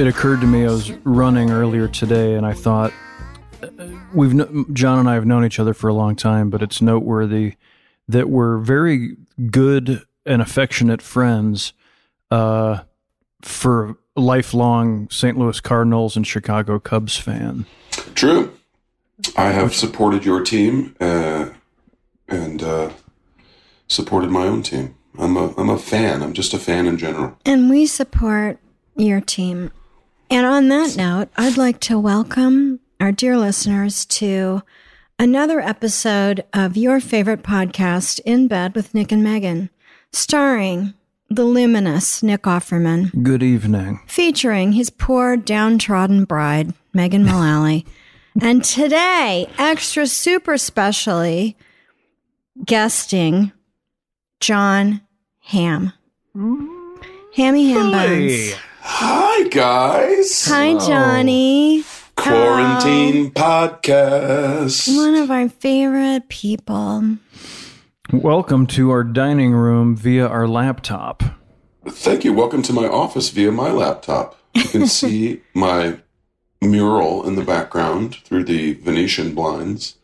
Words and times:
It 0.00 0.06
occurred 0.06 0.40
to 0.40 0.46
me 0.46 0.64
I 0.64 0.70
was 0.70 0.90
running 1.04 1.50
earlier 1.50 1.86
today, 1.86 2.32
and 2.32 2.46
I 2.46 2.54
thought 2.54 2.90
uh, 3.62 3.68
we've 4.14 4.32
John 4.72 4.98
and 4.98 5.10
I 5.10 5.12
have 5.12 5.26
known 5.26 5.44
each 5.44 5.58
other 5.60 5.74
for 5.74 5.88
a 5.88 5.92
long 5.92 6.16
time, 6.16 6.48
but 6.48 6.62
it's 6.62 6.80
noteworthy 6.80 7.56
that 8.08 8.30
we're 8.30 8.56
very 8.56 9.18
good 9.50 10.02
and 10.24 10.40
affectionate 10.40 11.02
friends 11.02 11.74
uh, 12.30 12.78
for 13.42 13.98
lifelong 14.16 15.06
St. 15.10 15.36
Louis 15.36 15.60
Cardinals 15.60 16.16
and 16.16 16.26
Chicago 16.26 16.78
Cubs 16.78 17.18
fan. 17.18 17.66
True. 18.14 18.56
I 19.36 19.50
have 19.50 19.74
supported 19.74 20.24
your 20.24 20.42
team 20.42 20.96
uh, 20.98 21.50
and 22.26 22.62
uh, 22.62 22.90
supported 23.86 24.30
my 24.30 24.46
own 24.46 24.62
team. 24.62 24.94
I'm 25.18 25.36
a 25.36 25.54
I'm 25.58 25.68
a 25.68 25.76
fan. 25.76 26.22
I'm 26.22 26.32
just 26.32 26.54
a 26.54 26.58
fan 26.58 26.86
in 26.86 26.96
general. 26.96 27.36
And 27.44 27.68
we 27.68 27.84
support 27.84 28.58
your 28.96 29.20
team. 29.20 29.72
And 30.30 30.46
on 30.46 30.68
that 30.68 30.96
note, 30.96 31.28
I'd 31.36 31.56
like 31.56 31.80
to 31.80 31.98
welcome 31.98 32.80
our 33.00 33.12
dear 33.12 33.36
listeners 33.36 34.04
to 34.06 34.62
another 35.18 35.60
episode 35.60 36.44
of 36.52 36.76
your 36.76 37.00
favorite 37.00 37.42
podcast, 37.42 38.20
In 38.24 38.46
Bed 38.46 38.74
with 38.74 38.94
Nick 38.94 39.10
and 39.10 39.24
Megan, 39.24 39.70
starring 40.12 40.94
the 41.28 41.44
luminous 41.44 42.22
Nick 42.22 42.42
Offerman, 42.42 43.22
Good 43.22 43.42
evening. 43.42 44.00
featuring 44.06 44.72
his 44.72 44.90
poor 44.90 45.36
downtrodden 45.36 46.24
bride, 46.24 46.74
Megan 46.92 47.24
Mullally. 47.24 47.84
and 48.40 48.62
today, 48.62 49.48
extra 49.58 50.06
super 50.06 50.56
specially, 50.58 51.56
guesting 52.64 53.52
Jon 54.40 55.00
Hamm. 55.40 55.92
Hammy 57.34 57.70
Ham 57.72 57.90
Bones. 57.90 58.54
Hi 58.82 59.48
guys. 59.48 60.44
Hi, 60.46 60.72
Johnny. 60.78 61.84
Quarantine 62.16 63.30
podcast. 63.30 64.94
One 64.96 65.14
of 65.14 65.30
our 65.30 65.48
favorite 65.48 66.28
people. 66.28 67.16
Welcome 68.12 68.66
to 68.68 68.90
our 68.90 69.04
dining 69.04 69.52
room 69.52 69.96
via 69.96 70.26
our 70.26 70.48
laptop. 70.48 71.22
Thank 71.88 72.24
you. 72.24 72.32
Welcome 72.32 72.62
to 72.62 72.72
my 72.72 72.86
office 72.86 73.30
via 73.30 73.52
my 73.52 73.70
laptop. 73.70 74.36
You 74.54 74.64
can 74.64 74.86
see 75.00 75.40
my 75.54 75.98
mural 76.60 77.26
in 77.26 77.36
the 77.36 77.44
background 77.44 78.16
through 78.24 78.44
the 78.44 78.74
Venetian 78.74 79.34
blinds, 79.34 79.96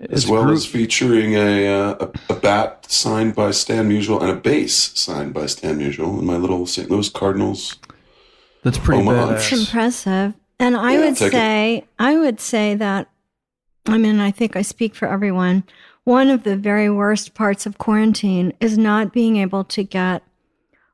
as 0.00 0.24
It's 0.24 0.26
well 0.28 0.44
group- 0.44 0.56
as 0.56 0.66
featuring 0.66 1.34
a, 1.34 1.66
uh, 1.66 1.96
a 2.28 2.32
a 2.34 2.36
bat 2.36 2.86
signed 2.88 3.34
by 3.34 3.50
Stan 3.50 3.88
Musial 3.88 4.20
and 4.20 4.30
a 4.30 4.36
bass 4.36 4.92
signed 4.98 5.34
by 5.34 5.46
Stan 5.46 5.78
Musial, 5.78 6.18
and 6.18 6.26
my 6.26 6.36
little 6.36 6.66
St. 6.66 6.88
Louis 6.90 7.08
Cardinals. 7.08 7.76
That's 8.62 8.78
pretty 8.78 9.02
Homage. 9.02 9.36
It's 9.36 9.50
badass. 9.50 9.66
impressive. 9.66 10.34
And 10.60 10.76
I 10.76 10.94
Yeah, 10.94 11.00
would 11.00 11.16
take 11.16 11.28
it. 11.28 11.32
say, 11.36 11.84
I 11.98 12.16
would 12.16 12.40
say 12.40 12.74
that, 12.74 13.08
I 13.86 13.98
mean, 13.98 14.20
I 14.20 14.30
think 14.30 14.56
I 14.56 14.62
speak 14.62 14.94
for 14.94 15.08
everyone. 15.08 15.64
One 16.04 16.28
of 16.28 16.42
the 16.42 16.56
very 16.56 16.90
worst 16.90 17.34
parts 17.34 17.66
of 17.66 17.78
quarantine 17.78 18.52
is 18.60 18.76
not 18.78 19.12
being 19.12 19.36
able 19.36 19.62
to 19.64 19.84
get 19.84 20.22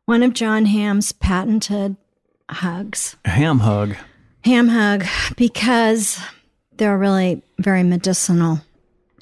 one 0.06 0.22
of 0.22 0.34
Jon 0.34 0.66
Hamm's 0.66 1.12
patented 1.12 1.96
hugs, 2.50 3.16
Ham 3.24 3.60
hug. 3.60 3.96
ham 4.44 4.68
hug, 4.68 5.04
because 5.36 6.20
they're 6.76 6.98
really 6.98 7.42
very 7.58 7.82
medicinal. 7.82 8.60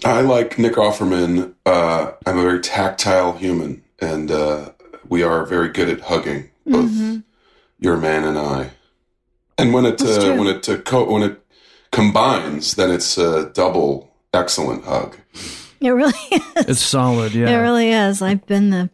I 0.04 0.22
like 0.22 0.58
Nick 0.58 0.72
Offerman. 0.74 1.54
Uh, 1.64 2.12
I'm 2.26 2.38
a 2.38 2.42
very 2.42 2.60
tactile 2.60 3.34
human, 3.34 3.84
and 4.00 4.30
uh, 4.32 4.70
we 5.08 5.22
are 5.22 5.46
very 5.46 5.68
good 5.68 5.88
at 5.88 6.00
hugging, 6.00 6.50
both 6.66 7.22
your 7.82 7.96
man 7.96 8.24
and 8.24 8.38
I. 8.38 8.70
And 9.58 9.74
when 9.74 9.84
it 9.84 10.00
uh, 10.00 10.34
when 10.36 10.46
it 10.46 10.68
uh, 10.68 10.78
co- 10.78 11.10
when 11.10 11.22
it 11.22 11.44
combines, 11.90 12.74
then 12.74 12.90
it's 12.90 13.18
a 13.18 13.50
double 13.50 14.14
excellent 14.32 14.84
hug. 14.84 15.16
It 15.80 15.90
really 15.90 16.12
is. 16.32 16.68
It's 16.68 16.80
solid, 16.80 17.34
yeah. 17.34 17.50
It 17.50 17.56
really 17.56 17.90
is. 17.90 18.22
I've 18.22 18.46
been 18.46 18.70
the 18.70 18.90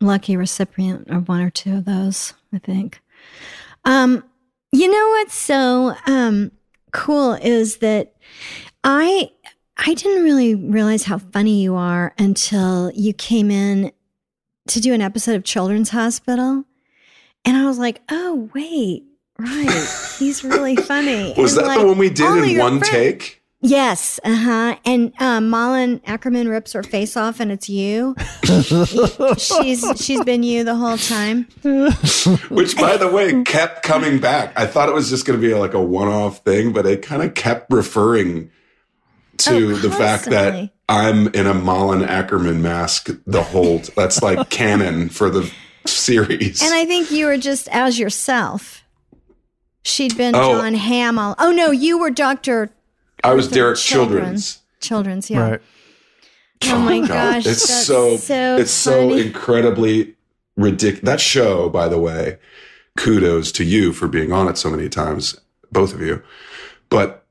lucky 0.00 0.36
recipient 0.36 1.08
of 1.08 1.28
one 1.28 1.40
or 1.40 1.50
two 1.50 1.76
of 1.76 1.84
those, 1.84 2.34
I 2.52 2.58
think. 2.58 3.00
Um, 3.84 4.24
you 4.72 4.90
know 4.90 5.08
what's 5.18 5.34
so 5.34 5.94
um, 6.06 6.50
cool 6.92 7.34
is 7.34 7.78
that 7.78 8.14
I 8.84 9.30
I 9.76 9.94
didn't 9.94 10.24
really 10.24 10.54
realize 10.54 11.04
how 11.04 11.18
funny 11.18 11.62
you 11.62 11.74
are 11.74 12.12
until 12.18 12.90
you 12.94 13.12
came 13.12 13.50
in 13.50 13.92
to 14.68 14.80
do 14.80 14.92
an 14.92 15.00
episode 15.00 15.36
of 15.36 15.44
Children's 15.44 15.90
Hospital. 15.90 16.64
And 17.44 17.56
I 17.56 17.66
was 17.66 17.78
like, 17.78 18.00
oh, 18.10 18.48
wait, 18.54 19.04
right. 19.38 19.86
He's 20.18 20.44
really 20.44 20.76
funny. 20.76 21.34
Was 21.38 21.56
And, 21.56 21.62
that 21.66 21.68
like, 21.68 21.80
the 21.80 21.86
one 21.86 21.98
we 21.98 22.08
did 22.10 22.44
in 22.44 22.58
one 22.58 22.78
friends- 22.78 22.88
take? 22.90 23.38
Yes, 23.64 24.18
uh 24.24 24.34
huh. 24.34 24.76
And 24.84 25.12
um, 25.20 25.48
Malin 25.48 26.00
Akerman 26.00 26.48
rips 26.50 26.72
her 26.72 26.82
face 26.82 27.16
off, 27.16 27.38
and 27.38 27.52
it's 27.52 27.68
you. 27.68 28.16
she's 29.38 29.84
she's 30.04 30.24
been 30.24 30.42
you 30.42 30.64
the 30.64 30.74
whole 30.74 30.96
time. 30.98 31.44
Which, 32.48 32.76
by 32.76 32.96
the 32.96 33.08
way, 33.12 33.42
kept 33.44 33.84
coming 33.84 34.18
back. 34.18 34.52
I 34.58 34.66
thought 34.66 34.88
it 34.88 34.94
was 34.96 35.10
just 35.10 35.26
going 35.26 35.40
to 35.40 35.46
be 35.46 35.54
like 35.54 35.74
a 35.74 35.80
one-off 35.82 36.38
thing, 36.38 36.72
but 36.72 36.86
it 36.86 37.02
kind 37.02 37.22
of 37.22 37.34
kept 37.34 37.72
referring 37.72 38.50
to 39.38 39.72
Oh, 39.72 39.76
the 39.76 39.90
fact 39.90 40.24
that. 40.26 40.70
I'm 40.88 41.28
in 41.28 41.46
a 41.46 41.54
Malin 41.54 42.00
Akerman 42.00 42.60
mask 42.60 43.08
the 43.26 43.42
whole. 43.42 43.78
That's 43.96 44.20
like 44.22 44.50
canon 44.50 45.08
for 45.08 45.30
the 45.30 45.50
series. 45.86 46.62
And 46.62 46.72
I 46.74 46.84
think 46.84 47.10
you 47.10 47.26
were 47.26 47.38
just 47.38 47.68
as 47.68 47.98
yourself. 47.98 48.84
She'd 49.84 50.16
been 50.16 50.34
Oh. 50.34 50.58
John 50.58 50.74
Hamill. 50.74 51.34
Oh 51.38 51.50
no, 51.50 51.70
you 51.70 51.98
were 51.98 52.10
Doctor 52.10 52.70
I 53.24 53.34
was 53.34 53.48
the 53.48 53.54
Derek 53.56 53.78
children. 53.78 54.20
Children's. 54.22 54.58
Children's. 54.80 55.30
Yeah. 55.30 55.50
Right. 55.50 55.60
Oh 56.64 56.78
my 56.78 57.00
God, 57.00 57.08
gosh, 57.08 57.46
it's 57.46 57.66
that's 57.66 57.86
so, 57.86 58.16
so 58.16 58.56
it's 58.56 58.70
so 58.70 59.12
incredibly 59.12 60.14
ridiculous. 60.56 61.04
That 61.04 61.20
show, 61.20 61.68
by 61.68 61.88
the 61.88 61.98
way, 61.98 62.38
kudos 62.96 63.50
to 63.52 63.64
you 63.64 63.92
for 63.92 64.06
being 64.06 64.32
on 64.32 64.48
it 64.48 64.56
so 64.56 64.70
many 64.70 64.88
times, 64.88 65.38
both 65.72 65.92
of 65.92 66.00
you. 66.00 66.22
But 66.88 67.26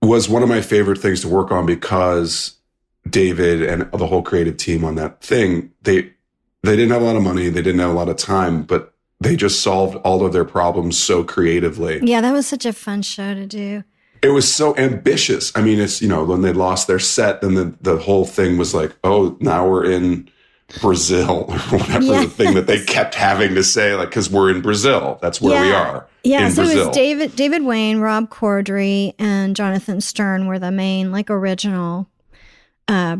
was 0.00 0.28
one 0.28 0.42
of 0.42 0.48
my 0.48 0.62
favorite 0.62 0.98
things 0.98 1.20
to 1.22 1.28
work 1.28 1.50
on 1.50 1.66
because 1.66 2.56
David 3.08 3.62
and 3.62 3.90
the 3.92 4.06
whole 4.06 4.22
creative 4.22 4.56
team 4.56 4.84
on 4.84 4.94
that 4.94 5.20
thing, 5.20 5.72
they 5.82 6.12
they 6.62 6.76
didn't 6.76 6.90
have 6.92 7.02
a 7.02 7.04
lot 7.04 7.16
of 7.16 7.22
money, 7.22 7.48
they 7.48 7.62
didn't 7.62 7.80
have 7.80 7.90
a 7.90 7.94
lot 7.94 8.08
of 8.08 8.16
time, 8.16 8.62
but 8.62 8.92
they 9.20 9.36
just 9.36 9.62
solved 9.62 9.96
all 9.96 10.24
of 10.24 10.32
their 10.32 10.44
problems 10.44 10.98
so 10.98 11.24
creatively. 11.24 12.00
Yeah, 12.02 12.20
that 12.20 12.32
was 12.32 12.46
such 12.46 12.64
a 12.66 12.72
fun 12.72 13.02
show 13.02 13.34
to 13.34 13.46
do. 13.46 13.84
It 14.22 14.30
was 14.30 14.52
so 14.52 14.76
ambitious. 14.76 15.52
I 15.56 15.62
mean, 15.62 15.78
it's 15.78 16.02
you 16.02 16.08
know 16.08 16.24
when 16.24 16.42
they 16.42 16.52
lost 16.52 16.86
their 16.88 16.98
set, 16.98 17.40
then 17.40 17.54
the 17.54 17.74
the 17.80 17.98
whole 17.98 18.24
thing 18.24 18.58
was 18.58 18.74
like, 18.74 18.96
oh, 19.04 19.36
now 19.40 19.68
we're 19.68 19.84
in 19.90 20.28
Brazil 20.80 21.46
or 21.48 21.58
whatever 21.58 22.04
Yes. 22.04 22.24
the 22.24 22.30
thing 22.30 22.54
that 22.54 22.66
they 22.66 22.84
kept 22.84 23.14
having 23.14 23.54
to 23.54 23.62
say, 23.62 23.94
like, 23.94 24.08
because 24.10 24.28
we're 24.28 24.50
in 24.50 24.60
Brazil. 24.60 25.18
That's 25.22 25.40
where 25.40 25.62
we 25.62 25.72
are. 25.72 26.06
Yeah, 26.24 26.48
so 26.50 26.62
Brazil. 26.64 26.82
it 26.82 26.86
was 26.88 26.96
David 26.96 27.36
David 27.36 27.64
Wain, 27.64 28.00
Rob 28.00 28.28
Corddry, 28.28 29.14
and 29.20 29.54
Jonathan 29.54 30.00
Stern 30.00 30.46
were 30.46 30.58
the 30.58 30.72
main 30.72 31.12
like 31.12 31.30
original 31.30 32.08
uh, 32.88 33.18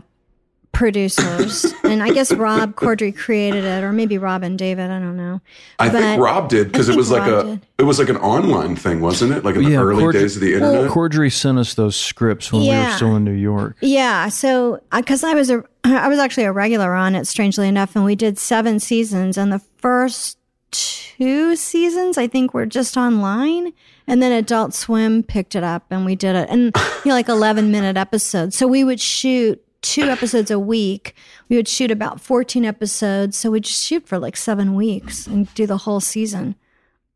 producers, 0.72 1.64
and 1.84 2.02
I 2.02 2.10
guess 2.10 2.32
Rob 2.32 2.74
Corddry 2.74 3.16
created 3.16 3.64
it, 3.64 3.82
or 3.82 3.92
maybe 3.92 4.18
Rob 4.18 4.42
and 4.42 4.58
David. 4.58 4.90
I 4.90 4.98
don't 4.98 5.16
know. 5.16 5.40
I 5.78 5.88
but- 5.88 6.00
think 6.00 6.22
Rob 6.22 6.48
did 6.48 6.70
because 6.70 6.88
it 6.88 6.96
was 6.96 7.08
think 7.08 7.20
like 7.20 7.30
a 7.30 7.42
did. 7.44 7.66
it 7.78 7.82
was 7.84 7.98
like 7.98 8.08
an 8.08 8.16
online 8.18 8.76
thing, 8.76 9.00
wasn't 9.00 9.32
it? 9.32 9.44
Like 9.44 9.56
in 9.56 9.64
the 9.64 9.70
Yeah, 9.70 9.82
early 9.82 10.00
Cord- 10.02 10.14
days 10.14 10.36
of 10.36 10.42
the 10.42 10.54
internet. 10.54 10.90
Corddry 10.90 11.32
sent 11.32 11.58
us 11.58 11.74
those 11.74 11.96
scripts 11.96 12.52
when 12.52 12.62
we 12.62 12.68
were 12.68 12.90
still 12.96 13.16
in 13.16 13.24
New 13.24 13.32
York. 13.32 13.76
Yeah, 13.80 14.28
so 14.28 14.80
uh, 14.92 15.00
because 15.00 15.24
I 15.24 15.34
was 15.34 15.50
a 15.50 15.64
I 15.84 16.08
was 16.08 16.18
actually 16.18 16.44
a 16.44 16.52
regular 16.52 16.94
on 16.94 17.14
it, 17.14 17.26
strangely 17.26 17.68
enough, 17.68 17.96
and 17.96 18.04
we 18.04 18.14
did 18.14 18.38
seven 18.38 18.78
seasons, 18.80 19.36
and 19.38 19.52
the 19.52 19.60
first 19.78 20.38
two 20.70 21.56
seasons 21.56 22.18
I 22.18 22.26
think 22.28 22.52
were 22.54 22.66
just 22.66 22.96
online, 22.96 23.72
and 24.06 24.22
then 24.22 24.32
Adult 24.32 24.74
Swim 24.74 25.22
picked 25.22 25.54
it 25.56 25.64
up, 25.64 25.84
and 25.90 26.04
we 26.04 26.14
did 26.14 26.36
it, 26.36 26.48
and 26.50 26.72
you 26.76 27.08
know, 27.10 27.14
like 27.14 27.28
eleven 27.28 27.70
minute 27.70 27.96
episodes. 27.96 28.56
So 28.56 28.66
we 28.68 28.84
would 28.84 29.00
shoot 29.00 29.62
two 29.82 30.04
episodes 30.04 30.50
a 30.50 30.58
week. 30.58 31.14
We 31.48 31.56
would 31.56 31.69
shoot 31.69 31.90
about 31.90 32.20
fourteen 32.20 32.64
episodes, 32.64 33.36
so 33.36 33.50
we'd 33.50 33.66
shoot 33.66 34.06
for 34.06 34.19
like 34.19 34.36
seven 34.36 34.75
weeks 34.75 35.26
and 35.26 35.52
do 35.54 35.66
the 35.66 35.78
whole 35.78 36.00
season. 36.00 36.54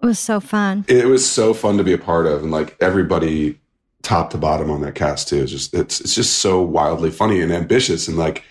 It 0.02 0.06
was 0.06 0.18
so 0.18 0.40
fun. 0.40 0.84
it 0.88 1.06
was 1.06 1.28
so 1.28 1.54
fun 1.54 1.78
to 1.78 1.84
be 1.84 1.92
a 1.92 1.98
part 1.98 2.26
of, 2.26 2.42
and 2.42 2.50
like 2.50 2.76
everybody, 2.80 3.60
top 4.02 4.30
to 4.30 4.38
bottom 4.38 4.70
on 4.70 4.80
that 4.80 4.94
cast 4.94 5.28
too. 5.28 5.42
It's 5.42 5.52
just 5.52 5.74
it's 5.74 6.00
it's 6.00 6.14
just 6.14 6.38
so 6.38 6.60
wildly 6.60 7.10
funny 7.10 7.40
and 7.40 7.52
ambitious, 7.52 8.08
and 8.08 8.18
like 8.18 8.44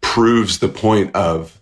proves 0.00 0.58
the 0.58 0.68
point 0.68 1.14
of 1.14 1.60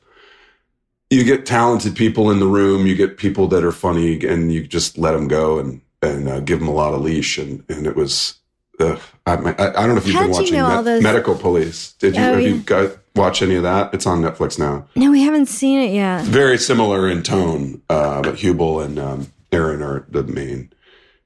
you 1.11 1.25
get 1.25 1.45
talented 1.45 1.95
people 1.95 2.31
in 2.31 2.41
the 2.41 2.47
room, 2.47 2.87
you 2.87 2.95
get 2.95 3.19
people 3.19 3.47
that 3.49 3.65
are 3.65 3.73
funny, 3.73 4.25
and 4.25 4.53
you 4.53 4.67
just 4.67 4.97
let 4.97 5.13
them 5.13 5.29
go 5.29 5.59
and 5.59 5.81
and 6.01 6.29
uh, 6.29 6.41
give 6.41 6.59
them 6.59 6.69
a 6.69 6.73
lot 6.73 6.95
of 6.95 7.01
leash, 7.01 7.39
and 7.39 7.65
and 7.69 7.87
it 7.87 7.97
was. 7.97 8.39
Uh, 8.83 8.99
I, 9.27 9.33
I 9.35 9.37
I 9.37 9.73
don't 9.87 9.91
know 9.91 9.97
if 9.97 10.07
you've 10.07 10.15
How 10.17 10.23
been 10.23 10.31
did 10.33 10.37
you 10.37 10.43
watching 10.43 10.55
know 10.59 10.67
all 10.67 10.77
Med- 10.77 10.85
those- 10.87 11.03
Medical 11.03 11.35
Police. 11.37 11.93
Did 11.95 12.17
you 12.17 12.21
Oh, 12.23 12.25
have 12.35 12.41
yeah. 12.43 12.49
you 12.49 12.59
guys 12.65 12.97
watch 13.15 13.41
any 13.43 13.55
of 13.55 13.63
that? 13.63 13.95
It's 13.95 14.07
on 14.07 14.21
Netflix 14.23 14.59
now. 14.59 14.87
No, 14.97 15.11
we 15.11 15.23
haven't 15.23 15.47
seen 15.47 15.79
it 15.81 15.93
yet. 15.95 16.25
very 16.25 16.59
similar 16.59 17.09
in 17.09 17.23
tone, 17.23 17.81
uh, 17.89 18.21
but 18.23 18.37
Huebel 18.37 18.81
and 18.81 18.99
um, 18.99 19.27
Erinn 19.53 19.81
are 19.85 20.07
the 20.11 20.23
main 20.25 20.73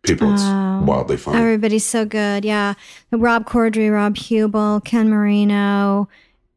people. 0.02 0.32
It's 0.34 0.42
Oh. 0.44 0.82
wildly 0.86 1.16
funny. 1.16 1.38
Everybody's 1.38 1.84
so 1.84 2.04
good. 2.04 2.44
Yeah. 2.44 2.74
Rob 3.12 3.46
Corddry, 3.48 3.90
Rob 3.92 4.16
Huebel, 4.16 4.80
Ken 4.84 5.08
Marino, 5.08 6.08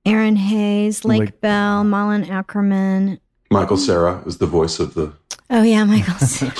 Erinn 0.06 0.38
Hayes, 0.38 1.06
Lake, 1.06 1.20
Lake- 1.20 1.42
Bell, 1.42 1.84
Malin 1.84 2.26
Akerman. 2.26 3.20
Michael 3.52 3.78
Cera 3.78 4.22
is 4.26 4.38
the 4.40 4.46
voice 4.46 4.80
of 4.80 4.94
the. 4.94 5.14
Oh, 5.50 5.64
yeah, 5.64 5.84
Michael's. 5.84 6.44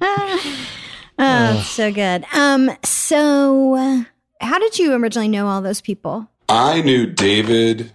oh, 1.20 1.62
so 1.66 1.92
good. 1.92 2.24
Um, 2.34 2.70
so 2.84 3.74
uh, 3.74 4.04
how 4.40 4.58
did 4.58 4.78
you 4.78 4.92
originally 4.94 5.28
know 5.28 5.46
all 5.46 5.60
those 5.60 5.80
people? 5.80 6.28
I 6.48 6.82
knew 6.82 7.06
David, 7.06 7.92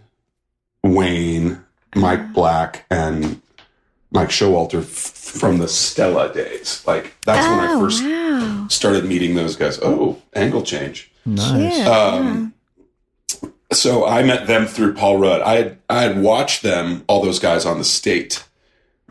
Wain, 0.83 1.63
Mike 1.95 2.33
Black, 2.33 2.85
and 2.89 3.41
Mike 4.11 4.29
Showalter 4.29 4.79
f- 4.79 4.87
from 4.87 5.57
the 5.57 5.67
Stella 5.67 6.33
days. 6.33 6.83
Like 6.87 7.15
that's 7.25 7.45
when 7.47 7.59
I 7.59 7.73
oh, 7.73 7.79
first 7.81 8.03
wow. 8.03 8.67
started 8.69 9.05
meeting 9.05 9.35
those 9.35 9.55
guys. 9.55 9.79
Oh, 9.81 10.21
angle 10.33 10.61
change. 10.61 11.11
Nice. 11.25 11.75
Cute. 11.75 11.87
Um, 11.87 12.53
so 13.71 14.05
I 14.05 14.23
met 14.23 14.47
them 14.47 14.67
through 14.67 14.93
Paul 14.93 15.17
Rudd. 15.17 15.41
I 15.41 15.55
had 15.55 15.77
I 15.89 16.01
had 16.03 16.21
watched 16.21 16.61
them, 16.63 17.03
all 17.07 17.21
those 17.21 17.39
guys 17.39 17.65
on 17.65 17.77
the 17.77 17.83
state 17.83 18.45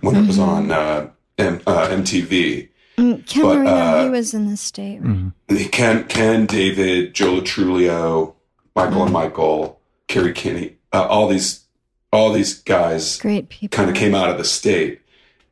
when 0.01 0.17
it 0.17 0.27
was 0.27 0.39
on 0.39 0.71
uh, 0.71 1.11
M- 1.39 1.61
uh, 1.67 1.89
MTV. 1.89 2.69
Mm, 2.97 3.27
Ken 3.27 3.43
but, 3.43 3.57
Marino, 3.57 3.71
uh, 3.71 4.05
he 4.05 4.11
was 4.11 4.35
in 4.35 4.49
the 4.49 4.57
state. 4.57 5.03
Mm-hmm. 5.03 5.57
Ken, 5.71 6.05
Ken, 6.05 6.47
David, 6.47 7.15
Joe 7.15 7.35
Lo 7.35 7.41
Truglio, 7.41 8.35
Michael 8.77 9.03
and 9.05 9.13
Michael, 9.13 9.81
Kerri 10.09 10.35
Kenney, 10.35 10.77
uh, 10.93 11.07
all 11.07 11.29
these, 11.29 11.65
all 12.13 12.33
these 12.33 12.63
guys 12.63 13.19
Great 13.19 13.49
people. 13.49 13.77
kind 13.77 13.91
of 13.91 13.97
came 13.97 14.15
out 14.15 14.31
of 14.31 14.39
the 14.39 14.45
state, 14.45 15.01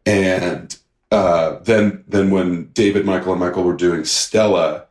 and 0.07 0.77
uh, 1.11 1.59
then 1.61 2.05
then 2.09 2.31
when 2.31 2.71
David, 2.73 3.05
Michael, 3.05 3.33
and 3.33 3.41
Michael 3.41 3.65
were 3.65 3.77
doing 3.77 4.05
Stella, 4.05 4.87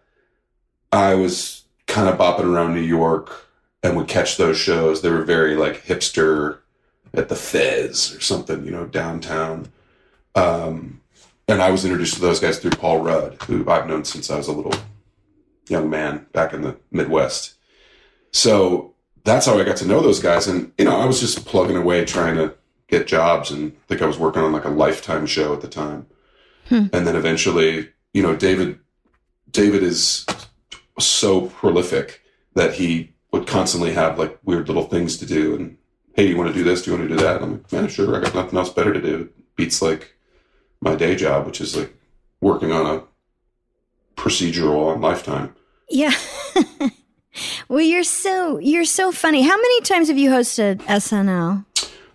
I 0.91 1.15
was 1.15 1.63
kind 1.87 2.07
of 2.07 2.17
bopping 2.17 2.45
around 2.45 2.75
New 2.75 2.81
York 2.81 3.47
and 3.83 3.97
would 3.97 4.07
catch 4.07 4.37
those 4.37 4.57
shows. 4.57 5.01
They 5.01 5.09
were 5.09 5.23
very 5.23 5.55
like 5.55 5.85
hipster 5.85 6.59
at 7.13 7.29
the 7.29 7.35
Fez 7.35 8.15
or 8.15 8.21
something, 8.21 8.65
you 8.65 8.71
know, 8.71 8.85
downtown. 8.85 9.69
Um, 10.35 11.00
and 11.51 11.61
I 11.61 11.69
was 11.69 11.83
introduced 11.83 12.13
to 12.15 12.21
those 12.21 12.39
guys 12.39 12.59
through 12.59 12.71
Paul 12.71 13.01
Rudd, 13.01 13.41
who 13.43 13.69
I've 13.69 13.87
known 13.87 14.05
since 14.05 14.29
I 14.31 14.37
was 14.37 14.47
a 14.47 14.53
little 14.53 14.73
young 15.67 15.89
man 15.89 16.25
back 16.31 16.53
in 16.53 16.61
the 16.61 16.77
Midwest. 16.91 17.55
So 18.31 18.93
that's 19.23 19.45
how 19.45 19.59
I 19.59 19.63
got 19.63 19.77
to 19.77 19.87
know 19.87 20.01
those 20.01 20.21
guys. 20.21 20.47
And, 20.47 20.71
you 20.77 20.85
know, 20.85 20.97
I 20.97 21.05
was 21.05 21.19
just 21.19 21.45
plugging 21.45 21.77
away 21.77 22.05
trying 22.05 22.35
to 22.35 22.55
get 22.87 23.07
jobs 23.07 23.51
and 23.51 23.71
I 23.71 23.87
think 23.87 24.01
I 24.01 24.05
was 24.05 24.17
working 24.17 24.41
on 24.41 24.51
like 24.51 24.65
a 24.65 24.69
lifetime 24.69 25.25
show 25.25 25.53
at 25.53 25.61
the 25.61 25.67
time. 25.67 26.07
Hmm. 26.67 26.87
And 26.93 27.05
then 27.05 27.15
eventually, 27.15 27.89
you 28.13 28.23
know, 28.23 28.35
David, 28.35 28.79
David 29.51 29.83
is 29.83 30.25
so 30.99 31.47
prolific 31.47 32.21
that 32.53 32.75
he 32.75 33.13
would 33.31 33.47
constantly 33.47 33.93
have 33.93 34.17
like 34.17 34.37
weird 34.43 34.67
little 34.67 34.85
things 34.85 35.17
to 35.17 35.25
do. 35.25 35.55
And, 35.55 35.77
hey, 36.13 36.23
do 36.23 36.29
you 36.29 36.37
want 36.37 36.49
to 36.49 36.53
do 36.53 36.63
this? 36.63 36.81
Do 36.81 36.91
you 36.91 36.97
want 36.97 37.09
to 37.09 37.15
do 37.15 37.21
that? 37.23 37.37
And 37.37 37.45
I'm 37.45 37.51
like, 37.53 37.71
man, 37.71 37.87
sure. 37.87 38.15
I 38.15 38.21
got 38.21 38.35
nothing 38.35 38.57
else 38.57 38.69
better 38.69 38.93
to 38.93 39.01
do. 39.01 39.29
Beats 39.55 39.81
like 39.81 40.15
my 40.81 40.95
day 40.95 41.15
job, 41.15 41.45
which 41.45 41.61
is 41.61 41.77
like 41.77 41.95
working 42.41 42.71
on 42.71 42.85
a 42.85 43.03
procedural 44.19 44.93
on 44.93 45.01
Lifetime. 45.01 45.55
Yeah. 45.89 46.13
well, 47.69 47.81
you're 47.81 48.03
so 48.03 48.57
you're 48.57 48.85
so 48.85 49.11
funny. 49.11 49.43
How 49.43 49.55
many 49.55 49.81
times 49.81 50.07
have 50.07 50.17
you 50.17 50.29
hosted 50.31 50.77
SNL? 50.83 51.65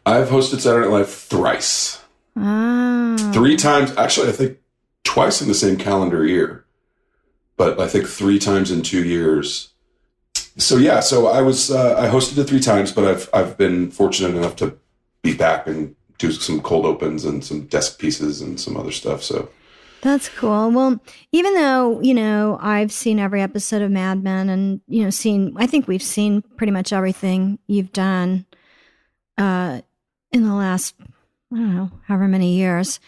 I've 0.04 0.28
hosted 0.28 0.60
Saturday 0.60 0.86
Night 0.86 0.92
Live 0.92 1.10
thrice. 1.10 2.02
Oh. 2.36 3.32
Three 3.32 3.56
times, 3.56 3.96
actually, 3.96 4.28
I 4.28 4.32
think 4.32 4.58
twice 5.04 5.40
in 5.40 5.48
the 5.48 5.54
same 5.54 5.76
calendar 5.76 6.26
year, 6.26 6.64
but 7.56 7.80
I 7.80 7.88
think 7.88 8.06
three 8.06 8.38
times 8.38 8.70
in 8.70 8.82
two 8.82 9.04
years. 9.04 9.70
So 10.58 10.76
yeah, 10.76 11.00
so 11.00 11.26
I 11.26 11.40
was 11.40 11.70
uh, 11.70 11.96
I 11.98 12.08
hosted 12.08 12.38
it 12.38 12.44
three 12.44 12.60
times, 12.60 12.92
but 12.92 13.04
I've 13.04 13.28
I've 13.32 13.56
been 13.56 13.90
fortunate 13.90 14.36
enough 14.36 14.56
to 14.56 14.78
be 15.22 15.34
back 15.34 15.66
and 15.66 15.96
do 16.18 16.30
some 16.32 16.60
cold 16.60 16.86
opens 16.86 17.24
and 17.24 17.44
some 17.44 17.66
desk 17.66 17.98
pieces 17.98 18.40
and 18.40 18.60
some 18.60 18.76
other 18.76 18.92
stuff. 18.92 19.22
So 19.22 19.48
That's 20.02 20.28
cool. 20.28 20.70
Well, 20.70 21.00
even 21.32 21.54
though, 21.54 22.00
you 22.00 22.14
know, 22.14 22.58
I've 22.60 22.92
seen 22.92 23.18
every 23.18 23.42
episode 23.42 23.82
of 23.82 23.90
Mad 23.90 24.22
Men 24.22 24.48
and, 24.48 24.80
you 24.86 25.04
know, 25.04 25.10
seen, 25.10 25.54
I 25.56 25.66
think 25.66 25.88
we've 25.88 26.02
seen 26.02 26.42
pretty 26.56 26.70
much 26.70 26.92
everything 26.92 27.58
you've 27.66 27.92
done 27.92 28.46
uh, 29.38 29.80
in 30.32 30.42
the 30.44 30.54
last, 30.54 30.94
I 31.52 31.56
don't 31.56 31.74
know, 31.74 31.90
however 32.06 32.28
many 32.28 32.56
years. 32.56 33.00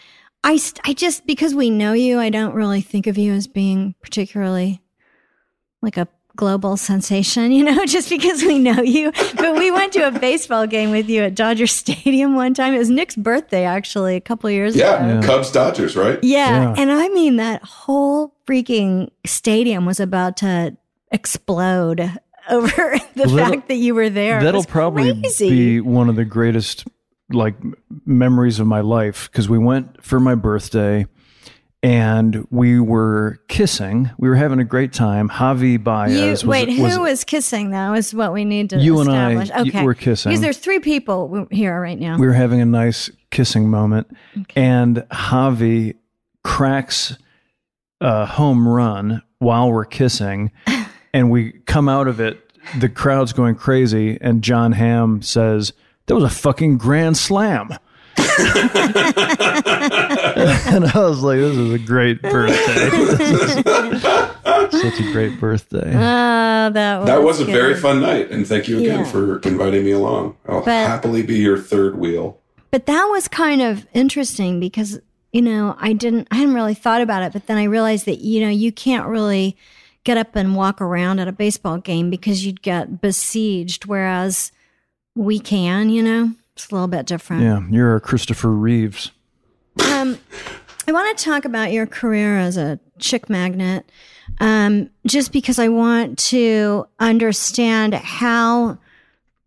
I, 0.43 0.59
I 0.83 0.93
just, 0.93 1.25
because 1.25 1.53
we 1.53 1.69
know 1.69 1.93
you, 1.93 2.19
I 2.19 2.29
don't 2.29 2.55
really 2.55 2.81
think 2.81 3.07
of 3.07 3.17
you 3.17 3.33
as 3.33 3.47
being 3.47 3.95
particularly 4.01 4.81
like 5.81 5.97
a 5.97 6.07
global 6.39 6.77
sensation, 6.77 7.51
you 7.51 7.65
know, 7.65 7.85
just 7.95 8.09
because 8.09 8.41
we 8.43 8.57
know 8.57 8.81
you. 8.81 9.11
But 9.35 9.57
we 9.57 9.71
went 9.71 9.91
to 9.93 10.07
a 10.07 10.11
baseball 10.11 10.65
game 10.67 10.89
with 10.89 11.09
you 11.09 11.21
at 11.23 11.35
Dodger 11.35 11.67
Stadium 11.81 12.33
one 12.35 12.53
time. 12.53 12.73
It 12.73 12.77
was 12.77 12.89
Nick's 12.89 13.17
birthday, 13.17 13.65
actually, 13.65 14.15
a 14.15 14.21
couple 14.21 14.47
of 14.47 14.53
years 14.53 14.73
ago. 14.75 14.85
yeah, 14.85 15.15
Yeah. 15.19 15.21
Cubs 15.21 15.51
Dodgers, 15.51 15.97
right? 15.97 16.17
Yeah. 16.23 16.61
Yeah. 16.61 16.75
And 16.77 16.91
I 16.91 17.09
mean, 17.09 17.35
that 17.35 17.61
whole 17.63 18.33
freaking 18.47 19.09
stadium 19.25 19.85
was 19.85 19.99
about 19.99 20.37
to 20.37 20.77
explode 21.11 21.99
over 22.49 22.67
the 22.69 23.23
Well, 23.25 23.35
that'll- 23.35 23.37
fact 23.55 23.67
that 23.67 23.75
you 23.75 23.93
were 23.93 24.09
there. 24.09 24.41
That'll 24.41 24.63
probably 24.63 25.13
crazy. 25.19 25.49
be 25.49 25.81
one 25.81 26.07
of 26.07 26.15
the 26.15 26.25
greatest 26.25 26.87
like 27.31 27.55
memories 28.05 28.59
of 28.59 28.65
my 28.67 28.79
life 28.81 29.29
because 29.31 29.49
we 29.49 29.57
went 29.59 30.03
for 30.03 30.19
my 30.19 30.33
birthday 30.35 31.05
and 31.81 32.45
we 32.51 32.79
were 32.79 33.39
kissing. 33.47 34.09
We 34.17 34.27
were 34.29 34.35
having 34.35 34.59
a 34.59 34.63
great 34.65 34.91
time. 34.91 35.29
Javi 35.29 35.73
You, 35.73 35.79
Baez 35.79 36.43
was, 36.43 36.45
wait, 36.45 36.67
was 36.79 36.95
who 36.95 37.01
was 37.01 37.23
kissing 37.23 37.71
though? 37.71 37.93
Is 37.93 38.13
what 38.13 38.33
we 38.33 38.43
need 38.45 38.69
to 38.71 38.79
You 38.79 38.99
and 38.99 39.09
I, 39.09 39.31
establish. 39.31 39.67
okay, 39.69 39.83
were 39.83 39.93
kissing. 39.93 40.29
because 40.29 40.41
there's 40.41 40.57
three 40.57 40.79
people 40.79 41.47
here 41.51 41.79
right 41.79 41.97
now. 41.99 42.17
we 42.17 42.27
were 42.27 42.33
having 42.33 42.59
a 42.61 42.65
nice 42.65 43.09
kissing 43.31 43.69
moment, 43.69 44.07
and 44.55 44.97
Javi 45.11 45.95
cracks 46.43 47.17
a 48.01 48.25
home 48.25 48.67
run 48.67 49.21
while 49.39 49.71
we're 49.71 49.85
kissing, 49.85 50.51
and 51.13 51.31
we 51.31 51.51
come 51.65 51.87
out 51.87 52.07
of 52.07 52.19
it. 52.19 52.45
The 52.79 52.89
crowd's 52.89 53.31
going 53.33 53.55
crazy, 53.55 54.17
and 54.19 54.41
Jon 54.43 54.73
Hamm 54.73 55.21
says, 55.21 55.71
"That 56.07 56.15
was 56.15 56.23
a 56.25 56.29
fucking 56.29 56.77
grand 56.77 57.15
slam." 57.17 57.69
and 60.69 60.85
I 60.85 60.91
was 60.99 61.21
like, 61.21 61.37
"This 61.39 61.55
is 61.57 61.73
a 61.73 61.79
great 61.79 62.21
birthday. 62.21 62.89
Such 64.71 64.99
a 64.99 65.11
great 65.11 65.39
birthday." 65.39 65.91
Oh, 65.95 66.69
that 66.71 66.97
was 66.99 67.07
that 67.07 67.21
was 67.23 67.39
a 67.41 67.45
good. 67.45 67.53
very 67.53 67.75
fun 67.75 68.01
night, 68.01 68.29
and 68.31 68.45
thank 68.47 68.67
you 68.67 68.79
again 68.79 68.99
Yeah. 68.99 69.05
for 69.05 69.39
inviting 69.39 69.83
me 69.85 69.91
along. 69.91 70.35
I'll 70.47 70.61
But- 70.63 70.87
happily 70.87 71.21
be 71.23 71.35
your 71.37 71.57
third 71.57 71.97
wheel. 71.97 72.37
But 72.71 72.85
that 72.85 73.05
was 73.05 73.27
kind 73.27 73.63
of 73.63 73.87
interesting 73.93 74.59
because, 74.59 74.99
you 75.33 75.41
know, 75.41 75.75
I 75.79 75.93
didn't, 75.93 76.27
I 76.29 76.35
hadn't 76.35 76.53
really 76.53 76.75
thought 76.75 77.01
about 77.01 77.23
it, 77.23 77.33
but 77.33 77.47
then 77.47 77.57
I 77.57 77.63
realized 77.63 78.05
that, 78.05 78.19
you 78.19 78.41
know, 78.41 78.49
you 78.49 78.71
can't 78.71 79.07
really 79.07 79.57
get 80.03 80.17
up 80.19 80.35
and 80.35 80.55
walk 80.55 80.79
around 80.79 81.17
at 81.17 81.27
a 81.27 81.31
baseball 81.31 81.79
game 81.79 82.11
because 82.11 82.45
you'd 82.45 82.61
get 82.61 83.01
besieged, 83.01 83.85
whereas 83.87 84.51
we 85.15 85.39
can, 85.39 85.89
you 85.89 86.03
know, 86.03 86.33
it's 86.59 86.71
a 86.71 86.75
little 86.75 86.87
bit 86.89 87.05
different. 87.05 87.41
Yeah, 87.43 87.61
you're 87.69 87.95
a 87.95 88.01
Christopher 88.01 88.49
Reeves. 88.49 89.11
Um, 89.89 90.17
I 90.87 90.91
want 90.91 91.17
to 91.17 91.23
talk 91.23 91.45
about 91.45 91.71
your 91.71 91.85
career 91.85 92.37
as 92.37 92.57
a 92.57 92.79
chick 92.99 93.29
magnet, 93.29 93.89
um, 94.41 94.89
just 95.07 95.31
because 95.31 95.57
I 95.57 95.69
want 95.69 96.19
to 96.19 96.85
understand 96.99 97.93
how 97.93 98.77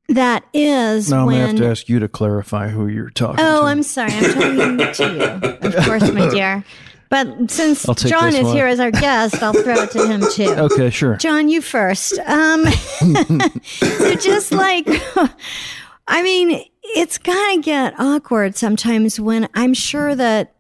that 0.09 0.45
is 0.55 1.11
Now 1.11 1.21
I'm 1.21 1.27
when. 1.27 1.37
gonna 1.37 1.49
have 1.49 1.57
to 1.59 1.67
ask 1.67 1.89
you 1.91 1.99
to 1.99 2.09
clarify 2.09 2.69
who 2.69 2.89
you're 2.89 3.11
talking 3.11 3.37
to. 3.37 3.43
Oh, 3.43 3.61
to. 3.61 3.67
I'm 3.67 3.83
sorry. 3.83 4.13
I'm 4.13 4.79
talking 4.79 4.79
to 4.79 5.59
you, 5.63 5.69
of 5.69 5.85
course, 5.85 6.11
my 6.13 6.31
dear. 6.31 6.65
But 7.11 7.51
since 7.51 7.85
John 8.07 8.35
is 8.35 8.45
one. 8.45 8.57
here 8.57 8.67
as 8.67 8.81
our 8.81 8.91
guest, 8.91 9.43
I'll 9.43 9.53
throw 9.53 9.83
it 9.83 9.91
to 9.91 10.07
him 10.07 10.23
too. 10.33 10.49
okay, 10.49 10.89
sure. 10.89 11.17
John, 11.17 11.51
you 11.51 11.61
first. 11.61 12.19
Um, 12.21 12.65
so 13.63 14.15
just 14.15 14.51
like, 14.53 14.87
I 16.09 16.23
mean, 16.23 16.65
it's 16.83 17.19
gonna 17.19 17.61
get 17.61 17.95
awkward 17.99 18.57
sometimes 18.57 19.19
when 19.19 19.49
I'm 19.55 19.75
sure 19.75 20.15
that. 20.15 20.55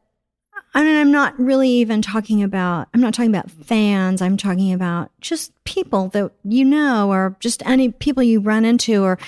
I 0.74 0.82
mean, 0.82 0.96
I'm 0.96 1.12
not 1.12 1.38
really 1.38 1.68
even 1.68 2.00
talking 2.00 2.42
about. 2.42 2.88
I'm 2.94 3.00
not 3.00 3.12
talking 3.12 3.30
about 3.30 3.50
fans. 3.50 4.22
I'm 4.22 4.38
talking 4.38 4.72
about 4.72 5.10
just 5.20 5.52
people 5.64 6.08
that 6.08 6.32
you 6.44 6.64
know, 6.64 7.10
or 7.12 7.36
just 7.40 7.64
any 7.66 7.90
people 7.90 8.22
you 8.22 8.40
run 8.40 8.64
into, 8.64 9.02
or. 9.02 9.18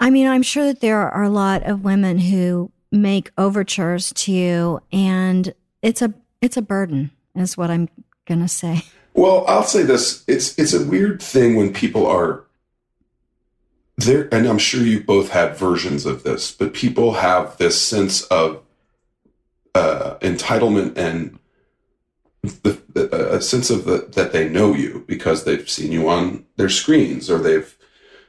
I 0.00 0.10
mean, 0.10 0.28
I'm 0.28 0.44
sure 0.44 0.64
that 0.66 0.80
there 0.80 1.10
are 1.10 1.24
a 1.24 1.28
lot 1.28 1.64
of 1.64 1.82
women 1.82 2.18
who 2.18 2.70
make 2.92 3.30
overtures 3.36 4.12
to 4.14 4.32
you, 4.32 4.80
and 4.92 5.52
it's 5.82 6.02
a 6.02 6.14
it's 6.40 6.56
a 6.56 6.62
burden, 6.62 7.10
is 7.34 7.56
what 7.56 7.70
I'm 7.70 7.88
gonna 8.26 8.48
say. 8.48 8.82
Well, 9.14 9.44
I'll 9.48 9.64
say 9.64 9.82
this: 9.82 10.22
it's 10.28 10.56
it's 10.58 10.72
a 10.72 10.84
weird 10.84 11.20
thing 11.20 11.56
when 11.56 11.72
people 11.72 12.06
are 12.06 12.44
there, 13.98 14.32
and 14.32 14.46
I'm 14.46 14.58
sure 14.58 14.82
you 14.82 15.02
both 15.02 15.30
had 15.30 15.56
versions 15.56 16.06
of 16.06 16.22
this, 16.22 16.52
but 16.52 16.72
people 16.72 17.14
have 17.14 17.58
this 17.58 17.80
sense 17.80 18.22
of 18.22 18.62
uh, 19.74 20.16
entitlement 20.20 20.96
and 20.96 21.38
the, 22.42 22.78
a 23.34 23.42
sense 23.42 23.70
of 23.70 23.84
the, 23.84 24.08
that 24.12 24.32
they 24.32 24.48
know 24.48 24.72
you 24.72 25.04
because 25.08 25.44
they've 25.44 25.68
seen 25.68 25.90
you 25.90 26.08
on 26.08 26.46
their 26.56 26.68
screens 26.68 27.28
or 27.28 27.38
they've 27.38 27.76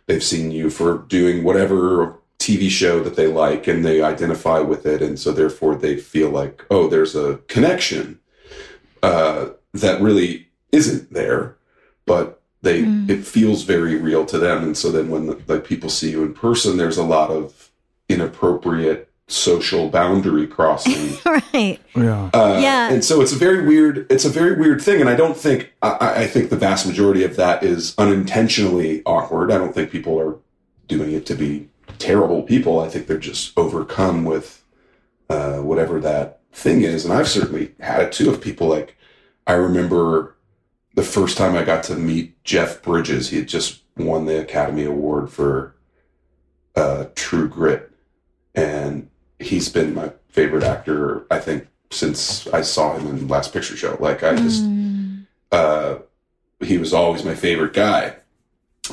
they've 0.08 0.24
seen 0.24 0.50
you 0.50 0.72
for 0.72 1.00
doing 1.08 1.44
whatever 1.44 2.20
TV 2.40 2.70
show 2.70 3.04
that 3.04 3.16
they 3.16 3.28
like 3.28 3.68
and 3.68 3.86
they 3.86 4.02
identify 4.02 4.60
with 4.60 4.88
it, 4.88 5.04
and 5.04 5.20
so 5.20 5.32
therefore 5.32 5.76
they 5.76 5.98
feel 5.98 6.32
like, 6.32 6.66
oh, 6.72 6.88
there's 6.88 7.16
a 7.16 7.38
connection 7.48 8.20
uh, 9.04 9.50
that 9.74 10.02
really 10.02 10.48
isn't 10.72 11.14
there, 11.14 11.58
but 12.08 12.39
they 12.62 12.84
Mm. 12.84 13.10
it 13.10 13.26
feels 13.26 13.64
very 13.64 13.96
real 13.96 14.26
to 14.26 14.38
them. 14.38 14.64
And 14.64 14.78
so 14.78 14.92
then 14.92 15.10
when 15.10 15.42
like 15.48 15.64
people 15.66 15.90
see 15.90 16.12
you 16.12 16.24
in 16.24 16.34
person, 16.34 16.78
there's 16.78 16.98
a 16.98 17.04
lot 17.04 17.30
of 17.32 17.72
inappropriate 18.10 19.08
social 19.28 19.90
boundary 19.90 20.48
crossing. 20.48 21.18
right. 21.26 21.80
Yeah. 21.96 22.30
Uh, 22.34 22.58
Yeah. 22.62 22.90
And 22.92 23.06
so 23.06 23.22
it's 23.22 23.32
a 23.32 23.36
very 23.38 23.66
weird, 23.66 24.08
it's 24.10 24.26
a 24.26 24.30
very 24.30 24.56
weird 24.56 24.82
thing. 24.82 25.00
And 25.02 25.10
I 25.10 25.16
don't 25.16 25.38
think, 25.38 25.72
I- 25.82 25.98
I, 26.02 26.14
I 26.24 26.28
think 26.28 26.50
the 26.50 26.56
vast 26.58 26.86
majority 26.88 27.24
of 27.24 27.36
that 27.36 27.64
is 27.64 27.94
unintentionally 27.98 29.04
awkward. 29.06 29.52
I 29.52 29.58
don't 29.58 29.74
think 29.74 29.92
people 29.92 30.20
are 30.20 30.36
doing 30.88 31.12
it 31.12 31.26
to 31.28 31.36
be 31.36 31.70
terrible 32.00 32.42
people. 32.44 32.80
I 32.80 32.90
think 32.90 33.06
they're 33.08 33.18
just 33.20 33.56
overcome 33.58 34.26
with 34.26 34.64
uh, 35.30 35.58
whatever 35.60 36.00
that 36.00 36.40
thing 36.52 36.82
is. 36.82 37.06
And 37.06 37.14
I've 37.14 37.28
certainly 37.30 37.74
had 37.80 38.02
it 38.02 38.12
too 38.12 38.32
of 38.32 38.42
people 38.42 38.68
like, 38.68 38.96
I 39.46 39.54
remember 39.54 40.36
the 40.96 41.04
first 41.04 41.38
time 41.38 41.56
I 41.56 41.64
got 41.64 41.84
to 41.86 41.96
meet 41.96 42.44
Jeff 42.44 42.82
Bridges, 42.82 43.30
he 43.30 43.38
had 43.38 43.48
just 43.48 43.82
won 43.98 44.26
the 44.26 44.42
Academy 44.42 44.86
Award 44.86 45.30
for 45.32 45.76
uh, 46.76 47.06
True 47.16 47.48
Grit. 47.48 47.92
And 48.56 49.10
he's 49.40 49.70
been 49.70 49.94
my 49.94 50.12
favorite 50.30 50.64
actor, 50.64 51.26
I 51.32 51.40
think, 51.40 51.68
since 51.92 52.48
I 52.48 52.62
saw 52.62 52.98
him 52.98 53.08
in 53.08 53.28
Last 53.28 53.54
Picture 53.54 53.76
Show. 53.78 53.98
Like, 54.00 54.24
I 54.24 54.36
just, 54.36 54.64
Mm. 54.64 55.26
uh, 55.52 56.00
he 56.62 56.78
was 56.78 56.94
always 56.94 57.24
my 57.24 57.36
favorite 57.36 57.74
guy. 57.74 58.16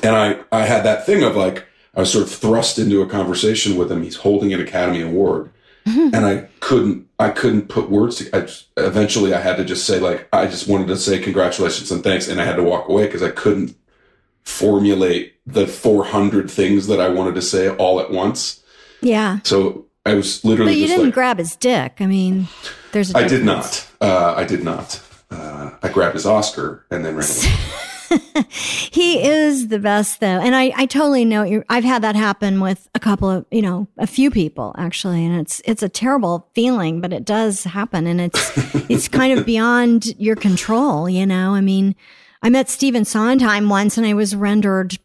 And 0.02 0.14
I, 0.14 0.40
I 0.52 0.66
had 0.66 0.84
that 0.84 1.06
thing 1.06 1.22
of 1.22 1.36
like, 1.36 1.64
I 1.94 2.00
was 2.00 2.12
sort 2.12 2.24
of 2.26 2.30
thrust 2.32 2.78
into 2.78 3.00
a 3.00 3.06
conversation 3.08 3.76
with 3.76 3.90
him. 3.90 4.02
He's 4.02 4.16
holding 4.16 4.52
an 4.52 4.60
Academy 4.60 5.00
Award 5.02 5.50
and 6.12 6.26
I 6.26 6.48
couldn't, 6.60 7.08
I 7.18 7.30
couldn't 7.30 7.68
put 7.68 7.90
words 7.90 8.16
to, 8.16 8.36
I 8.36 8.40
just, 8.40 8.66
eventually 8.76 9.32
I 9.32 9.40
had 9.40 9.56
to 9.56 9.64
just 9.64 9.86
say 9.86 10.00
like, 10.00 10.28
I 10.32 10.46
just 10.46 10.68
wanted 10.68 10.88
to 10.88 10.96
say 10.96 11.18
congratulations 11.18 11.90
and 11.90 12.02
thanks. 12.02 12.28
And 12.28 12.40
I 12.40 12.44
had 12.44 12.56
to 12.56 12.62
walk 12.62 12.88
away 12.88 13.06
because 13.06 13.22
I 13.22 13.30
couldn't 13.30 13.76
formulate 14.42 15.34
the 15.46 15.66
400 15.66 16.50
things 16.50 16.86
that 16.88 17.00
I 17.00 17.08
wanted 17.08 17.34
to 17.36 17.42
say 17.42 17.68
all 17.68 18.00
at 18.00 18.10
once. 18.10 18.62
Yeah. 19.00 19.38
So 19.44 19.86
I 20.04 20.14
was 20.14 20.44
literally 20.44 20.72
But 20.72 20.78
you 20.78 20.86
didn't 20.86 21.06
like, 21.06 21.14
grab 21.14 21.38
his 21.38 21.56
dick. 21.56 21.96
I 22.00 22.06
mean, 22.06 22.48
there's 22.92 23.14
a 23.14 23.18
I 23.18 23.28
did 23.28 23.44
not. 23.44 23.86
Uh, 24.00 24.34
I 24.36 24.44
did 24.44 24.62
not. 24.62 25.02
Uh, 25.30 25.70
I 25.82 25.88
grabbed 25.88 26.14
his 26.14 26.26
Oscar 26.26 26.84
and 26.90 27.04
then 27.04 27.16
ran 27.16 27.28
away. 27.28 27.54
He 28.48 29.22
is 29.22 29.68
the 29.68 29.78
best 29.78 30.20
though. 30.20 30.40
And 30.40 30.56
I, 30.56 30.72
I 30.74 30.86
totally 30.86 31.24
know 31.24 31.42
you 31.42 31.64
I've 31.68 31.84
had 31.84 32.02
that 32.02 32.16
happen 32.16 32.60
with 32.60 32.88
a 32.94 33.00
couple 33.00 33.28
of, 33.28 33.44
you 33.50 33.60
know, 33.60 33.88
a 33.98 34.06
few 34.06 34.30
people 34.30 34.74
actually. 34.78 35.24
And 35.24 35.38
it's, 35.38 35.60
it's 35.64 35.82
a 35.82 35.88
terrible 35.88 36.48
feeling, 36.54 37.00
but 37.00 37.12
it 37.12 37.24
does 37.24 37.64
happen. 37.64 38.06
And 38.06 38.20
it's, 38.20 38.52
it's 38.88 39.08
kind 39.08 39.38
of 39.38 39.44
beyond 39.44 40.06
your 40.18 40.36
control, 40.36 41.08
you 41.08 41.26
know? 41.26 41.54
I 41.54 41.60
mean, 41.60 41.94
I 42.42 42.48
met 42.48 42.70
Stephen 42.70 43.04
Sondheim 43.04 43.68
once 43.68 43.98
and 43.98 44.06
I 44.06 44.14
was 44.14 44.34
rendered 44.34 44.96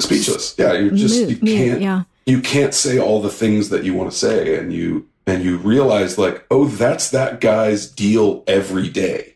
speechless. 0.00 0.54
Yeah, 0.58 0.72
you're 0.74 0.90
just 0.90 1.14
Mute- 1.14 1.42
you 1.42 1.56
can't 1.56 1.80
yeah. 1.80 2.02
you 2.24 2.40
can't 2.40 2.74
say 2.74 2.98
all 2.98 3.20
the 3.20 3.30
things 3.30 3.68
that 3.70 3.84
you 3.84 3.94
want 3.94 4.10
to 4.10 4.16
say, 4.16 4.58
and 4.58 4.72
you 4.72 5.08
and 5.26 5.42
you 5.42 5.58
realize 5.58 6.18
like, 6.18 6.46
oh, 6.50 6.66
that's 6.66 7.10
that 7.10 7.40
guy's 7.40 7.88
deal 7.88 8.44
every 8.46 8.88
day. 8.88 9.35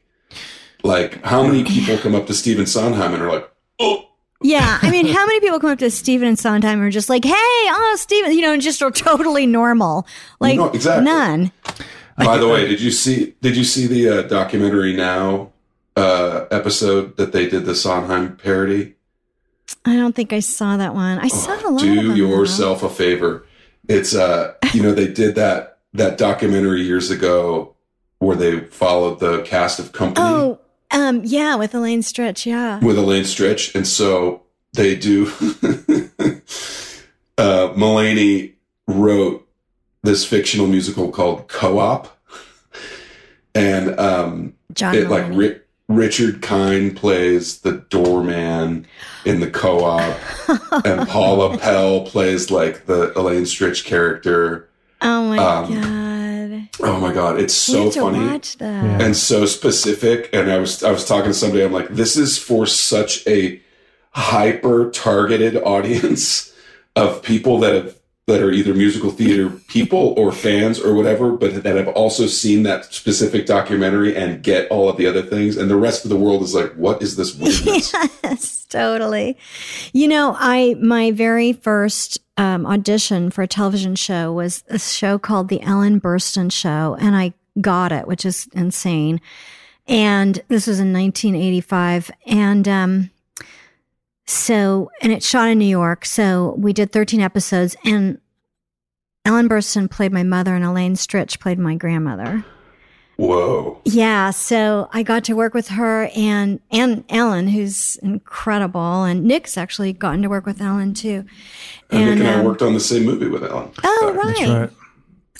Like, 0.83 1.23
how 1.25 1.43
many 1.43 1.65
people 1.65 1.97
come 1.99 2.15
up 2.15 2.27
to 2.29 2.35
Stephen 2.35 2.67
Sondheim 2.67 3.15
and 3.15 3.23
are 3.23 3.33
like, 3.33 3.51
oh, 3.79 4.09
Yeah, 4.43 4.79
I 4.81 4.91
mean, 4.91 5.07
how 5.07 5.27
many 5.27 5.41
people 5.41 5.61
come 5.61 5.71
up 5.71 5.79
to 5.81 5.91
Steven 5.91 6.27
and 6.29 6.39
Sondheim 6.39 6.79
and 6.79 6.89
are 6.89 6.91
just 6.91 7.09
like, 7.11 7.25
"Hey, 7.25 7.33
oh, 7.35 7.97
Steven," 7.99 8.33
you 8.33 8.41
know, 8.41 8.53
and 8.55 8.63
just 8.63 8.83
are 8.83 8.91
totally 8.91 9.47
normal, 9.47 10.07
like 10.41 10.57
No, 10.57 10.71
exactly. 10.71 11.05
none. 11.05 11.53
by 12.17 12.39
the 12.39 12.49
way, 12.49 12.67
did 12.67 12.81
you 12.81 12.91
see 12.91 13.35
did 13.43 13.57
you 13.57 13.65
see 13.65 13.87
the 13.87 14.09
uh, 14.09 14.23
documentary 14.23 14.95
now 14.95 15.53
uh, 15.97 16.47
episode 16.51 17.17
that 17.19 17.33
they 17.33 17.49
did 17.49 17.67
the 17.67 17.75
Sondheim 17.75 18.37
parody? 18.37 18.95
I 19.85 19.97
don't 19.97 20.15
think 20.15 20.33
I 20.33 20.41
saw 20.41 20.77
that 20.79 20.95
one. 20.95 21.19
I 21.19 21.29
saw 21.29 21.55
a 21.55 21.71
lot. 21.71 21.83
of 21.83 21.89
do 21.89 22.17
yourself 22.17 22.83
a 22.83 22.89
favor. 22.89 23.47
It's 23.89 24.15
uh, 24.15 24.55
you 24.73 24.83
know, 24.83 24.93
they 24.93 25.09
did 25.09 25.35
that 25.35 25.79
that 25.93 26.17
documentary 26.17 26.83
years 26.83 27.11
ago 27.11 27.75
where 28.19 28.37
they 28.37 28.61
followed 28.61 29.19
the 29.21 29.43
cast 29.43 29.79
of 29.79 29.93
Company. 29.93 30.27
Oh, 30.27 30.60
um, 30.91 31.23
yeah, 31.25 31.55
with 31.57 31.75
Elaine 31.75 32.03
Stritch. 32.03 32.47
Yeah. 32.47 32.79
with 32.81 32.99
Elaine 32.99 33.25
Stritch, 33.25 33.75
and 33.75 33.87
so 33.87 34.43
they 34.73 34.97
do. 34.97 35.27
uh, 37.39 37.73
Mulaney 37.75 38.55
wrote 38.87 39.47
this 40.03 40.25
fictional 40.25 40.67
musical 40.67 41.11
called 41.11 41.49
Co-op, 41.49 42.19
and 43.55 43.99
um, 43.99 44.55
John. 44.73 44.95
it 44.95 45.09
like 45.09 45.29
Ri- 45.33 45.61
Richard 45.89 46.43
Kind 46.43 46.97
plays 46.97 47.61
the 47.61 47.85
doorman 47.91 48.87
in 49.25 49.41
the 49.41 49.51
Co-op, 49.51 50.19
and 50.85 51.09
Paula 51.09 51.59
Pell 51.59 52.03
plays 52.03 52.51
like 52.51 52.87
the 52.87 53.17
Elaine 53.19 53.43
Stritch 53.45 53.85
character. 53.85 54.69
oh 55.03 55.25
my 55.29 55.39
um, 55.39 55.75
god. 55.75 56.00
Oh 56.83 57.01
my 57.01 57.13
god, 57.13 57.39
it's 57.41 57.55
so 57.55 57.85
need 57.85 57.93
to 57.93 58.01
funny 58.01 58.19
watch 58.27 58.59
that. 58.59 58.85
Yeah. 58.85 59.05
and 59.05 59.17
so 59.17 59.47
specific. 59.47 60.31
And 60.33 60.51
I 60.51 60.59
was 60.59 60.83
I 60.83 60.91
was 60.91 61.05
talking 61.05 61.31
to 61.31 61.35
somebody. 61.35 61.63
I'm 61.63 61.73
like, 61.73 61.89
this 61.89 62.17
is 62.17 62.39
for 62.39 62.67
such 62.67 63.27
a 63.27 63.61
hyper 64.13 64.91
targeted 64.91 65.57
audience 65.65 66.53
of 66.97 67.23
people 67.23 67.59
that 67.61 67.75
have 67.75 68.01
that 68.27 68.43
are 68.43 68.53
either 68.53 68.73
musical 68.75 69.11
theater 69.11 69.51
people 69.69 70.15
or 70.17 70.31
fans 70.31 70.79
or 70.79 70.95
whatever, 70.95 71.33
but 71.33 71.65
that 71.65 71.77
have 71.77 71.89
also 71.89 72.27
seen 72.27 72.63
that 72.63 72.93
specific 72.95 73.45
documentary 73.45 74.17
and 74.17 74.43
get 74.43 74.71
all 74.71 74.89
of 74.89 74.97
the 74.97 75.07
other 75.07 75.23
things. 75.23 75.57
And 75.57 75.69
the 75.69 75.77
rest 75.77 76.05
of 76.05 76.11
the 76.11 76.17
world 76.17 76.43
is 76.43 76.55
like, 76.55 76.73
what 76.75 77.03
is 77.03 77.17
this 77.17 77.35
weirdness? 77.39 77.93
Yes, 78.23 78.67
totally. 78.67 79.37
You 79.93 80.07
know, 80.09 80.37
I 80.39 80.77
my 80.81 81.11
very 81.11 81.53
first 81.53 82.21
um, 82.41 82.65
audition 82.65 83.31
for 83.31 83.43
a 83.43 83.47
television 83.47 83.95
show 83.95 84.33
was 84.33 84.65
a 84.69 84.79
show 84.79 85.19
called 85.19 85.51
The 85.51 85.61
Ellen 85.61 86.01
Burstyn 86.01 86.51
Show, 86.51 86.97
and 86.99 87.15
I 87.15 87.35
got 87.61 87.93
it, 87.93 88.09
which 88.09 88.25
is 88.25 88.49
insane. 88.55 89.21
And 89.87 90.43
this 90.49 90.67
was 90.67 90.81
in 90.81 90.91
1985. 90.95 92.11
And 92.25 92.67
um, 92.67 93.11
so, 94.27 94.91
and 95.03 95.13
it 95.13 95.23
shot 95.23 95.51
in 95.51 95.59
New 95.59 95.67
York. 95.67 96.07
So 96.07 96.55
we 96.57 96.73
did 96.73 96.93
13 96.93 97.21
episodes, 97.21 97.77
and 97.85 98.19
Ellen 99.27 99.47
Burstyn 99.47 99.91
played 99.91 100.11
my 100.11 100.23
mother, 100.23 100.55
and 100.55 100.65
Elaine 100.65 100.95
Stritch 100.95 101.41
played 101.41 101.59
my 101.59 101.75
grandmother. 101.75 102.43
Whoa. 103.21 103.83
Yeah, 103.85 104.31
so 104.31 104.89
I 104.95 105.03
got 105.03 105.25
to 105.25 105.37
work 105.37 105.53
with 105.53 105.69
her 105.69 106.09
and 106.17 106.59
and 106.71 107.05
Ellen, 107.11 107.49
who's 107.49 107.97
incredible, 107.97 109.05
and 109.05 109.25
Nick's 109.25 109.59
actually 109.59 109.93
gotten 109.93 110.23
to 110.23 110.31
work 110.31 110.47
with 110.47 110.59
Ellen 110.59 110.95
too. 110.95 111.27
And, 111.91 112.19
Nick 112.19 112.21
and 112.21 112.29
I 112.29 112.35
um, 112.39 112.47
worked 112.47 112.63
on 112.63 112.73
the 112.73 112.81
same 112.81 113.05
movie 113.05 113.29
with 113.29 113.45
Ellen. 113.45 113.73
Oh, 113.85 114.13
right. 114.17 114.61
Right. 114.61 114.71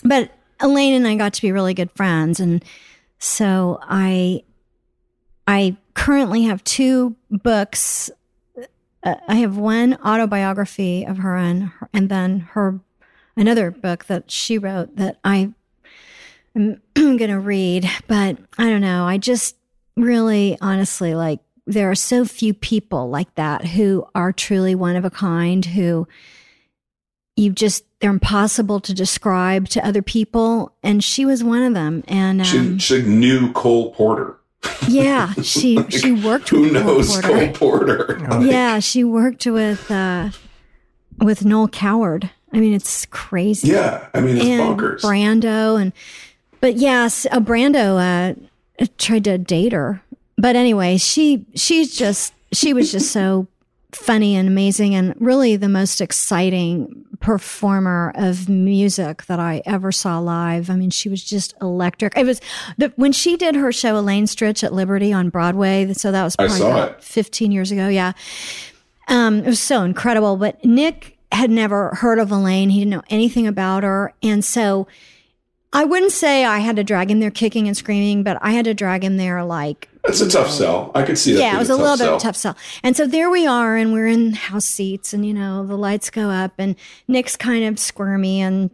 But 0.03 0.31
Elaine 0.59 0.93
and 0.93 1.07
I 1.07 1.15
got 1.15 1.33
to 1.33 1.41
be 1.41 1.51
really 1.51 1.73
good 1.73 1.89
friends, 1.95 2.39
and 2.39 2.63
so 3.17 3.79
I 3.81 4.43
I 5.47 5.75
currently 5.95 6.43
have 6.43 6.63
two 6.63 7.15
books. 7.31 8.11
Uh, 9.03 9.15
I 9.27 9.35
have 9.37 9.57
one 9.57 9.95
autobiography 10.05 11.03
of 11.03 11.17
her 11.17 11.35
and 11.35 11.71
and 11.95 12.09
then 12.09 12.41
her 12.51 12.79
another 13.35 13.71
book 13.71 14.05
that 14.05 14.29
she 14.29 14.59
wrote 14.59 14.97
that 14.97 15.17
I 15.23 15.53
am 16.55 16.81
going 16.95 17.29
to 17.29 17.39
read. 17.39 17.89
But 18.07 18.37
I 18.57 18.69
don't 18.69 18.81
know. 18.81 19.05
I 19.05 19.17
just 19.17 19.55
really, 19.95 20.57
honestly, 20.61 21.13
like 21.15 21.39
there 21.67 21.89
are 21.91 21.95
so 21.95 22.25
few 22.25 22.53
people 22.53 23.09
like 23.09 23.33
that 23.35 23.65
who 23.65 24.05
are 24.15 24.31
truly 24.33 24.75
one 24.75 24.95
of 24.95 25.05
a 25.05 25.09
kind 25.09 25.63
who 25.65 26.07
you 27.35 27.51
just 27.51 27.85
they're 27.99 28.09
impossible 28.09 28.79
to 28.81 28.93
describe 28.93 29.67
to 29.69 29.85
other 29.85 30.01
people 30.01 30.75
and 30.83 31.03
she 31.03 31.23
was 31.23 31.43
one 31.43 31.63
of 31.63 31.73
them 31.73 32.03
and 32.07 32.41
um, 32.41 32.77
She, 32.77 32.79
she 32.79 33.01
knew 33.03 33.51
Cole 33.53 33.93
Porter. 33.93 34.37
yeah 34.87 35.33
she 35.41 35.81
she 35.89 36.11
worked 36.11 36.49
Who 36.49 36.61
with 36.61 36.73
Cole 36.73 36.83
knows 36.83 37.11
Porter. 37.21 37.27
Cole 37.27 37.53
Porter? 37.53 38.19
yeah 38.43 38.79
she 38.79 39.03
worked 39.03 39.45
with 39.45 39.89
uh 39.89 40.29
with 41.19 41.45
Noel 41.45 41.67
Coward 41.69 42.29
I 42.51 42.59
mean 42.59 42.73
it's 42.73 43.05
crazy 43.07 43.69
Yeah, 43.69 44.07
I 44.13 44.19
mean 44.19 44.37
it's 44.37 44.45
and 44.45 44.77
bonkers. 44.79 45.01
Brando 45.01 45.81
and 45.81 45.93
but 46.61 46.77
yes, 46.77 47.27
uh, 47.31 47.39
Brando 47.39 47.99
uh, 47.99 48.85
tried 48.97 49.25
to 49.25 49.37
date 49.37 49.73
her. 49.73 50.01
But 50.37 50.55
anyway, 50.55 50.97
she 50.97 51.45
she's 51.55 51.95
just 51.95 52.33
she 52.53 52.73
was 52.73 52.91
just 52.91 53.11
so 53.11 53.47
funny 53.91 54.35
and 54.35 54.47
amazing 54.47 54.95
and 54.95 55.13
really 55.19 55.55
the 55.57 55.67
most 55.67 55.99
exciting 55.99 57.05
performer 57.19 58.11
of 58.15 58.49
music 58.49 59.25
that 59.25 59.39
I 59.39 59.61
ever 59.65 59.91
saw 59.91 60.19
live. 60.19 60.69
I 60.69 60.75
mean, 60.75 60.89
she 60.89 61.09
was 61.09 61.23
just 61.23 61.53
electric. 61.61 62.17
It 62.17 62.25
was 62.25 62.41
the, 62.77 62.91
when 62.95 63.11
she 63.11 63.37
did 63.37 63.55
her 63.55 63.71
show 63.71 63.97
Elaine 63.97 64.25
Stritch 64.25 64.63
at 64.63 64.73
Liberty 64.73 65.13
on 65.13 65.29
Broadway. 65.29 65.93
So 65.93 66.11
that 66.11 66.23
was 66.23 66.35
I 66.39 66.47
probably 66.47 66.59
saw 66.59 66.85
it. 66.85 67.03
15 67.03 67.51
years 67.51 67.71
ago. 67.71 67.87
Yeah. 67.87 68.13
Um, 69.07 69.39
it 69.39 69.47
was 69.47 69.59
so 69.59 69.83
incredible. 69.83 70.37
But 70.37 70.63
Nick 70.65 71.17
had 71.31 71.51
never 71.51 71.89
heard 71.95 72.17
of 72.17 72.31
Elaine. 72.31 72.69
He 72.69 72.79
didn't 72.79 72.91
know 72.91 73.03
anything 73.09 73.45
about 73.45 73.83
her. 73.83 74.13
And 74.23 74.43
so 74.43 74.87
I 75.73 75.85
wouldn't 75.85 76.11
say 76.11 76.43
I 76.43 76.59
had 76.59 76.75
to 76.75 76.83
drag 76.83 77.09
him 77.09 77.19
there 77.21 77.31
kicking 77.31 77.67
and 77.67 77.77
screaming, 77.77 78.23
but 78.23 78.37
I 78.41 78.51
had 78.51 78.65
to 78.65 78.73
drag 78.73 79.03
him 79.03 79.15
there 79.17 79.43
like 79.43 79.87
It's 80.03 80.19
a 80.19 80.29
tough 80.29 80.49
sell. 80.51 80.91
I 80.93 81.03
could 81.03 81.17
see 81.17 81.33
that. 81.33 81.39
yeah, 81.39 81.55
it 81.55 81.59
was 81.59 81.69
a 81.69 81.75
little 81.75 81.95
bit 81.95 82.03
sell. 82.03 82.15
of 82.15 82.21
a 82.21 82.23
tough 82.23 82.35
sell. 82.35 82.57
And 82.83 82.97
so 82.97 83.07
there 83.07 83.29
we 83.29 83.47
are, 83.47 83.77
and 83.77 83.93
we're 83.93 84.07
in 84.07 84.33
house 84.33 84.65
seats, 84.65 85.13
and 85.13 85.25
you 85.25 85.33
know 85.33 85.65
the 85.65 85.77
lights 85.77 86.09
go 86.09 86.29
up, 86.29 86.53
and 86.57 86.75
Nick's 87.07 87.37
kind 87.37 87.63
of 87.63 87.79
squirmy 87.79 88.41
and 88.41 88.69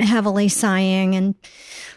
heavily 0.00 0.48
sighing 0.48 1.14
and 1.14 1.34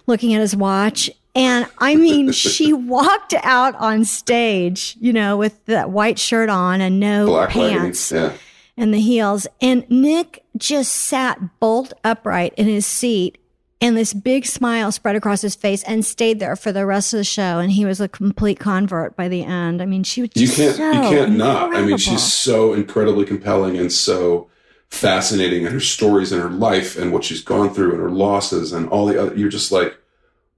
looking 0.07 0.33
at 0.33 0.41
his 0.41 0.55
watch. 0.55 1.09
And 1.35 1.67
I 1.79 1.95
mean, 1.95 2.31
she 2.31 2.71
walked 2.73 3.33
out 3.43 3.75
on 3.75 4.05
stage, 4.05 4.95
you 4.99 5.11
know, 5.11 5.35
with 5.35 5.65
that 5.65 5.89
white 5.89 6.19
shirt 6.19 6.49
on 6.49 6.79
and 6.79 6.99
no 7.01 7.25
Black 7.25 7.49
pants. 7.49 8.11
Yeah. 8.13 8.31
and 8.77 8.93
the 8.93 9.01
heels. 9.01 9.45
And 9.61 9.89
Nick 9.89 10.45
just 10.55 10.93
sat 10.93 11.59
bolt 11.59 11.91
upright 12.05 12.53
in 12.55 12.67
his 12.67 12.85
seat 12.85 13.37
and 13.81 13.97
this 13.97 14.13
big 14.13 14.45
smile 14.45 14.91
spread 14.91 15.15
across 15.15 15.41
his 15.41 15.55
face 15.55 15.83
and 15.83 16.05
stayed 16.05 16.39
there 16.39 16.55
for 16.55 16.71
the 16.71 16.85
rest 16.85 17.13
of 17.13 17.17
the 17.17 17.23
show. 17.23 17.59
And 17.59 17.71
he 17.71 17.85
was 17.85 17.99
a 17.99 18.07
complete 18.07 18.59
convert 18.59 19.15
by 19.15 19.27
the 19.27 19.43
end. 19.43 19.81
I 19.81 19.85
mean, 19.85 20.03
she 20.03 20.21
was 20.21 20.29
You 20.35 20.47
can't. 20.47 20.75
so 20.75 20.91
you 20.91 21.01
can't 21.01 21.37
not. 21.37 21.75
I 21.75 21.81
mean, 21.81 21.97
she's 21.97 22.23
so 22.23 22.73
incredibly 22.73 23.25
compelling 23.25 23.77
and 23.77 23.91
so 23.91 24.49
fascinating, 24.89 25.65
and 25.65 25.73
her 25.73 25.79
stories 25.79 26.31
and 26.31 26.41
her 26.41 26.49
life 26.49 26.97
and 26.97 27.11
what 27.11 27.23
she's 27.23 27.41
gone 27.41 27.73
through 27.73 27.91
and 27.91 27.99
her 27.99 28.11
losses 28.11 28.71
and 28.71 28.87
all 28.89 29.05
the 29.05 29.21
other. 29.21 29.35
You're 29.35 29.49
just 29.49 29.71
like, 29.71 29.97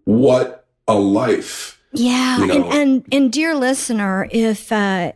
what 0.04 0.66
a 0.88 0.96
life. 0.96 1.82
Yeah, 1.94 2.38
you 2.44 2.52
and, 2.52 2.66
and 2.66 3.06
and 3.12 3.34
dear 3.34 3.56
listener, 3.56 4.28
if 4.32 4.72
uh, 4.72 5.14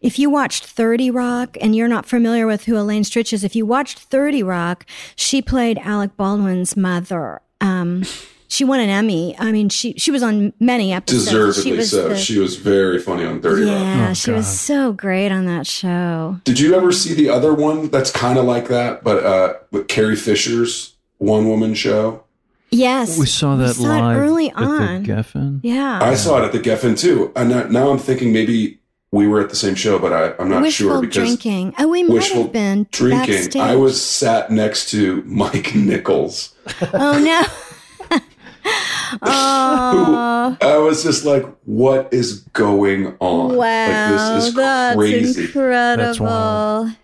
if 0.00 0.18
you 0.18 0.30
watched 0.30 0.66
Thirty 0.66 1.10
Rock 1.10 1.56
and 1.60 1.74
you're 1.76 1.88
not 1.88 2.06
familiar 2.06 2.46
with 2.46 2.64
who 2.64 2.76
Elaine 2.76 3.02
Stritch 3.02 3.32
is, 3.32 3.44
if 3.44 3.54
you 3.54 3.66
watched 3.66 3.98
Thirty 3.98 4.42
Rock, 4.42 4.86
she 5.16 5.42
played 5.42 5.78
Alec 5.78 6.16
Baldwin's 6.16 6.76
mother. 6.76 7.40
Um, 7.60 8.04
she 8.48 8.64
won 8.64 8.80
an 8.80 8.88
Emmy. 8.88 9.36
I 9.38 9.52
mean, 9.52 9.68
she 9.68 9.92
she 9.94 10.10
was 10.10 10.22
on 10.22 10.52
many 10.58 10.92
episodes. 10.92 11.26
Deservedly 11.26 11.62
she 11.62 11.72
was 11.76 11.90
so. 11.90 12.08
the- 12.08 12.16
she 12.16 12.38
was 12.38 12.56
very 12.56 12.98
funny 12.98 13.24
on 13.24 13.40
Dirty 13.40 13.62
Rock. 13.62 13.72
yeah, 13.72 14.08
Oh, 14.10 14.14
she 14.14 14.30
was 14.32 14.46
so 14.48 14.92
great 14.92 15.30
on 15.30 15.46
that 15.46 15.66
show. 15.68 16.40
Did 16.44 16.58
you 16.58 16.74
ever 16.74 16.90
see 16.90 17.14
the 17.14 17.28
other 17.28 17.54
one 17.54 17.90
that's 17.90 18.10
kind 18.10 18.38
of 18.38 18.44
like 18.46 18.66
that, 18.68 19.04
but 19.04 19.24
uh, 19.24 19.54
with 19.70 19.86
Carrie 19.88 20.16
Fisher's 20.16 20.96
one 21.18 21.46
woman 21.48 21.74
show? 21.74 22.24
Yes, 22.72 23.18
We 23.18 23.26
saw 23.26 23.56
that 23.56 23.74
saw 23.74 23.82
it 23.82 24.00
live 24.00 24.16
early 24.18 24.48
at 24.50 24.56
on. 24.56 25.02
the 25.02 25.08
Geffen. 25.12 25.60
yeah, 25.62 25.98
I 26.02 26.14
saw 26.14 26.40
it 26.40 26.44
at 26.46 26.52
the 26.52 26.58
Geffen 26.60 26.98
too, 26.98 27.30
and 27.36 27.50
now- 27.50 27.64
now 27.68 27.90
I'm 27.90 27.98
thinking 27.98 28.32
maybe 28.32 28.79
we 29.12 29.26
were 29.26 29.40
at 29.40 29.50
the 29.50 29.56
same 29.56 29.74
show, 29.74 29.98
but 29.98 30.12
I, 30.12 30.34
I'm 30.40 30.48
not 30.48 30.62
wishful 30.62 30.86
sure 30.86 31.00
because 31.00 31.14
drinking. 31.14 31.74
Oh, 31.78 31.88
we 31.88 32.02
might 32.02 32.30
have 32.32 32.52
been 32.52 32.86
drinking. 32.90 33.34
backstage. 33.34 33.62
I 33.62 33.74
was 33.76 34.00
sat 34.02 34.50
next 34.50 34.90
to 34.90 35.22
Mike 35.22 35.74
Nichols. 35.74 36.54
Oh 36.94 37.18
no. 37.18 38.20
oh. 39.22 40.56
I 40.60 40.76
was 40.78 41.02
just 41.02 41.24
like, 41.24 41.44
"What 41.64 42.12
is 42.12 42.40
going 42.52 43.16
on? 43.18 43.56
Wow, 43.56 44.12
like 44.12 44.38
this 44.38 44.44
is 44.44 44.54
that's 44.54 44.96
crazy." 44.96 45.44
incredible. 45.44 46.84
That's. 46.84 46.96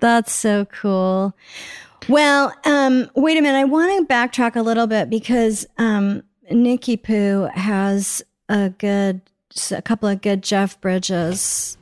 That's 0.00 0.32
so 0.32 0.66
cool. 0.66 1.34
Well, 2.08 2.52
um, 2.64 3.10
wait 3.14 3.38
a 3.38 3.40
minute. 3.40 3.58
I 3.58 3.64
want 3.64 4.06
to 4.06 4.12
backtrack 4.12 4.54
a 4.54 4.60
little 4.60 4.86
bit 4.86 5.08
because 5.08 5.66
um, 5.78 6.22
Nikki 6.50 6.98
Poo 6.98 7.48
has 7.54 8.22
a 8.50 8.68
good, 8.68 9.22
a 9.72 9.82
couple 9.82 10.08
of 10.08 10.20
good 10.20 10.42
Jeff 10.42 10.80
Bridges 10.80 11.76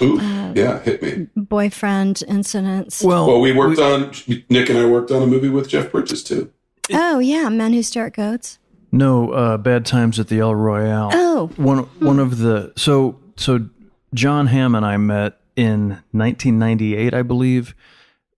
Ooh, 0.00 0.18
uh, 0.20 0.52
yeah, 0.54 0.78
hit 0.80 1.02
me. 1.02 1.26
boyfriend 1.36 2.22
incidents. 2.28 3.02
Well, 3.02 3.26
Well, 3.26 3.40
we 3.40 3.52
worked 3.52 3.80
on 3.80 4.12
Nick 4.48 4.68
and 4.68 4.78
I 4.78 4.84
worked 4.86 5.10
on 5.10 5.22
a 5.22 5.26
movie 5.26 5.48
with 5.48 5.68
Jeff 5.68 5.90
Bridges 5.90 6.22
too. 6.22 6.50
oh 6.92 7.18
yeah, 7.18 7.48
Men 7.48 7.72
Who 7.72 7.82
Stare 7.82 8.06
at 8.06 8.14
Goats. 8.14 8.58
no, 8.92 9.30
uh, 9.32 9.56
bad 9.56 9.84
times 9.86 10.18
at 10.20 10.28
the 10.28 10.38
El 10.40 10.54
Royale. 10.54 11.10
Oh, 11.12 11.50
one 11.56 11.78
one 11.98 12.18
of 12.20 12.38
the 12.38 12.72
so 12.76 13.18
so 13.36 13.68
Jon 14.14 14.46
Hamm 14.46 14.74
and 14.74 14.86
I 14.86 14.96
met 14.96 15.38
in 15.56 15.90
1998, 16.12 17.12
I 17.12 17.22
believe, 17.22 17.74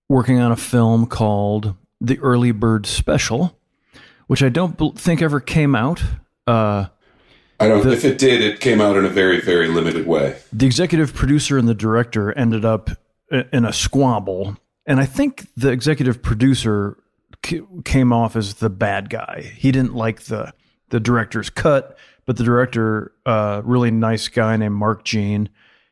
working 0.08 0.38
on 0.38 0.50
a 0.52 0.56
film 0.56 1.06
called 1.06 1.74
The 2.00 2.18
Early 2.20 2.50
Bird 2.52 2.86
Special, 2.86 3.56
which 4.26 4.42
I 4.42 4.48
don't 4.48 4.76
bel- 4.76 4.92
think 4.92 5.20
ever 5.22 5.38
came 5.40 5.74
out. 5.74 6.02
Uh, 6.46 6.86
I 7.62 7.68
don't. 7.68 7.86
if 7.92 8.04
it 8.04 8.18
did, 8.18 8.40
it 8.40 8.60
came 8.60 8.80
out 8.80 8.96
in 8.96 9.04
a 9.04 9.08
very, 9.08 9.40
very 9.40 9.68
limited 9.68 10.06
way. 10.06 10.38
the 10.52 10.66
executive 10.66 11.14
producer 11.14 11.58
and 11.58 11.68
the 11.68 11.74
director 11.74 12.36
ended 12.36 12.64
up 12.64 12.90
in 13.30 13.64
a 13.64 13.72
squabble, 13.72 14.56
and 14.86 15.00
I 15.00 15.06
think 15.06 15.46
the 15.56 15.70
executive 15.70 16.22
producer 16.22 16.98
came 17.84 18.12
off 18.12 18.36
as 18.36 18.54
the 18.54 18.70
bad 18.70 19.10
guy. 19.10 19.52
He 19.56 19.72
didn't 19.72 19.94
like 19.94 20.22
the 20.22 20.52
the 20.90 21.00
director's 21.00 21.50
cut, 21.50 21.96
but 22.26 22.36
the 22.36 22.44
director, 22.44 23.12
uh, 23.24 23.62
really 23.64 23.90
nice 23.90 24.28
guy 24.28 24.56
named 24.56 24.74
Mark 24.74 25.04
Jean, 25.04 25.48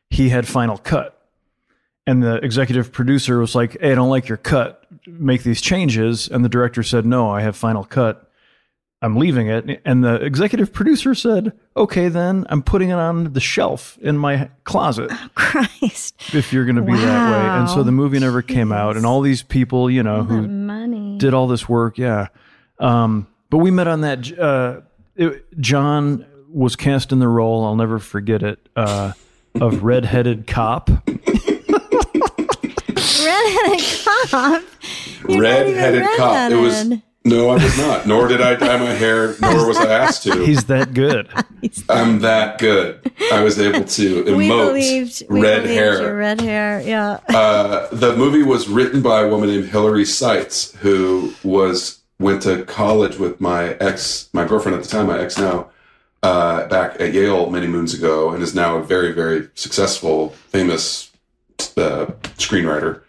he 0.09 0.29
had 0.29 0.47
final 0.47 0.77
cut. 0.77 1.17
And 2.07 2.23
the 2.23 2.35
executive 2.37 2.91
producer 2.91 3.39
was 3.39 3.53
like, 3.55 3.79
"Hey, 3.79 3.91
I 3.91 3.95
don't 3.95 4.09
like 4.09 4.27
your 4.27 4.37
cut. 4.37 4.85
Make 5.07 5.43
these 5.43 5.61
changes." 5.61 6.27
And 6.27 6.43
the 6.43 6.49
director 6.49 6.83
said, 6.83 7.05
"No, 7.05 7.29
I 7.29 7.41
have 7.41 7.55
final 7.55 7.83
cut. 7.83 8.30
I'm 9.01 9.15
leaving 9.17 9.47
it." 9.47 9.81
And 9.85 10.03
the 10.03 10.15
executive 10.15 10.71
producer 10.73 11.13
said, 11.15 11.53
"Okay, 11.75 12.07
then 12.07 12.45
I'm 12.49 12.61
putting 12.61 12.89
it 12.89 12.93
on 12.99 13.33
the 13.33 13.39
shelf 13.39 13.97
in 14.01 14.17
my 14.17 14.49
closet 14.63 15.11
Christ. 15.35 16.15
if 16.33 16.51
you're 16.53 16.65
going 16.65 16.75
to 16.77 16.81
be 16.81 16.93
that 16.95 17.31
way." 17.31 17.59
And 17.59 17.69
so 17.69 17.83
the 17.83 17.91
movie 17.91 18.19
never 18.19 18.41
came 18.41 18.71
out, 18.71 18.97
and 18.97 19.05
all 19.05 19.21
these 19.21 19.43
people, 19.43 19.89
you 19.89 20.03
know, 20.03 20.23
who 20.23 20.47
Money. 20.47 21.17
did 21.17 21.33
all 21.33 21.47
this 21.47 21.67
work. 21.67 21.97
Yeah. 21.97 22.27
Um, 22.79 23.27
but 23.49 23.57
we 23.59 23.71
met 23.71 23.87
on 23.87 24.01
that. 24.01 24.37
Uh, 24.39 24.81
it, 25.15 25.45
John 25.59 26.25
was 26.49 26.75
cast 26.75 27.11
in 27.11 27.19
the 27.19 27.27
role. 27.27 27.63
I'll 27.65 27.75
never 27.75 27.99
forget 27.99 28.43
it. 28.43 28.59
Uh, 28.75 29.13
of 29.59 29.83
redheaded 29.83 30.47
cop. 30.47 30.89
Redheaded 33.23 33.85
cop. 34.31 34.63
You're 35.27 35.41
not 35.43 35.67
even 35.67 35.75
red-headed 35.75 36.07
cop. 36.17 36.51
It 36.51 36.55
was 36.55 36.73
redheaded. 36.73 37.01
No, 37.23 37.49
I 37.49 37.55
was 37.63 37.77
not. 37.77 38.07
Nor 38.07 38.27
did 38.27 38.41
I 38.41 38.55
dye 38.55 38.77
my 38.77 38.93
hair. 38.93 39.35
Nor 39.39 39.67
was 39.67 39.77
I 39.77 39.91
asked 39.91 40.23
to. 40.23 40.43
He's 40.43 40.65
that 40.65 40.93
good. 40.95 41.29
I'm 41.89 42.19
that 42.21 42.57
good. 42.57 43.11
I 43.31 43.43
was 43.43 43.59
able 43.59 43.83
to 43.85 44.23
we 44.35 44.47
emote 44.49 44.65
believed 44.67 45.23
we 45.29 45.41
red 45.41 45.61
believed 45.61 45.73
hair. 45.79 46.01
your 46.01 46.17
red 46.17 46.41
hair. 46.41 46.81
Yeah. 46.81 47.19
uh, 47.29 47.87
the 47.91 48.15
movie 48.15 48.41
was 48.41 48.67
written 48.67 49.03
by 49.03 49.21
a 49.21 49.27
woman 49.29 49.49
named 49.49 49.65
Hillary 49.65 50.03
Seitz, 50.05 50.73
who 50.77 51.33
was 51.43 51.99
went 52.19 52.41
to 52.43 52.63
college 52.65 53.17
with 53.17 53.39
my 53.39 53.73
ex, 53.75 54.29
my 54.33 54.45
girlfriend 54.45 54.77
at 54.77 54.83
the 54.83 54.89
time, 54.89 55.07
my 55.07 55.19
ex 55.19 55.37
now, 55.37 55.69
uh, 56.23 56.67
back 56.67 56.99
at 56.99 57.13
Yale 57.13 57.49
many 57.51 57.67
moons 57.67 57.93
ago, 57.93 58.31
and 58.31 58.41
is 58.41 58.55
now 58.55 58.77
a 58.77 58.83
very, 58.83 59.11
very 59.11 59.47
successful, 59.55 60.29
famous 60.29 61.11
uh, 61.77 62.05
screenwriter. 62.37 63.01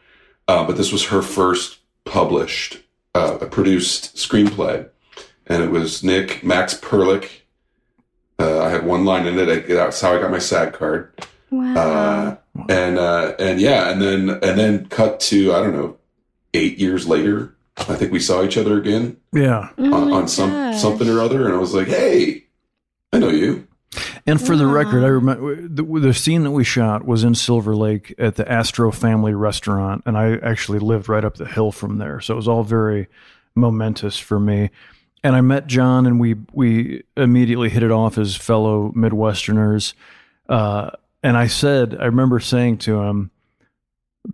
Uh, 0.49 0.67
but 0.67 0.77
this 0.77 0.93
was 0.93 1.07
her 1.07 1.23
first 1.23 1.79
published, 2.05 2.82
uh, 3.15 3.39
a 3.41 3.47
produced 3.47 4.17
screenplay, 4.17 4.89
and 5.47 5.63
it 5.63 5.71
was 5.71 6.03
Nick 6.03 6.43
Max 6.43 6.75
Perlich. 6.75 7.29
Uh, 8.39 8.61
I 8.63 8.71
had 8.71 8.85
one 8.87 9.05
line 9.05 9.27
in 9.27 9.39
it. 9.39 9.49
I, 9.49 9.75
that's 9.75 10.01
how 10.01 10.15
I 10.15 10.21
got 10.21 10.31
my 10.31 10.39
SAG 10.39 10.73
card 10.73 11.13
Wow. 11.51 11.75
uh, 11.77 12.37
and 12.69 12.99
uh, 12.99 13.35
and 13.39 13.61
yeah, 13.61 13.91
and 13.91 14.01
then 14.01 14.31
and 14.31 14.59
then 14.59 14.87
cut 14.87 15.21
to 15.21 15.53
I 15.55 15.61
don't 15.61 15.73
know, 15.75 15.97
eight 16.55 16.79
years 16.79 17.07
later. 17.07 17.55
I 17.79 17.95
think 17.97 18.13
we 18.13 18.21
saw 18.21 18.43
each 18.45 18.59
other 18.59 18.77
again 18.79 19.17
Yeah. 19.33 19.71
Oh 19.79 19.95
on, 19.95 20.11
my 20.11 20.17
on 20.19 20.29
some 20.29 20.51
gosh. 20.51 20.81
something 20.81 21.09
or 21.09 21.21
other, 21.21 21.47
and 21.47 21.55
I 21.55 21.59
was 21.59 21.75
like, 21.75 21.89
"Hey, 21.89 22.45
I 23.13 23.19
know 23.19 23.31
you." 23.31 23.67
And 24.27 24.41
for 24.41 24.57
the 24.57 24.67
record, 24.67 25.05
I 25.05 25.09
remember 25.09 25.57
the, 25.57 25.83
the 25.83 26.15
scene 26.15 26.45
that 26.45 26.53
we 26.53 26.65
shot 26.65 27.05
was 27.05 27.25
in 27.25 27.35
Silver 27.35 27.75
Lake 27.75 28.15
at 28.19 28.37
the 28.37 28.51
Astro 28.51 28.91
Family 28.91 29.35
Restaurant, 29.35 30.03
and 30.07 30.17
I 30.17 30.37
actually 30.37 30.79
lived 30.79 31.09
right 31.09 31.25
up 31.25 31.37
the 31.37 31.47
hill 31.47 31.73
from 31.73 31.99
there, 31.99 32.21
so 32.21 32.35
it 32.35 32.37
was 32.37 32.49
all 32.49 32.63
very 32.63 33.09
momentous 33.55 34.19
for 34.19 34.41
me. 34.41 34.71
And 35.25 35.37
I 35.37 35.41
met 35.41 35.67
John, 35.67 36.07
and 36.07 36.19
we 36.19 36.37
we 36.53 37.03
immediately 37.17 37.69
hit 37.69 37.83
it 37.83 37.91
off 37.91 38.19
as 38.19 38.35
fellow 38.35 38.93
Midwesterners. 38.97 39.95
Uh, 40.49 40.91
and 41.23 41.37
I 41.37 41.47
said, 41.47 41.97
I 42.01 42.07
remember 42.07 42.41
saying 42.41 42.79
to 42.79 43.03
him, 43.03 43.31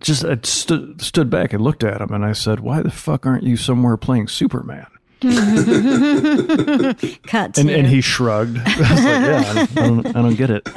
just 0.01 0.25
I 0.25 0.39
stood 0.43 1.01
stood 1.01 1.31
back 1.31 1.53
and 1.53 1.63
looked 1.63 1.85
at 1.85 2.01
him, 2.01 2.13
and 2.13 2.25
I 2.25 2.33
said, 2.33 2.61
"Why 2.61 2.83
the 2.83 2.91
fuck 2.91 3.27
aren't 3.27 3.45
you 3.45 3.57
somewhere 3.57 3.97
playing 3.97 4.29
Superman?" 4.29 4.87
Cut 7.27 7.55
to 7.55 7.61
And 7.61 7.71
and 7.71 7.87
he 7.87 8.01
shrugged. 8.01 8.59
I 8.65 8.79
was 8.79 8.91
like, 8.91 9.03
"Yeah, 9.03 9.67
I 9.77 9.87
don't, 9.87 10.07
I 10.07 10.13
don't, 10.23 10.37
get 10.37 10.51
it." 10.51 10.63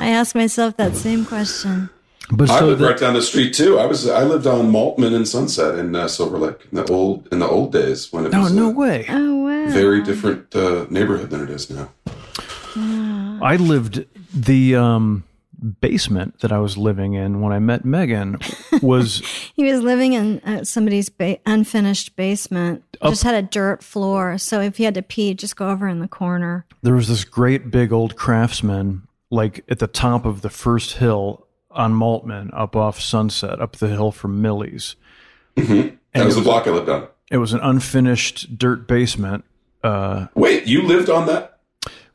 I 0.00 0.08
asked 0.10 0.34
myself 0.34 0.76
that 0.76 0.94
same 0.96 1.24
question. 1.24 1.88
But 2.30 2.50
I 2.50 2.58
so 2.58 2.66
lived 2.66 2.80
the- 2.80 2.86
right 2.86 2.98
down 2.98 3.14
the 3.14 3.22
street 3.22 3.54
too. 3.54 3.78
I 3.78 3.86
was 3.86 4.06
I 4.08 4.24
lived 4.24 4.46
on 4.46 4.70
Maltman 4.70 5.14
and 5.14 5.26
Sunset 5.26 5.78
in 5.78 5.94
uh, 5.96 6.08
Silver 6.08 6.36
Lake 6.38 6.66
in 6.72 6.76
the 6.76 6.84
old 6.92 7.26
in 7.32 7.38
the 7.38 7.48
old 7.48 7.72
days 7.72 8.12
when 8.12 8.26
it 8.26 8.34
Oh 8.34 8.40
was 8.42 8.52
no 8.52 8.68
a 8.68 8.72
way! 8.72 9.06
Oh 9.08 9.36
wow. 9.44 9.68
very 9.70 10.02
different 10.02 10.54
uh, 10.54 10.84
neighborhood 10.90 11.30
than 11.30 11.42
it 11.42 11.48
is 11.50 11.70
now. 11.70 11.88
I 13.40 13.56
lived 13.56 14.04
the 14.34 14.76
um, 14.76 15.24
basement 15.80 16.40
that 16.40 16.52
I 16.52 16.58
was 16.58 16.76
living 16.78 17.14
in 17.14 17.40
when 17.40 17.52
I 17.52 17.58
met 17.58 17.84
Megan 17.84 18.38
was 18.82 19.18
He 19.56 19.64
was 19.64 19.82
living 19.82 20.12
in 20.12 20.38
uh, 20.40 20.64
somebody's 20.64 21.08
ba- 21.08 21.38
unfinished 21.46 22.14
basement. 22.16 22.84
Up- 23.00 23.10
Just 23.10 23.24
had 23.24 23.34
a 23.34 23.42
dirt 23.42 23.82
floor, 23.82 24.38
so 24.38 24.60
if 24.60 24.76
he 24.76 24.84
had 24.84 24.94
to 24.94 25.02
pee, 25.02 25.34
just 25.34 25.56
go 25.56 25.68
over 25.70 25.88
in 25.88 25.98
the 26.00 26.08
corner. 26.08 26.64
there 26.82 26.94
was 26.94 27.08
this 27.08 27.24
great 27.24 27.70
big 27.70 27.92
old 27.92 28.16
craftsman 28.16 29.02
like 29.30 29.64
at 29.68 29.78
the 29.78 29.86
top 29.86 30.24
of 30.24 30.40
the 30.42 30.50
first 30.50 30.92
hill 30.94 31.46
on 31.70 31.92
Maltman 31.92 32.50
up 32.54 32.74
off 32.74 32.98
Sunset 33.00 33.60
up 33.60 33.76
the 33.76 33.88
hill 33.88 34.10
from 34.10 34.40
Millie's. 34.40 34.96
That 35.56 35.98
was 36.14 36.36
the 36.36 36.42
block 36.42 36.66
I 36.66 36.70
lived 36.70 36.88
on. 36.88 37.08
It 37.30 37.36
was 37.38 37.52
an 37.52 37.60
unfinished 37.60 38.56
dirt 38.58 38.88
basement. 38.88 39.44
Uh, 39.84 40.26
Wait, 40.34 40.66
you 40.66 40.82
lived 40.82 41.10
on 41.10 41.26
that 41.26 41.58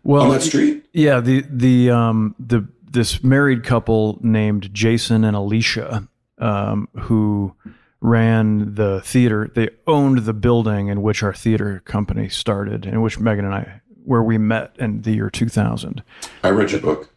well, 0.03 0.23
on 0.23 0.29
that 0.31 0.41
street? 0.41 0.85
Yeah, 0.91 1.19
the 1.19 1.45
the 1.49 1.91
um 1.91 2.35
the 2.39 2.67
this 2.93 3.23
married 3.23 3.63
couple 3.63 4.19
named 4.21 4.73
Jason 4.73 5.23
and 5.23 5.35
Alicia, 5.35 6.07
um, 6.37 6.87
who 7.01 7.53
ran 7.99 8.75
the 8.75 9.01
theater. 9.01 9.51
They 9.53 9.69
owned 9.87 10.19
the 10.19 10.33
building 10.33 10.87
in 10.87 11.01
which 11.01 11.23
our 11.23 11.33
theater 11.33 11.81
company 11.85 12.29
started, 12.29 12.85
in 12.85 13.01
which 13.01 13.19
Megan 13.19 13.45
and 13.45 13.53
I, 13.53 13.81
where 14.05 14.23
we 14.23 14.37
met 14.37 14.75
in 14.79 15.01
the 15.01 15.11
year 15.11 15.29
two 15.29 15.49
thousand. 15.49 16.03
I 16.43 16.49
read 16.49 16.71
your 16.71 16.81
book. 16.81 17.09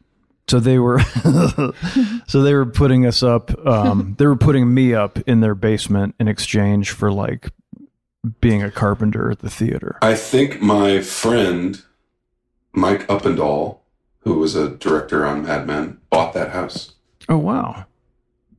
So 0.48 0.60
they 0.60 0.78
were, 0.78 1.00
so 2.28 2.42
they 2.42 2.54
were 2.54 2.66
putting 2.66 3.04
us 3.04 3.22
up. 3.22 3.66
Um, 3.66 4.14
they 4.18 4.26
were 4.26 4.36
putting 4.36 4.72
me 4.72 4.94
up 4.94 5.18
in 5.28 5.40
their 5.40 5.56
basement 5.56 6.14
in 6.20 6.28
exchange 6.28 6.92
for 6.92 7.10
like 7.10 7.50
being 8.40 8.62
a 8.62 8.70
carpenter 8.70 9.30
at 9.30 9.40
the 9.40 9.50
theater. 9.50 9.98
I 10.02 10.14
think 10.14 10.60
my 10.60 11.00
friend 11.00 11.82
Mike 12.72 13.06
Uppendahl, 13.08 13.78
who 14.26 14.34
was 14.34 14.54
a 14.54 14.68
director 14.68 15.24
on 15.24 15.44
Mad 15.44 15.66
Men, 15.66 15.98
bought 16.10 16.34
that 16.34 16.50
house. 16.50 16.94
Oh 17.28 17.38
wow, 17.38 17.86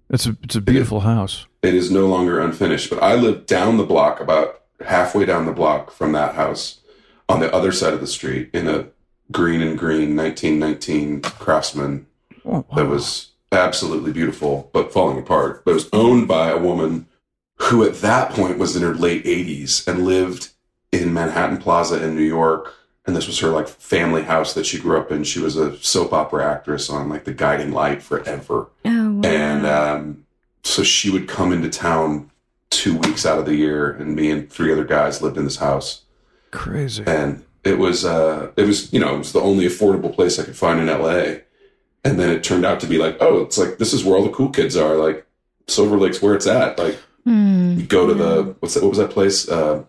it's 0.10 0.26
a 0.26 0.36
it's 0.42 0.56
a 0.56 0.62
beautiful 0.62 1.02
house. 1.02 1.46
It 1.62 1.76
is 1.76 1.92
no 1.92 2.08
longer 2.08 2.40
unfinished, 2.40 2.90
but 2.90 3.04
I 3.04 3.16
live 3.16 3.46
down 3.46 3.78
the 3.78 3.84
block, 3.84 4.20
about 4.20 4.64
halfway 4.86 5.26
down 5.26 5.46
the 5.46 5.52
block 5.52 5.92
from 5.92 6.14
that 6.14 6.36
house, 6.36 6.80
on 7.30 7.42
the 7.42 7.54
other 7.54 7.72
side 7.72 7.94
of 7.94 8.02
the 8.02 8.08
street, 8.08 8.50
in 8.54 8.68
a 8.68 8.88
green 9.32 9.62
and 9.62 9.78
green 9.78 10.16
1919 10.16 11.22
Craftsman 11.22 12.08
Oh, 12.48 12.66
that 12.76 12.88
was 12.88 13.32
absolutely 13.52 14.14
beautiful, 14.14 14.70
but 14.74 14.94
falling 14.94 15.20
apart. 15.20 15.66
But 15.66 15.72
it 15.72 15.76
was 15.76 15.90
owned 15.92 16.28
by 16.28 16.50
a 16.50 16.58
woman 16.58 17.08
who, 17.58 17.84
at 17.84 17.96
that 17.96 18.32
point, 18.32 18.58
was 18.58 18.76
in 18.76 18.84
her 18.84 18.96
late 18.96 19.26
80s 19.26 19.86
and 19.88 20.06
lived 20.06 20.50
in 20.92 21.14
Manhattan 21.14 21.58
Plaza 21.58 22.02
in 22.02 22.16
New 22.16 22.22
York. 22.22 22.74
And 23.08 23.16
this 23.16 23.26
was 23.26 23.40
her 23.40 23.48
like 23.50 23.68
family 23.70 24.22
house 24.24 24.54
that 24.54 24.66
she 24.66 24.80
grew 24.80 24.98
up 25.00 25.12
in. 25.12 25.24
She 25.24 25.40
was 25.40 25.56
a 25.56 25.78
soap 25.80 26.12
opera 26.14 26.46
actress 26.46 26.90
on 26.90 27.08
like 27.10 27.24
The 27.24 27.34
Guiding 27.34 27.72
Light 27.72 28.04
forever. 28.04 28.68
Oh 28.86 29.12
wow. 29.14 29.22
And 29.24 29.66
um, 29.66 30.26
so 30.64 30.84
she 30.84 31.10
would 31.10 31.28
come 31.28 31.52
into 31.54 31.70
town 31.70 32.30
two 32.70 32.98
weeks 32.98 33.26
out 33.26 33.40
of 33.40 33.46
the 33.46 33.56
year, 33.56 33.92
and 33.92 34.14
me 34.14 34.30
and 34.30 34.52
three 34.52 34.72
other 34.74 34.84
guys 34.84 35.22
lived 35.22 35.38
in 35.38 35.46
this 35.46 35.56
house. 35.56 36.02
crazy. 36.52 37.04
And 37.08 37.46
it 37.64 37.80
was, 37.80 38.04
uh, 38.04 38.52
it 38.58 38.68
was, 38.68 38.92
you 38.94 39.00
know, 39.00 39.16
it 39.16 39.20
was 39.20 39.32
the 39.32 39.40
only 39.42 39.66
affordable 39.66 40.14
place 40.14 40.38
I 40.38 40.44
could 40.44 40.56
find 40.58 40.80
in 40.82 40.88
LA. 40.88 41.40
And 42.04 42.20
then 42.20 42.30
it 42.30 42.44
turned 42.44 42.66
out 42.66 42.80
to 42.82 42.88
be 42.88 42.98
like, 42.98 43.18
oh, 43.22 43.42
it's 43.42 43.58
like 43.58 43.78
this 43.78 43.94
is 43.94 44.04
where 44.04 44.16
all 44.18 44.24
the 44.24 44.32
cool 44.32 44.50
kids 44.50 44.76
are. 44.78 44.96
Like 44.96 45.26
Silver 45.68 45.98
Lake's 45.98 46.22
where 46.22 46.36
it's 46.36 46.48
at. 46.48 46.78
Like 46.78 46.98
Hmm. 47.24 47.78
you 47.80 47.86
go 47.86 48.06
to 48.08 48.14
the 48.14 48.56
what's 48.60 48.74
that? 48.76 48.84
What 48.84 48.90
was 48.90 48.98
that 49.00 49.12
place? 49.12 49.48
Uh, 49.50 49.84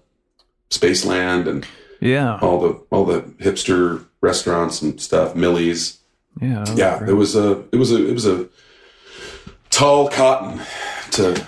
Spaceland 0.70 1.46
and 1.48 1.66
Yeah, 2.00 2.38
all 2.40 2.61
the 2.61 2.74
all 2.90 3.04
the 3.04 3.22
hipster 3.40 4.04
restaurants 4.20 4.82
and 4.82 5.00
stuff. 5.00 5.34
Millie's. 5.34 5.98
yeah, 6.40 6.64
Yeah, 6.74 6.98
great. 6.98 7.11
it 7.11 7.14
was 7.14 7.34
a 7.37 7.64
it 7.72 7.76
was 7.76 7.92
a 7.92 8.06
it 8.08 8.12
was 8.12 8.26
a 8.26 8.48
tall 9.70 10.08
cotton 10.08 10.61
to 11.12 11.44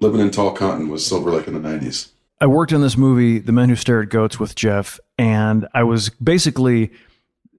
living 0.00 0.20
in 0.20 0.30
tall 0.30 0.52
cotton 0.52 0.88
was 0.88 1.06
Silver 1.06 1.30
Lake 1.30 1.46
in 1.46 1.54
the 1.54 1.60
nineties. 1.60 2.12
I 2.40 2.46
worked 2.46 2.72
in 2.72 2.82
this 2.82 2.98
movie, 2.98 3.38
The 3.38 3.52
Men 3.52 3.70
Who 3.70 3.76
Stare 3.76 4.02
at 4.02 4.10
Goats, 4.10 4.38
with 4.38 4.54
Jeff, 4.54 5.00
and 5.16 5.66
I 5.72 5.84
was 5.84 6.10
basically 6.10 6.92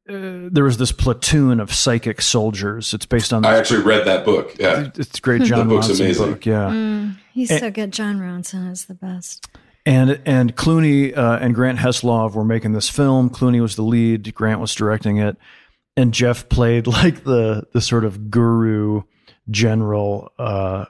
uh, 0.08 0.48
there 0.52 0.64
was 0.64 0.78
this 0.78 0.92
platoon 0.92 1.60
of 1.60 1.74
psychic 1.74 2.22
soldiers. 2.22 2.94
It's 2.94 3.06
based 3.08 3.34
on 3.34 3.44
I 3.46 3.58
actually 3.58 3.82
read 3.84 4.06
that 4.06 4.24
book. 4.26 4.56
Yeah, 4.60 4.90
it's 4.96 5.20
great 5.20 5.42
John 5.44 5.68
the 5.68 5.76
book's 5.76 5.88
Ronson 5.88 6.00
amazing. 6.02 6.32
book. 6.34 6.46
Yeah, 6.46 6.70
Hmm. 6.72 7.10
He's 7.34 7.50
And- 7.52 7.60
so 7.60 7.72
good. 7.72 7.92
Jon 7.92 8.20
Ronson 8.20 8.72
is 8.72 8.86
the 8.86 8.94
best. 8.96 9.48
And 9.88 10.22
and 10.26 10.54
Clooney 10.54 11.18
uh, 11.18 11.40
and 11.42 11.56
Grant 11.56 11.80
Heslov 11.80 12.34
were 12.34 12.44
making 12.44 12.74
this 12.74 12.90
film. 12.90 13.30
Clooney 13.30 13.62
was 13.62 13.78
the 13.78 13.84
lead. 13.84 14.36
Grant 14.36 14.60
was 14.60 14.76
directing 14.76 15.16
it, 15.16 15.38
and 15.96 16.14
Jeff 16.14 16.50
played 16.50 16.88
like 16.88 17.24
the 17.24 17.66
the 17.72 17.80
sort 17.80 18.04
of 18.04 18.30
guru 18.30 19.04
general 19.50 20.30
uh, 20.38 20.86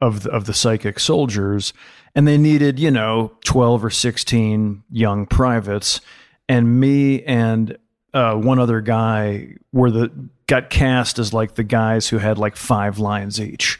of 0.00 0.24
the, 0.24 0.30
of 0.30 0.46
the 0.46 0.52
psychic 0.52 0.98
soldiers, 0.98 1.72
and 2.16 2.26
they 2.26 2.36
needed 2.36 2.80
you 2.80 2.90
know 2.90 3.32
twelve 3.44 3.84
or 3.84 3.90
sixteen 3.90 4.82
young 4.90 5.26
privates, 5.26 6.00
and 6.48 6.80
me 6.80 7.22
and 7.22 7.78
uh, 8.12 8.34
one 8.34 8.58
other 8.58 8.80
guy 8.80 9.54
were 9.72 9.92
the 9.92 10.10
got 10.48 10.70
cast 10.70 11.20
as 11.20 11.32
like 11.32 11.54
the 11.54 11.62
guys 11.62 12.08
who 12.08 12.18
had 12.18 12.36
like 12.36 12.56
five 12.56 12.98
lines 12.98 13.40
each. 13.40 13.78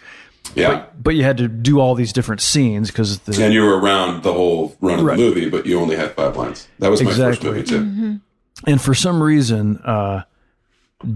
Yeah. 0.55 0.85
But 1.01 1.15
you 1.15 1.25
had 1.25 1.37
to 1.39 1.49
do 1.49 1.81
all 1.81 1.95
these 1.95 2.13
different 2.13 2.41
scenes 2.41 2.91
because 2.91 3.21
the 3.21 3.43
And 3.43 3.55
you 3.55 3.63
were 3.63 3.79
around 3.79 4.23
the 4.23 4.33
whole 4.33 4.77
run 4.81 4.99
of 5.01 5.05
Right. 5.05 5.17
the 5.17 5.23
movie, 5.23 5.49
but 5.49 5.67
you 5.67 5.79
only 5.81 5.97
had 5.97 6.13
five 6.13 6.37
lines. 6.37 6.69
That 6.79 6.91
was 6.91 7.03
my 7.03 7.13
first 7.13 7.43
movie 7.43 7.63
too. 7.63 8.21
And 8.67 8.81
for 8.81 8.95
some 8.95 9.23
reason, 9.23 9.79
uh, 9.79 10.23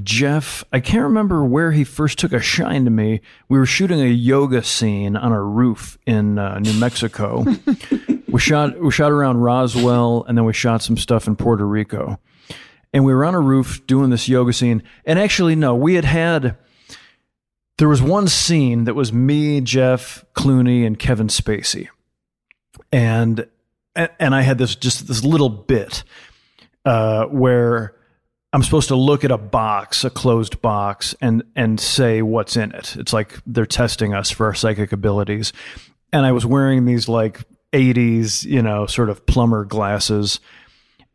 Jeff, 0.03 0.65
I 0.73 0.81
can't 0.81 1.03
remember 1.03 1.45
where 1.45 1.73
he 1.73 1.85
first 1.85 2.19
took 2.19 2.33
a 2.33 2.41
shine 2.41 2.87
to 2.87 2.91
me. 2.91 3.21
We 3.51 3.59
were 3.59 3.67
shooting 3.67 4.01
a 4.01 4.07
yoga 4.07 4.63
scene 4.63 5.15
on 5.15 5.31
a 5.33 5.43
roof 5.43 5.99
in 6.07 6.39
uh, 6.39 6.59
New 6.59 6.73
Mexico. 6.81 7.45
we 8.29 8.41
shot 8.41 8.81
we 8.81 8.91
shot 8.91 9.13
around 9.13 9.39
Roswell, 9.39 10.25
and 10.27 10.39
then 10.39 10.47
we 10.47 10.55
shot 10.55 10.81
some 10.83 10.97
stuff 10.97 11.27
in 11.27 11.37
Puerto 11.37 11.67
Rico. 11.67 12.19
And 12.95 13.05
we 13.05 13.13
were 13.13 13.27
on 13.27 13.35
a 13.35 13.41
roof 13.41 13.87
doing 13.87 14.09
this 14.09 14.27
yoga 14.29 14.55
scene. 14.55 14.83
And 15.05 15.19
actually, 15.19 15.55
no, 15.55 15.75
we 15.75 15.95
had 15.95 16.05
had 16.07 16.57
there 17.79 17.89
was 17.89 18.01
one 18.01 18.29
scene 18.29 18.85
that 18.85 18.95
was 18.95 19.13
me, 19.13 19.61
Jeff 19.61 20.25
Clooney, 20.35 20.87
and 20.87 20.99
Kevin 20.99 21.29
Spacey, 21.29 21.89
and 22.93 23.47
and 23.95 24.35
I 24.35 24.43
had 24.43 24.59
this 24.59 24.77
just 24.77 25.07
this 25.07 25.25
little 25.25 25.49
bit 25.49 26.05
uh, 26.85 27.27
where 27.27 27.95
I'm 28.53 28.63
supposed 28.63 28.89
to 28.89 28.97
look 28.97 29.25
at 29.25 29.31
a 29.31 29.39
box, 29.39 30.05
a 30.05 30.11
closed 30.11 30.63
box, 30.63 31.15
and 31.21 31.43
and 31.57 31.81
say 31.81 32.23
what's 32.23 32.57
in 32.57 32.73
it. 32.73 32.97
It's 32.97 33.13
like 33.13 33.39
they're 33.47 33.67
testing 33.67 34.15
us 34.15 34.31
for 34.31 34.47
our 34.47 34.55
psychic 34.55 34.93
abilities. 34.93 35.53
And 36.13 36.25
I 36.25 36.31
was 36.31 36.47
wearing 36.47 36.85
these 36.85 37.09
like 37.09 37.41
80s, 37.73 38.45
you 38.45 38.63
know, 38.63 38.87
sort 38.87 39.11
of 39.11 39.27
plumber 39.27 39.65
glasses, 39.65 40.39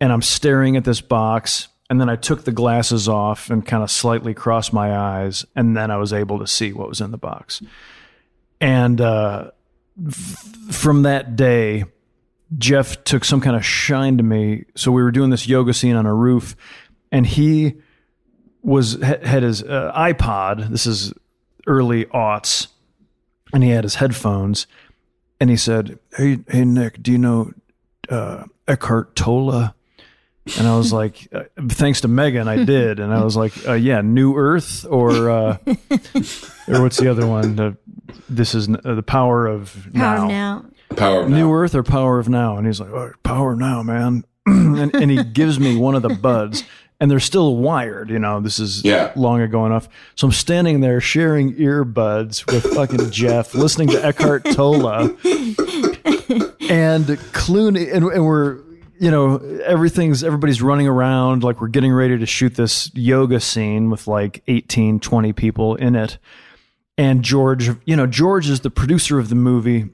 and 0.02 0.12
I'm 0.12 0.22
staring 0.22 0.76
at 0.76 0.84
this 0.84 1.00
box. 1.00 1.70
And 1.90 2.00
then 2.00 2.10
I 2.10 2.16
took 2.16 2.44
the 2.44 2.52
glasses 2.52 3.08
off 3.08 3.50
and 3.50 3.66
kind 3.66 3.82
of 3.82 3.90
slightly 3.90 4.34
crossed 4.36 4.72
my 4.74 4.96
eyes, 4.96 5.46
and 5.56 5.76
then 5.76 5.90
I 5.90 5.98
was 5.98 6.14
able 6.14 6.38
to 6.40 6.48
see 6.48 6.72
what 6.72 6.88
was 6.88 7.02
in 7.02 7.10
the 7.12 7.18
box. 7.18 7.64
And 8.62 9.02
uh, 9.02 9.52
f- 10.08 10.48
from 10.72 11.02
that 11.04 11.36
day, 11.36 11.86
Jeff 12.58 13.04
took 13.04 13.26
some 13.26 13.42
kind 13.42 13.56
of 13.56 13.66
shine 13.66 14.18
to 14.18 14.24
me. 14.24 14.66
So 14.76 14.92
we 14.92 15.02
were 15.02 15.12
doing 15.12 15.30
this 15.30 15.48
yoga 15.48 15.74
scene 15.74 15.96
on 15.96 16.06
a 16.06 16.14
roof, 16.14 16.56
and 17.12 17.26
he 17.26 17.76
was 18.62 19.02
had 19.02 19.44
his 19.44 19.64
uh, 19.64 19.92
iPod. 19.96 20.70
This 20.70 20.86
is 20.86 21.14
early 21.66 22.06
aughts, 22.06 22.68
and 23.54 23.64
he 23.64 23.70
had 23.70 23.84
his 23.84 23.96
headphones, 23.96 24.68
and 25.40 25.50
he 25.50 25.58
said, 25.58 25.98
"Hey, 26.16 26.40
hey, 26.48 26.66
Nick, 26.66 27.02
do 27.02 27.12
you 27.12 27.18
know 27.18 27.52
uh, 28.10 28.44
Eckhart 28.68 29.16
Tolle?" 29.16 29.74
And 30.58 30.68
I 30.68 30.76
was 30.78 30.92
like, 30.92 31.28
uh, 31.34 31.44
"Thanks 31.70 32.02
to 32.02 32.08
Megan, 32.08 32.48
I 32.48 32.64
did." 32.64 33.00
And 33.00 33.14
I 33.14 33.24
was 33.24 33.36
like, 33.36 33.54
uh, 33.68 33.74
"Yeah, 33.74 34.02
New 34.02 34.36
Earth 34.36 34.86
or 34.90 35.30
uh, 35.30 35.58
or 36.68 36.82
what's 36.82 36.98
the 36.98 37.10
other 37.12 37.28
one? 37.28 37.60
Uh, 37.60 37.74
this 38.28 38.56
is 38.56 38.68
uh, 38.70 38.96
the 38.96 39.04
power 39.04 39.46
of 39.48 39.88
Power 39.94 40.28
now. 40.28 40.66
Power 40.96 41.22
of 41.24 41.30
New 41.30 41.48
Now. 41.50 41.54
Earth 41.54 41.76
or 41.76 41.84
Power 41.84 42.18
of 42.20 42.30
Now? 42.30 42.58
And 42.58 42.66
he's 42.66 42.80
like, 42.80 42.90
oh, 42.90 43.12
Power 43.24 43.56
Now, 43.56 43.84
man. 43.84 44.24
and, 44.48 44.94
and 44.96 45.12
he 45.12 45.24
gives 45.24 45.60
me 45.60 45.76
one 45.76 45.94
of 45.94 46.02
the 46.02 46.10
buds, 46.16 46.64
and 47.00 47.12
they're 47.12 47.20
still 47.20 47.56
wired. 47.58 48.10
You 48.10 48.18
know, 48.18 48.40
this 48.40 48.58
is 48.58 48.84
Yeah. 48.84 49.12
long 49.16 49.42
ago 49.42 49.68
enough. 49.68 49.88
So 50.16 50.26
I'm 50.28 50.34
standing 50.34 50.80
there 50.82 51.00
sharing 51.00 51.54
earbuds 51.58 52.52
with 52.52 52.64
fucking 52.74 53.12
Jeff, 53.12 53.54
listening 53.54 53.90
to 53.90 54.04
Eckhart 54.04 54.46
Tolle 54.46 54.88
and 56.70 57.06
Clooney, 57.34 57.94
and, 57.94 58.06
and 58.06 58.26
we're. 58.26 58.60
You 59.00 59.12
know, 59.12 59.38
everything's 59.66 60.24
everybody's 60.24 60.62
running 60.62 60.88
around 60.88 61.44
like 61.44 61.62
we're 61.62 61.70
getting 61.70 61.94
ready 61.94 62.18
to 62.18 62.26
shoot 62.26 62.56
this 62.56 62.92
yoga 62.94 63.40
scene 63.40 63.90
with 63.90 64.08
like 64.08 64.44
18, 64.48 65.00
20 65.00 65.32
people 65.34 65.76
in 65.76 65.96
it. 65.96 66.18
And 66.98 67.24
George, 67.24 67.70
you 67.86 67.96
know, 67.96 68.06
George 68.08 68.50
is 68.50 68.60
the 68.60 68.70
producer 68.70 69.18
of 69.18 69.30
the 69.30 69.36
movie 69.36 69.90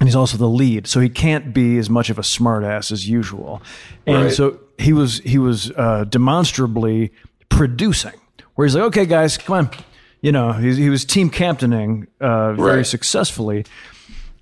and 0.00 0.08
he's 0.08 0.14
also 0.16 0.36
the 0.38 0.48
lead, 0.48 0.86
so 0.86 1.00
he 1.00 1.08
can't 1.08 1.52
be 1.52 1.76
as 1.76 1.90
much 1.90 2.08
of 2.08 2.18
a 2.18 2.22
smartass 2.22 2.90
as 2.92 3.08
usual. 3.08 3.60
And 4.06 4.24
Right. 4.26 4.32
so 4.32 4.60
he 4.78 4.92
was 4.92 5.18
he 5.20 5.38
was 5.38 5.70
uh, 5.72 6.04
demonstrably 6.04 7.10
producing, 7.48 8.12
where 8.54 8.66
he's 8.66 8.74
like, 8.76 8.84
"Okay, 8.84 9.06
guys, 9.06 9.36
come 9.36 9.56
on," 9.56 9.70
you 10.22 10.30
know, 10.32 10.52
he, 10.52 10.72
he 10.74 10.88
was 10.88 11.04
team 11.04 11.28
captaining 11.30 12.06
uh, 12.20 12.52
very 12.54 12.76
Right. 12.78 12.86
successfully. 12.86 13.64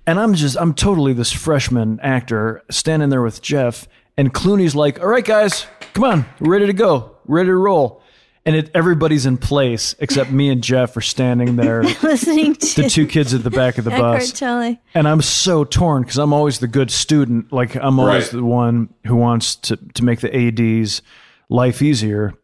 And 0.05 0.19
I'm 0.19 0.33
just 0.35 0.55
I'm 0.57 0.73
totally 0.75 1.11
this 1.13 1.31
freshman 1.31 1.99
actor 2.01 2.61
standing 2.69 3.09
there 3.09 3.23
with 3.23 3.41
Jeff, 3.41 3.87
and 4.17 4.33
Clooney's 4.33 4.75
like, 4.75 4.99
"All 4.99 5.07
right, 5.07 5.25
guys, 5.25 5.65
come 5.93 6.03
on, 6.03 6.25
we're 6.39 6.51
ready 6.53 6.65
to 6.67 6.73
go, 6.73 7.15
ready 7.25 7.47
to 7.47 7.55
roll." 7.55 8.01
And 8.45 8.55
it, 8.55 8.71
everybody's 8.73 9.25
in 9.25 9.37
place 9.37 9.93
except 9.99 10.31
me 10.31 10.49
and 10.49 10.63
Jeff 10.63 10.95
are 10.95 11.01
standing 11.01 11.57
there, 11.57 11.83
Listening 12.01 12.55
to 12.55 12.81
the 12.83 12.89
two 12.89 13.05
kids 13.05 13.33
at 13.33 13.43
the 13.43 13.49
back 13.49 13.77
of 13.77 13.83
the 13.83 13.89
bus. 13.89 14.31
Tolle. 14.31 14.77
And 14.93 15.05
I'm 15.05 15.21
so 15.21 15.65
torn 15.65 16.03
because 16.03 16.17
I'm 16.17 16.31
always 16.31 16.59
the 16.59 16.67
good 16.69 16.89
student. 16.89 17.51
Like 17.51 17.75
I'm 17.75 17.99
always 17.99 18.23
Right. 18.23 18.31
the 18.31 18.45
one 18.45 18.93
who 19.05 19.17
wants 19.17 19.55
to 19.57 19.75
to 19.95 20.03
make 20.05 20.21
the 20.21 20.33
ads 20.33 21.01
life 21.49 21.81
easier. 21.81 22.35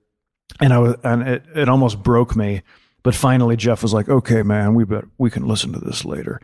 And 0.60 0.74
I 0.74 0.78
was, 0.80 0.96
and 1.06 1.24
it, 1.24 1.44
it 1.56 1.70
almost 1.70 2.04
broke 2.04 2.36
me. 2.36 2.64
But 3.02 3.16
finally, 3.16 3.56
Jeff 3.56 3.82
was 3.82 3.94
like, 3.94 4.08
"Okay, 4.10 4.44
man, 4.44 4.76
we 4.76 4.84
bet 4.84 5.06
we 5.18 5.30
can 5.30 5.48
listen 5.48 5.72
to 5.74 5.80
this 5.80 6.04
later." 6.06 6.42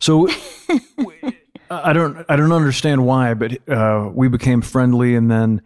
So 0.00 0.28
we- 0.98 1.14
I 1.70 1.92
don't 1.92 2.24
I 2.28 2.36
don't 2.36 2.52
understand 2.52 3.04
why, 3.04 3.34
but 3.34 3.68
uh, 3.68 4.10
we 4.12 4.28
became 4.28 4.62
friendly, 4.62 5.14
and 5.14 5.30
then 5.30 5.62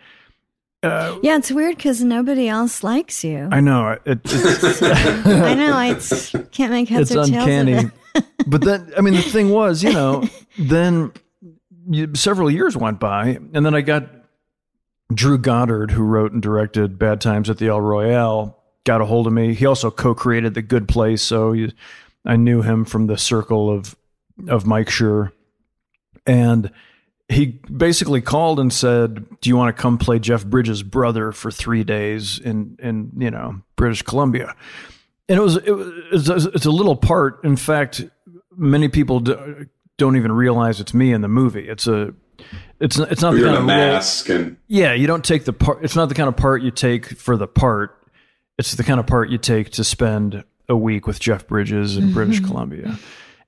Yeah, 0.83 1.37
it's 1.37 1.51
weird 1.51 1.77
because 1.77 2.03
nobody 2.03 2.49
else 2.49 2.83
likes 2.83 3.23
you. 3.25 3.49
I 3.53 3.61
know 3.61 3.99
it, 4.05 4.21
it's 4.25 4.83
I 4.83 5.55
know. 5.55 5.73
I 5.75 5.95
can't 6.51 6.73
make 6.73 6.89
heads 6.89 7.11
it's 7.11 7.29
or 7.29 7.31
tails 7.31 7.47
uncanny. 7.47 7.73
of 7.75 7.85
it. 7.85 8.25
but 8.47 8.63
then, 8.63 8.93
I 8.97 9.01
mean, 9.01 9.15
the 9.15 9.23
thing 9.23 9.49
was, 9.49 9.83
you 9.83 9.93
know, 9.93 10.29
then 10.59 11.13
you, 11.89 12.15
several 12.15 12.51
years 12.51 12.77
went 12.77 13.01
by, 13.01 13.39
and 13.53 13.65
then 13.65 13.75
I 13.75 13.81
got 13.81 14.09
Drew 15.13 15.39
Goddard, 15.39 15.91
who 15.91 16.03
wrote 16.03 16.33
and 16.33 16.43
directed 16.43 16.99
Bad 16.99 17.21
Times 17.21 17.49
at 17.49 17.59
the 17.59 17.69
El 17.69 17.81
Royale, 17.81 18.59
got 18.85 19.01
a 19.01 19.07
hold 19.07 19.27
of 19.27 19.33
me. 19.33 19.55
He 19.55 19.67
also 19.67 19.91
co-created 19.91 20.55
The 20.55 20.63
Good 20.63 20.89
Place, 20.89 21.23
so 21.23 21.53
you, 21.53 21.73
I 22.25 22.37
knew 22.37 22.63
him 22.63 22.85
from 22.85 23.07
the 23.07 23.19
circle 23.19 23.71
of 23.71 23.97
of 24.49 24.67
Mike 24.67 24.89
Schur, 24.89 25.31
and 26.27 26.71
he 27.29 27.47
basically 27.47 28.21
called 28.21 28.61
and 28.61 28.73
said, 28.73 29.27
"Do 29.41 29.51
you 29.51 29.57
want 29.57 29.75
to 29.75 29.81
come 29.81 29.99
play 29.99 30.19
Jeff 30.19 30.45
Bridges' 30.45 30.83
brother 30.83 31.33
for 31.33 31.51
three 31.51 31.85
days 31.85 32.39
in 32.39 32.77
in 32.81 33.13
you 33.19 33.31
know 33.31 33.63
British 33.77 34.03
Columbia?" 34.03 34.55
And 35.29 35.39
it 35.39 35.43
was 35.43 35.57
it 35.57 35.71
was 35.71 35.89
it's 36.13 36.29
a, 36.47 36.49
it's 36.51 36.67
a 36.67 36.71
little 36.71 36.97
part. 36.97 37.43
In 37.45 37.57
fact, 37.57 38.05
many 38.57 38.89
people 38.89 39.21
do, 39.21 39.67
don't 39.97 40.17
even 40.17 40.33
realize 40.33 40.81
it's 40.81 40.95
me 40.95 41.13
in 41.13 41.21
the 41.21 41.29
movie. 41.29 41.69
It's 41.69 41.87
a 41.87 42.15
it's 42.81 42.99
it's 42.99 43.23
not 43.23 43.33
the 43.33 43.39
You're 43.39 43.49
in 43.49 43.55
kind 43.55 43.69
a 43.69 43.73
of 43.73 43.79
role- 43.79 43.93
mask 43.93 44.29
and 44.29 44.57
yeah, 44.69 44.93
you 44.93 45.07
don't 45.07 45.25
take 45.25 45.45
the 45.45 45.53
part. 45.53 45.85
It's 45.85 45.97
not 45.97 46.09
the 46.09 46.15
kind 46.15 46.29
of 46.29 46.37
part 46.37 46.63
you 46.63 46.71
take 46.71 47.07
for 47.07 47.37
the 47.37 47.47
part. 47.47 47.99
It's 48.59 48.75
the 48.75 48.85
kind 48.85 49.01
of 49.01 49.07
part 49.07 49.31
you 49.31 49.39
take 49.39 49.71
to 49.71 49.85
spend 49.85 50.45
a 50.69 50.77
week 50.77 51.07
with 51.07 51.19
Jeff 51.19 51.47
Bridges 51.47 51.97
in 51.97 52.05
mm-hmm. 52.05 52.15
British 52.15 52.41
Columbia, 52.41 52.99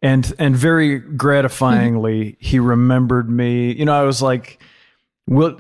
and 0.05 0.35
and 0.39 0.55
very 0.55 1.01
gratifyingly, 1.01 2.21
mm-hmm. 2.21 2.45
he 2.45 2.59
remembered 2.59 3.31
me. 3.31 3.73
You 3.73 3.87
know, 3.87 3.95
I 3.95 4.03
was 4.03 4.21
like, 4.21 4.63
"Will 5.27 5.57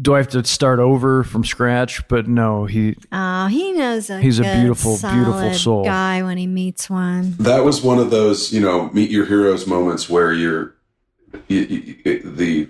do 0.00 0.14
I 0.14 0.18
have 0.18 0.28
to 0.28 0.44
start 0.44 0.78
over 0.78 1.24
from 1.24 1.42
scratch?" 1.42 2.06
But 2.06 2.28
no, 2.28 2.66
he 2.66 2.96
Oh, 3.10 3.46
he 3.46 3.72
knows 3.72 4.10
a 4.10 4.20
He's 4.20 4.38
a 4.38 4.42
good, 4.42 4.60
beautiful, 4.60 4.98
beautiful 4.98 5.32
solid 5.32 5.56
soul. 5.56 5.84
guy 5.84 6.22
when 6.22 6.36
he 6.36 6.46
meets 6.46 6.90
one. 6.90 7.34
that 7.38 7.64
was 7.64 7.82
one 7.82 7.98
of 7.98 8.10
those 8.10 8.52
you 8.52 8.60
know 8.60 8.90
meet 8.90 9.10
your 9.10 9.24
heroes 9.24 9.66
moments 9.66 10.08
where 10.08 10.34
you're 10.34 10.74
you, 11.48 11.60
you, 12.04 12.20
the 12.22 12.68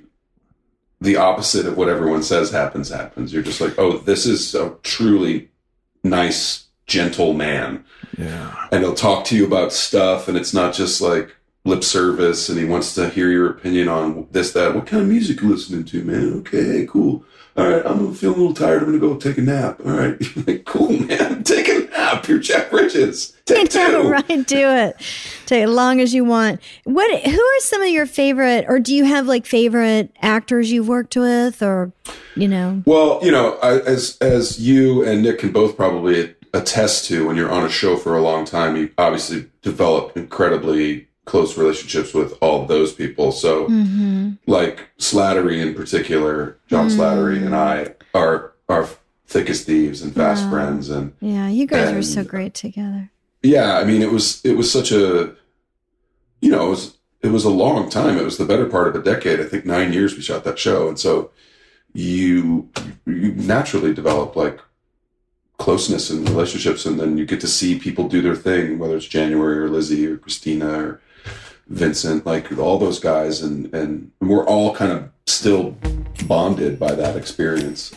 the 1.01 1.17
opposite 1.17 1.67
of 1.67 1.77
what 1.77 1.89
everyone 1.89 2.23
says 2.23 2.51
happens 2.51 2.91
happens 2.91 3.33
you're 3.33 3.43
just 3.43 3.61
like 3.61 3.77
oh 3.79 3.99
this 3.99 4.25
is 4.27 4.55
a 4.55 4.77
truly 4.83 5.49
nice 6.03 6.68
gentle 6.89 7.35
man 7.35 7.85
yeah. 8.17 8.67
and 8.73 8.83
he'll 8.83 8.95
talk 8.95 9.25
to 9.27 9.37
you 9.37 9.47
about 9.47 9.73
stuff 9.73 10.27
and 10.27 10.37
it's 10.37 10.53
not 10.53 10.75
just 10.75 11.01
like 11.01 11.37
lip 11.65 11.85
service 11.85 12.49
and 12.49 12.59
he 12.59 12.65
wants 12.65 12.95
to 12.95 13.09
hear 13.11 13.31
your 13.31 13.51
opinion 13.51 13.89
on 13.89 14.27
this 14.33 14.53
that 14.53 14.75
what 14.75 14.87
kind 14.87 15.03
of 15.03 15.09
music 15.09 15.41
you 15.41 15.49
listening 15.51 15.85
to 15.85 16.03
man 16.03 16.33
okay 16.33 16.87
cool 16.89 17.23
all 17.59 17.69
right 17.69 17.85
i'm 17.85 18.15
feeling 18.15 18.37
a 18.37 18.41
little 18.41 18.55
tired 18.55 18.83
i'm 18.83 18.87
gonna 18.87 18.99
go 18.99 19.17
take 19.17 19.37
a 19.37 19.43
nap 19.43 19.79
all 19.85 19.93
right 19.93 20.19
like 20.47 20.65
cool 20.65 20.93
man 20.93 21.43
take 21.45 21.69
a 21.69 21.81
nap 21.91 22.27
you're 22.27 22.39
jeff 22.39 22.71
bridges 22.71 23.37
take 23.45 23.69
Yeah, 23.75 23.89
two 23.89 24.09
right. 24.11 24.47
Do 24.47 24.69
it. 24.71 24.97
Take 25.47 25.65
as 25.65 25.71
long 25.71 26.01
as 26.01 26.13
you 26.15 26.23
want. 26.25 26.61
What? 26.85 27.23
Who 27.23 27.41
are 27.41 27.61
some 27.61 27.81
of 27.83 27.89
your 27.89 28.05
favorite, 28.05 28.67
or 28.69 28.79
do 28.79 28.95
you 28.95 29.05
have 29.05 29.27
like 29.27 29.47
favorite 29.47 30.15
actors 30.21 30.71
you've 30.71 30.87
worked 30.89 31.17
with, 31.17 31.63
or 31.63 31.91
you 32.37 32.47
know? 32.47 32.83
Well, 32.85 33.21
you 33.23 33.31
know, 33.31 33.59
I- 33.63 33.81
as 33.81 34.19
as 34.21 34.61
you 34.61 35.03
and 35.03 35.23
Nick 35.23 35.39
can 35.39 35.51
both 35.53 35.77
probably 35.77 36.35
attest 36.55 37.07
to, 37.07 37.27
when 37.27 37.37
you're 37.37 37.51
on 37.51 37.65
a 37.65 37.69
show 37.69 37.97
for 37.97 38.17
a 38.17 38.23
long 38.23 38.45
time, 38.45 38.77
you 38.77 38.91
obviously 38.99 39.49
develop 39.63 40.17
incredibly 40.17 41.09
close 41.25 41.59
relationships 41.59 42.15
with 42.15 42.37
all 42.41 42.65
those 42.67 42.93
people. 42.93 43.33
So, 43.33 43.69
Mm-hmm. 43.69 44.31
like 44.47 44.89
Slattery 44.99 45.61
in 45.61 45.75
particular, 45.75 46.57
John 46.69 46.89
Slattery 46.89 47.45
and 47.45 47.55
I 47.55 47.95
are 48.15 48.53
are 48.69 48.89
thick 49.27 49.49
as 49.51 49.63
thieves 49.65 50.01
and 50.03 50.15
fast 50.15 50.45
Wow. 50.45 50.51
friends, 50.51 50.89
and 50.89 51.13
Yeah, 51.21 51.49
you 51.49 51.67
guys 51.67 51.93
were 51.95 52.03
so 52.03 52.25
great 52.25 52.55
together. 52.55 53.11
yeah, 53.43 53.79
I 53.79 53.85
mean, 53.85 54.01
it 54.03 54.11
was 54.11 54.41
it 54.45 54.57
was 54.57 54.71
such 54.73 54.91
a, 54.93 55.35
you 56.41 56.51
know, 56.51 56.67
it 56.67 56.71
was 56.71 56.97
it 57.23 57.29
was 57.29 57.45
a 57.45 57.51
long 57.51 57.91
time. 57.91 58.17
It 58.17 58.25
was 58.25 58.39
the 58.39 58.45
better 58.47 58.67
part 58.67 58.89
of 58.89 58.95
a 58.95 59.03
decade. 59.03 59.41
I 59.41 59.45
think 59.45 59.65
nine 59.67 59.93
years 59.93 60.15
we 60.15 60.23
shot 60.23 60.45
that 60.45 60.59
show, 60.59 60.89
and 60.89 60.99
so 60.99 61.31
you 61.93 62.69
you 63.07 63.33
naturally 63.35 63.93
develop 63.93 64.37
like 64.37 64.61
closeness 65.59 66.11
and 66.11 66.29
relationships, 66.29 66.87
and 66.87 66.99
then 66.99 67.19
you 67.19 67.27
get 67.27 67.41
to 67.41 67.49
see 67.49 67.79
people 67.79 68.09
do 68.09 68.23
their 68.23 68.37
thing, 68.37 68.79
whether 68.79 68.97
it's 68.97 69.07
January 69.07 69.59
or 69.59 69.69
Lizzie 69.69 70.07
or 70.07 70.17
Christina 70.17 70.69
or 70.69 71.01
Vincent, 71.69 72.25
like 72.25 72.57
all 72.57 72.79
those 72.79 72.99
guys, 72.99 73.43
and 73.43 73.75
and 73.75 74.11
we're 74.21 74.47
all 74.47 74.75
kind 74.75 74.93
of 74.93 75.11
still 75.27 75.77
bonded 76.27 76.79
by 76.79 76.95
that 76.95 77.17
experience. 77.17 77.95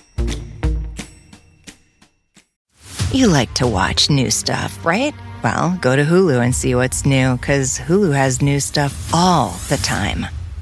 You 3.13 3.27
like 3.27 3.53
to 3.55 3.67
watch 3.67 4.09
new 4.09 4.31
stuff, 4.31 4.85
right? 4.85 5.13
Well, 5.43 5.77
go 5.81 5.95
to 5.95 6.03
Hulu 6.03 6.43
and 6.43 6.55
see 6.55 6.75
what's 6.75 7.05
new, 7.05 7.37
because 7.37 7.79
Hulu 7.79 8.13
has 8.13 8.41
new 8.41 8.59
stuff 8.59 9.13
all 9.13 9.51
the 9.69 9.77
time. 9.77 10.25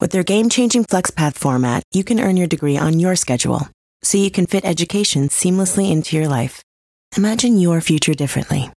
With 0.00 0.10
their 0.10 0.24
game 0.24 0.48
changing 0.50 0.84
FlexPath 0.84 1.34
format, 1.34 1.84
you 1.92 2.02
can 2.02 2.18
earn 2.18 2.36
your 2.36 2.48
degree 2.48 2.76
on 2.76 2.98
your 2.98 3.14
schedule, 3.14 3.68
so 4.02 4.18
you 4.18 4.30
can 4.30 4.46
fit 4.46 4.64
education 4.64 5.28
seamlessly 5.28 5.90
into 5.90 6.16
your 6.16 6.26
life. 6.26 6.62
Imagine 7.16 7.58
your 7.58 7.80
future 7.80 8.14
differently 8.14 8.70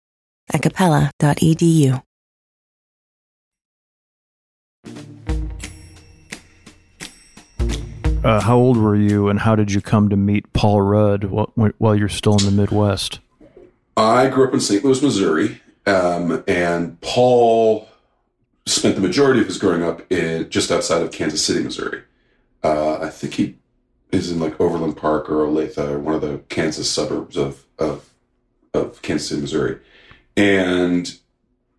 at 0.53 0.63
capella.edu. 0.63 2.03
Uh, 8.25 8.41
how 8.41 8.57
old 8.57 8.79
were 8.79 8.97
you, 8.97 9.29
and 9.29 9.39
how 9.39 9.55
did 9.55 9.71
you 9.71 9.81
come 9.81 10.09
to 10.09 10.17
meet 10.17 10.51
Paul 10.53 10.81
Rudd 10.81 11.25
while, 11.25 11.53
while 11.79 11.95
you're 11.95 12.09
still 12.09 12.37
in 12.39 12.45
the 12.45 12.51
Midwest? 12.51 13.21
I 13.97 14.29
grew 14.29 14.49
up 14.49 14.55
in 14.55 14.61
St. 14.61 14.83
Louis, 14.83 15.01
Missouri, 15.01 15.61
um, 15.87 16.43
and 16.49 17.01
Paul 17.03 17.87
spent 18.67 18.95
the 18.95 19.01
majority 19.01 19.41
of 19.41 19.47
his 19.47 19.59
growing 19.59 19.83
up 19.83 20.11
in 20.11 20.49
just 20.51 20.71
outside 20.71 21.03
of 21.03 21.13
Kansas 21.13 21.45
City, 21.45 21.63
Missouri. 21.63 22.03
Uh, 22.63 22.99
I 23.01 23.11
think 23.11 23.35
he 23.35 23.59
is 24.11 24.31
in 24.31 24.41
like 24.41 24.59
Overland 24.61 24.97
Park 24.97 25.29
or 25.29 25.47
Olathe 25.47 25.77
or 25.79 25.99
one 25.99 26.15
of 26.15 26.23
the 26.23 26.39
Kansas 26.49 26.91
suburbs 26.91 27.37
of 27.37 27.65
of, 27.79 28.11
of 28.73 29.03
Kansas 29.03 29.29
City, 29.29 29.41
Missouri, 29.43 29.81
and 30.37 31.19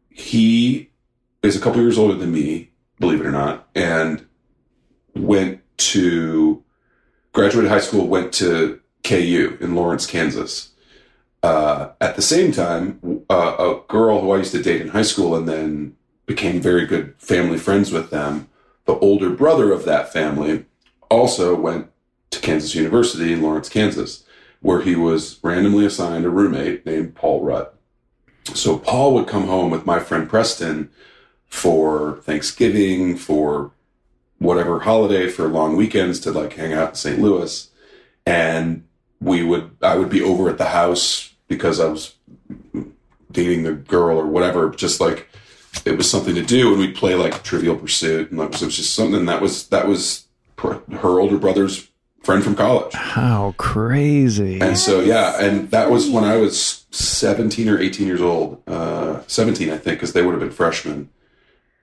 he 0.10 0.90
is 1.42 1.56
a 1.56 1.60
couple 1.60 1.82
years 1.82 1.98
older 1.98 2.16
than 2.16 2.32
me, 2.32 2.72
believe 3.00 3.20
it 3.20 3.26
or 3.26 3.32
not, 3.32 3.68
and 3.74 4.26
went 5.16 5.62
to 5.78 6.64
graduated 7.34 7.70
high 7.70 7.80
school, 7.80 8.08
went 8.08 8.34
to 8.34 8.80
KU 9.04 9.58
in 9.60 9.76
Lawrence, 9.76 10.06
Kansas. 10.06 10.72
Uh, 11.44 11.90
at 12.02 12.16
the 12.16 12.22
same 12.22 12.52
time, 12.52 13.24
uh, 13.30 13.56
a 13.60 13.82
girl 13.88 14.22
who 14.22 14.32
I 14.32 14.38
used 14.38 14.54
to 14.54 14.64
date 14.64 14.82
in 14.82 14.88
high 14.88 15.04
school 15.04 15.36
and 15.36 15.48
then 15.48 15.96
became 16.26 16.62
very 16.62 16.86
good 16.86 17.16
family 17.18 17.58
friends 17.58 17.92
with 17.92 18.10
them. 18.10 18.50
The 18.86 18.98
older 19.00 19.30
brother 19.30 19.72
of 19.72 19.86
that 19.86 20.12
family 20.12 20.66
also 21.10 21.56
went 21.56 21.90
to 22.32 22.40
Kansas 22.40 22.76
University 22.76 23.34
in 23.34 23.42
Lawrence, 23.42 23.70
Kansas, 23.70 24.24
where 24.62 24.82
he 24.82 24.96
was 24.96 25.40
randomly 25.44 25.86
assigned 25.86 26.26
a 26.26 26.30
roommate 26.30 26.86
named 26.86 27.16
Paul 27.16 27.44
Rudd. 27.44 27.70
So 28.54 28.78
Paul 28.78 29.14
would 29.14 29.28
come 29.28 29.48
home 29.48 29.72
with 29.72 29.86
my 29.86 30.00
friend 30.00 30.30
Preston 30.30 30.90
for 31.48 32.20
Thanksgiving, 32.24 33.18
for 33.18 33.72
whatever 34.40 34.82
holiday, 34.82 35.30
for 35.30 35.48
long 35.48 35.76
weekends 35.76 36.20
to 36.22 36.32
like 36.32 36.54
hang 36.54 36.74
out 36.74 36.90
in 36.90 36.96
St. 36.96 37.20
Louis. 37.20 37.70
And 38.26 38.86
we 39.20 39.44
would, 39.44 39.76
I 39.82 39.96
would 39.96 40.10
be 40.10 40.22
over 40.22 40.50
at 40.50 40.58
the 40.58 40.66
house 40.66 41.34
because 41.48 41.80
I 41.80 41.88
was 41.88 42.16
dating 43.32 43.64
the 43.64 43.74
girl 43.74 44.18
or 44.18 44.28
whatever, 44.28 44.70
just 44.70 45.00
like 45.00 45.30
it 45.86 45.98
was 45.98 46.10
something 46.10 46.36
to 46.36 46.44
do. 46.44 46.70
And 46.70 46.80
we'd 46.80 46.96
play 46.96 47.16
like 47.16 47.44
Trivial 47.44 47.76
Pursuit. 47.76 48.32
And 48.32 48.40
it 48.40 48.52
was, 48.52 48.62
it 48.62 48.66
was 48.66 48.76
just 48.76 48.96
something 48.96 49.26
that 49.26 49.42
was, 49.42 49.68
that 49.70 49.88
was 49.88 50.26
her 50.58 51.20
older 51.20 51.38
brother's 51.38 51.90
friend 52.24 52.44
from 52.44 52.56
college. 52.56 52.94
How 52.94 53.54
crazy! 53.58 54.60
And 54.60 54.78
so, 54.78 55.02
yeah, 55.02 55.40
and 55.40 55.70
that 55.70 55.92
was 55.92 56.10
when 56.10 56.24
I 56.24 56.38
was 56.38 56.86
17 56.90 57.70
or 57.70 57.78
18 57.78 58.08
years 58.08 58.22
old, 58.22 58.64
uh, 58.68 59.22
17, 59.28 59.70
I 59.70 59.78
think, 59.78 59.98
because 59.98 60.14
they 60.14 60.24
would 60.24 60.32
have 60.32 60.40
been 60.40 60.50
freshmen. 60.50 61.10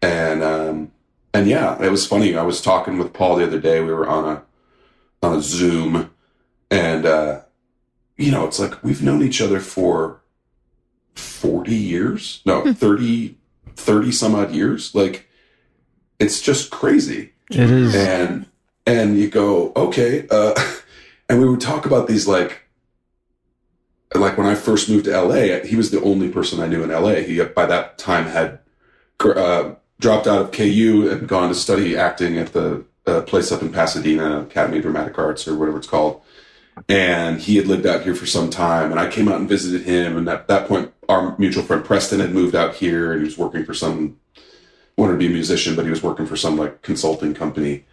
And, 0.00 0.42
um, 0.42 0.92
and 1.32 1.46
yeah, 1.46 1.80
it 1.80 1.90
was 1.90 2.06
funny. 2.06 2.36
I 2.36 2.42
was 2.42 2.60
talking 2.60 2.98
with 2.98 3.12
Paul 3.12 3.36
the 3.36 3.46
other 3.46 3.60
day. 3.60 3.80
We 3.80 3.92
were 3.92 4.08
on 4.08 4.24
a, 4.24 4.42
on 5.24 5.38
a 5.38 5.42
Zoom 5.42 6.10
and, 6.72 7.04
uh, 7.04 7.42
you 8.16 8.30
know, 8.30 8.46
it's 8.46 8.58
like 8.58 8.82
we've 8.82 9.02
known 9.02 9.22
each 9.22 9.42
other 9.42 9.60
for 9.60 10.22
40 11.14 11.74
years. 11.74 12.40
No, 12.46 12.72
30, 12.74 13.36
30 13.82 14.12
some 14.12 14.34
odd 14.34 14.52
years. 14.52 14.94
Like 14.94 15.28
it's 16.18 16.40
just 16.40 16.70
crazy. 16.70 17.32
It 17.50 17.70
is. 17.70 17.94
And, 17.94 18.46
and 18.86 19.18
you 19.18 19.28
go, 19.28 19.72
okay. 19.74 20.26
Uh, 20.30 20.54
and 21.28 21.40
we 21.40 21.48
would 21.48 21.60
talk 21.60 21.86
about 21.86 22.08
these 22.08 22.26
like, 22.26 22.60
like 24.14 24.36
when 24.36 24.46
I 24.46 24.54
first 24.54 24.88
moved 24.88 25.06
to 25.06 25.20
LA, 25.20 25.64
he 25.66 25.74
was 25.74 25.90
the 25.90 26.02
only 26.02 26.28
person 26.28 26.60
I 26.60 26.66
knew 26.66 26.82
in 26.82 26.90
LA. 26.90 27.14
He 27.14 27.42
by 27.42 27.66
that 27.66 27.98
time 27.98 28.26
had 28.26 28.58
uh, 29.20 29.74
dropped 30.00 30.26
out 30.26 30.42
of 30.42 30.52
KU 30.52 31.08
and 31.10 31.28
gone 31.28 31.48
to 31.48 31.54
study 31.54 31.96
acting 31.96 32.36
at 32.36 32.52
the 32.52 32.84
uh, 33.06 33.22
place 33.22 33.50
up 33.50 33.62
in 33.62 33.72
Pasadena, 33.72 34.42
Academy 34.42 34.78
of 34.78 34.82
Dramatic 34.82 35.18
Arts 35.18 35.48
or 35.48 35.56
whatever 35.56 35.78
it's 35.78 35.86
called. 35.86 36.20
And 36.88 37.40
he 37.40 37.56
had 37.56 37.66
lived 37.66 37.86
out 37.86 38.02
here 38.02 38.14
for 38.14 38.26
some 38.26 38.48
time, 38.48 38.90
and 38.90 38.98
I 38.98 39.08
came 39.08 39.28
out 39.28 39.38
and 39.38 39.48
visited 39.48 39.82
him. 39.82 40.16
And 40.16 40.28
at 40.28 40.48
that 40.48 40.68
point, 40.68 40.92
our 41.12 41.36
mutual 41.38 41.62
friend 41.62 41.84
Preston 41.84 42.20
had 42.20 42.32
moved 42.32 42.54
out 42.54 42.74
here, 42.74 43.12
and 43.12 43.20
he 43.20 43.24
was 43.24 43.38
working 43.38 43.64
for 43.64 43.74
some 43.74 44.18
wanted 44.96 45.12
to 45.12 45.18
be 45.18 45.26
a 45.26 45.30
musician, 45.30 45.74
but 45.74 45.84
he 45.84 45.90
was 45.90 46.02
working 46.02 46.26
for 46.26 46.36
some 46.36 46.56
like 46.56 46.82
consulting 46.82 47.34
company. 47.34 47.84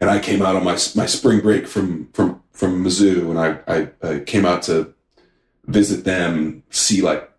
And 0.00 0.08
I 0.10 0.18
came 0.18 0.42
out 0.42 0.56
on 0.56 0.64
my 0.64 0.78
my 0.94 1.06
spring 1.06 1.40
break 1.40 1.66
from 1.66 2.08
from 2.12 2.42
from 2.52 2.84
Mizzou, 2.84 3.30
and 3.30 3.38
I 3.38 3.58
I, 3.66 4.08
I 4.08 4.20
came 4.20 4.46
out 4.46 4.62
to 4.64 4.94
visit 5.66 6.04
them, 6.04 6.62
see 6.70 7.02
like 7.02 7.30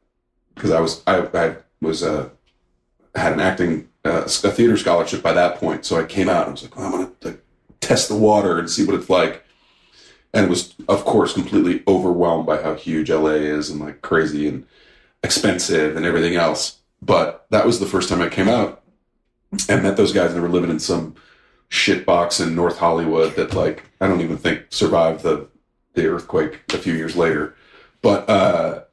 because 0.56 0.72
I 0.72 0.80
was 0.80 1.02
I, 1.08 1.22
I 1.34 1.56
was 1.82 2.04
uh, 2.04 2.30
had 3.16 3.34
an 3.34 3.40
acting 3.40 3.88
uh, 4.06 4.24
a 4.26 4.52
theater 4.52 4.78
scholarship 4.78 5.22
by 5.22 5.34
that 5.34 5.56
point, 5.56 5.86
so 5.86 5.98
I 5.98 6.04
came 6.04 6.30
out 6.30 6.48
and 6.48 6.50
I 6.50 6.52
was 6.52 6.64
like, 6.64 6.78
oh, 6.78 6.86
I'm 6.86 6.92
gonna 6.92 7.12
like, 7.22 7.44
test 7.80 8.10
the 8.10 8.18
water 8.18 8.60
and 8.60 8.70
see 8.70 8.86
what 8.86 8.96
it's 8.96 9.10
like. 9.10 9.44
And 10.32 10.48
was, 10.48 10.76
of 10.88 11.06
course, 11.06 11.34
completely 11.34 11.82
overwhelmed 11.88 12.46
by 12.46 12.62
how 12.62 12.76
huge 12.76 13.10
LA 13.10 13.32
is 13.32 13.72
and 13.72 13.80
like 13.80 14.02
crazy 14.02 14.48
and 14.48 14.66
expensive 15.24 15.96
and 15.96 16.06
everything 16.06 16.36
else. 16.36 16.78
But 17.02 17.46
that 17.50 17.66
was 17.66 17.80
the 17.80 17.86
first 17.86 18.10
time 18.10 18.22
I 18.22 18.30
came 18.30 18.50
out 18.50 18.84
and 19.68 19.84
met 19.84 19.98
those 19.98 20.14
guys 20.14 20.34
that 20.34 20.42
were 20.42 20.50
living 20.50 20.70
in 20.70 20.80
some 20.80 21.16
shit 21.70 22.06
box 22.06 22.40
in 22.40 22.56
North 22.56 22.78
Hollywood 22.78 23.36
that 23.36 23.54
like 23.54 23.84
I 24.02 24.08
don't 24.08 24.22
even 24.22 24.38
think 24.38 24.66
survived 24.70 25.24
the 25.24 25.48
the 25.94 26.08
earthquake 26.08 26.62
a 26.74 26.78
few 26.78 26.94
years 26.94 27.16
later. 27.16 27.56
But 28.02 28.30
uh, 28.30 28.84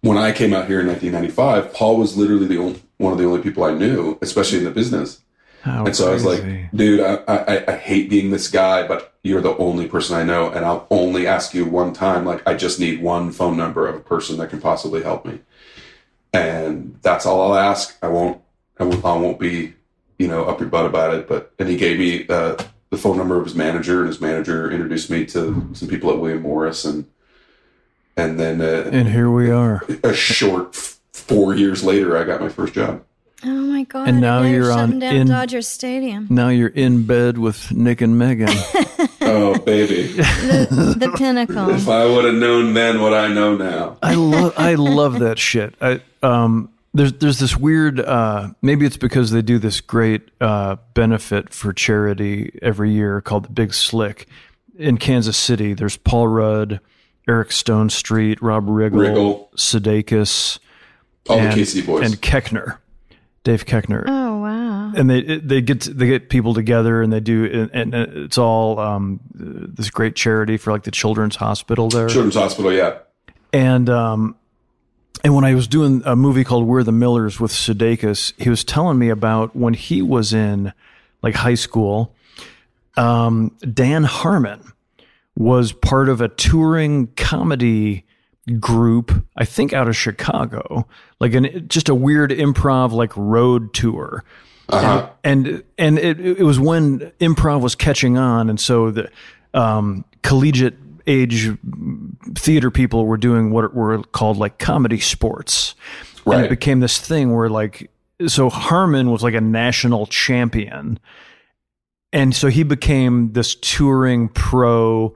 when 0.00 0.18
I 0.18 0.32
came 0.32 0.52
out 0.52 0.66
here 0.66 0.80
in 0.80 0.86
1995, 0.86 1.74
Paul 1.74 1.96
was 1.96 2.16
literally 2.16 2.46
the 2.46 2.58
only, 2.58 2.82
one 2.98 3.12
of 3.12 3.18
the 3.18 3.24
only 3.24 3.42
people 3.42 3.64
I 3.64 3.74
knew, 3.74 4.18
especially 4.22 4.58
in 4.58 4.64
the 4.64 4.70
business. 4.70 5.20
How 5.62 5.84
and 5.84 5.96
so 5.96 6.10
I 6.10 6.14
was 6.14 6.24
like, 6.24 6.70
dude, 6.72 7.00
I, 7.00 7.14
I, 7.26 7.72
I 7.72 7.76
hate 7.76 8.08
being 8.08 8.30
this 8.30 8.48
guy, 8.48 8.86
but 8.86 9.14
you're 9.22 9.40
the 9.40 9.56
only 9.56 9.88
person 9.88 10.16
I 10.16 10.22
know, 10.22 10.48
and 10.50 10.64
I'll 10.64 10.86
only 10.90 11.26
ask 11.26 11.54
you 11.54 11.64
one 11.64 11.92
time. 11.92 12.24
Like, 12.24 12.46
I 12.46 12.54
just 12.54 12.78
need 12.78 13.02
one 13.02 13.32
phone 13.32 13.56
number 13.56 13.88
of 13.88 13.96
a 13.96 14.00
person 14.00 14.38
that 14.38 14.50
can 14.50 14.60
possibly 14.60 15.02
help 15.02 15.26
me, 15.26 15.40
and 16.32 16.98
that's 17.02 17.26
all 17.26 17.42
I'll 17.42 17.58
ask. 17.58 17.96
I 18.02 18.08
won't, 18.08 18.40
I 18.78 18.84
won't, 18.84 19.04
I 19.04 19.16
won't 19.16 19.40
be, 19.40 19.74
you 20.18 20.28
know, 20.28 20.44
up 20.44 20.60
your 20.60 20.68
butt 20.68 20.86
about 20.86 21.14
it. 21.14 21.28
But 21.28 21.52
and 21.58 21.68
he 21.68 21.76
gave 21.76 21.98
me 21.98 22.26
uh, 22.28 22.56
the 22.90 22.96
phone 22.96 23.16
number 23.16 23.36
of 23.36 23.44
his 23.44 23.54
manager, 23.54 24.00
and 24.00 24.08
his 24.08 24.20
manager 24.20 24.70
introduced 24.70 25.10
me 25.10 25.26
to 25.26 25.68
some 25.72 25.88
people 25.88 26.10
at 26.10 26.18
William 26.18 26.42
Morris, 26.42 26.84
and 26.84 27.06
and 28.16 28.38
then 28.38 28.60
uh, 28.60 28.88
and 28.92 29.08
here 29.08 29.30
we 29.30 29.50
are. 29.50 29.82
a 30.04 30.14
short 30.14 30.76
four 31.12 31.54
years 31.54 31.82
later, 31.82 32.16
I 32.16 32.24
got 32.24 32.40
my 32.40 32.48
first 32.48 32.74
job. 32.74 33.02
Oh 33.48 33.50
my 33.50 33.84
God. 33.84 34.08
And 34.08 34.20
now 34.20 34.42
they're 34.42 34.50
you're 34.52 34.72
on 34.72 34.98
down 34.98 35.14
in- 35.16 35.26
Dodger 35.28 35.62
Stadium. 35.62 36.26
Now 36.30 36.48
you're 36.48 36.68
in 36.68 37.06
bed 37.06 37.38
with 37.38 37.70
Nick 37.72 38.00
and 38.00 38.18
Megan. 38.18 38.48
Oh, 39.28 39.58
baby. 39.58 40.04
The, 40.12 40.94
the 40.98 41.10
pinnacle. 41.18 41.70
if 41.70 41.88
I 41.88 42.06
would 42.06 42.24
have 42.24 42.34
known 42.34 42.74
then 42.74 43.00
what 43.00 43.12
I 43.12 43.26
know 43.26 43.56
now. 43.56 43.98
I 44.00 44.14
love 44.14 44.54
I 44.56 44.74
love 44.76 45.18
that 45.18 45.38
shit. 45.40 45.74
I 45.80 46.00
um 46.22 46.70
there's 46.94 47.12
there's 47.14 47.40
this 47.40 47.56
weird 47.56 47.98
uh 47.98 48.50
maybe 48.62 48.86
it's 48.86 48.96
because 48.96 49.32
they 49.32 49.42
do 49.42 49.58
this 49.58 49.80
great 49.80 50.30
uh 50.40 50.76
benefit 50.94 51.52
for 51.52 51.72
charity 51.72 52.56
every 52.62 52.92
year 52.92 53.20
called 53.20 53.46
the 53.46 53.50
Big 53.50 53.74
Slick 53.74 54.28
in 54.78 54.96
Kansas 54.96 55.36
City. 55.36 55.74
There's 55.74 55.96
Paul 55.96 56.28
Rudd, 56.28 56.80
Eric 57.28 57.48
Stonestreet, 57.48 58.38
Rob 58.40 58.66
Riggle, 58.68 58.92
Riggle. 58.92 59.52
Sudeikis, 59.56 60.60
All 61.28 61.38
and, 61.40 61.52
the 61.52 61.60
KC 61.62 61.84
boys. 61.84 62.06
and 62.06 62.22
Koechner, 62.22 62.78
Dave 63.46 63.64
Koechner. 63.64 64.02
Oh, 64.08 64.40
wow. 64.40 64.92
and 64.96 65.08
they 65.08 65.38
they 65.38 65.60
get 65.60 65.82
they 65.82 66.08
get 66.08 66.28
people 66.28 66.52
together 66.52 67.00
and 67.00 67.12
they 67.12 67.20
do 67.20 67.68
and, 67.72 67.94
and 67.94 67.94
it's 67.94 68.38
all 68.38 68.80
um, 68.80 69.20
this 69.32 69.88
great 69.88 70.16
charity 70.16 70.56
for 70.56 70.72
like 70.72 70.82
the 70.82 70.90
children's 70.90 71.36
hospital 71.36 71.88
there 71.88 72.08
Children's 72.08 72.34
Hospital, 72.34 72.72
yeah. 72.72 72.98
and 73.52 73.88
um 73.88 74.34
And 75.22 75.32
when 75.34 75.44
I 75.44 75.54
was 75.54 75.68
doing 75.68 76.02
a 76.04 76.16
movie 76.16 76.42
called 76.42 76.66
We're 76.66 76.82
the 76.82 76.92
Millers 76.92 77.38
with 77.38 77.52
Sudeikis, 77.52 78.32
he 78.36 78.50
was 78.50 78.64
telling 78.64 78.98
me 78.98 79.10
about 79.10 79.54
when 79.54 79.74
he 79.74 80.02
was 80.02 80.32
in 80.32 80.72
like 81.22 81.36
high 81.36 81.54
school. 81.56 82.12
Um, 82.96 83.56
Dan 83.60 84.04
Harmon 84.04 84.72
was 85.36 85.72
part 85.72 86.08
of 86.08 86.20
a 86.20 86.28
touring 86.28 87.08
comedy 87.16 88.05
group, 88.60 89.24
I 89.36 89.44
think 89.44 89.72
out 89.72 89.88
of 89.88 89.96
Chicago, 89.96 90.86
like 91.20 91.34
an 91.34 91.68
just 91.68 91.88
a 91.88 91.94
weird 91.94 92.30
improv 92.30 92.92
like 92.92 93.12
road 93.16 93.74
tour. 93.74 94.24
Uh-huh. 94.68 95.08
And 95.22 95.62
and 95.78 95.98
it, 95.98 96.18
it 96.20 96.42
was 96.42 96.58
when 96.58 97.12
improv 97.20 97.60
was 97.60 97.74
catching 97.74 98.18
on, 98.18 98.50
and 98.50 98.58
so 98.58 98.90
the 98.90 99.10
um, 99.54 100.04
collegiate 100.22 100.76
age 101.06 101.50
theater 102.34 102.70
people 102.70 103.06
were 103.06 103.16
doing 103.16 103.50
what 103.52 103.74
were 103.74 104.02
called 104.02 104.38
like 104.38 104.58
comedy 104.58 104.98
sports, 104.98 105.74
and 106.24 106.44
it 106.44 106.50
became 106.50 106.80
this 106.80 106.98
thing 106.98 107.34
where 107.34 107.48
like 107.48 107.90
so 108.26 108.50
Harmon 108.50 109.10
was 109.10 109.22
like 109.22 109.34
a 109.34 109.40
national 109.40 110.06
champion, 110.06 110.98
and 112.12 112.34
so 112.34 112.48
he 112.48 112.64
became 112.64 113.32
this 113.32 113.54
touring 113.54 114.28
pro 114.28 115.14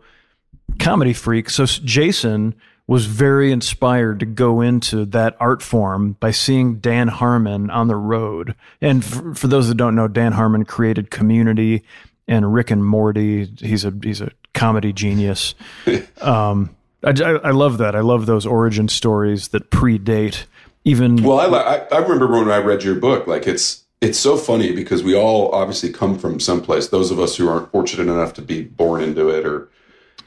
comedy 0.78 1.12
freak. 1.12 1.50
So 1.50 1.66
Jason 1.66 2.54
was 2.90 3.06
very 3.06 3.52
inspired 3.52 4.18
to 4.18 4.26
go 4.26 4.60
into 4.60 5.04
that 5.04 5.36
art 5.38 5.62
form 5.62 6.16
by 6.18 6.32
seeing 6.32 6.80
Dan 6.80 7.06
Harmon 7.06 7.70
on 7.70 7.86
the 7.86 7.94
road. 7.94 8.56
And 8.80 9.04
for, 9.04 9.32
for 9.32 9.46
those 9.46 9.68
that 9.68 9.76
don't 9.76 9.94
know, 9.94 10.08
Dan 10.08 10.32
Harmon 10.32 10.64
created 10.64 11.08
Community 11.08 11.84
and 12.26 12.52
Rick 12.52 12.72
and 12.72 12.84
Morty. 12.84 13.44
He's 13.60 13.84
a 13.84 13.94
he's 14.02 14.20
a 14.20 14.32
comedy 14.54 14.92
genius. 14.92 15.54
um, 16.20 16.74
I, 17.04 17.10
I, 17.10 17.52
love 17.52 17.78
that. 17.78 17.94
I 17.94 18.00
love 18.00 18.26
those 18.26 18.44
origin 18.44 18.88
stories 18.88 19.48
that 19.48 19.70
predate 19.70 20.46
even. 20.84 21.22
Well, 21.22 21.38
I, 21.38 21.76
I 21.76 21.76
I 21.92 21.98
remember 21.98 22.40
when 22.40 22.50
I 22.50 22.58
read 22.58 22.82
your 22.82 22.96
book. 22.96 23.28
Like 23.28 23.46
it's 23.46 23.84
it's 24.00 24.18
so 24.18 24.36
funny 24.36 24.72
because 24.72 25.04
we 25.04 25.14
all 25.14 25.52
obviously 25.52 25.92
come 25.92 26.18
from 26.18 26.40
someplace. 26.40 26.88
Those 26.88 27.12
of 27.12 27.20
us 27.20 27.36
who 27.36 27.48
aren't 27.48 27.70
fortunate 27.70 28.12
enough 28.12 28.34
to 28.34 28.42
be 28.42 28.64
born 28.64 29.00
into 29.00 29.28
it 29.28 29.46
or 29.46 29.70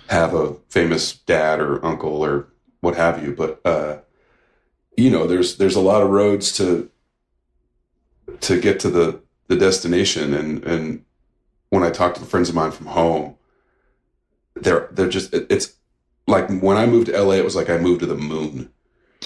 have 0.07 0.33
a 0.33 0.53
famous 0.69 1.11
dad 1.11 1.59
or 1.59 1.85
uncle 1.85 2.23
or 2.23 2.47
what 2.83 2.95
have 2.97 3.23
you. 3.23 3.33
But 3.33 3.61
uh, 3.65 3.99
you 4.97 5.09
know, 5.09 5.25
there's 5.25 5.57
there's 5.57 5.75
a 5.77 5.81
lot 5.81 6.01
of 6.01 6.09
roads 6.09 6.51
to 6.57 6.89
to 8.41 8.59
get 8.59 8.79
to 8.81 8.89
the 8.89 9.21
the 9.47 9.55
destination. 9.55 10.33
And 10.33 10.63
and 10.65 11.05
when 11.69 11.83
I 11.83 11.89
talk 11.89 12.13
to 12.15 12.19
the 12.19 12.27
friends 12.27 12.49
of 12.49 12.55
mine 12.55 12.71
from 12.71 12.87
home, 12.87 13.35
they're 14.55 14.89
they're 14.91 15.09
just 15.09 15.33
it- 15.33 15.47
it's 15.49 15.75
like 16.27 16.49
when 16.61 16.77
I 16.77 16.85
moved 16.85 17.07
to 17.07 17.17
LA, 17.17 17.35
it 17.35 17.45
was 17.45 17.55
like 17.55 17.69
I 17.69 17.77
moved 17.77 18.01
to 18.01 18.05
the 18.05 18.15
moon. 18.15 18.69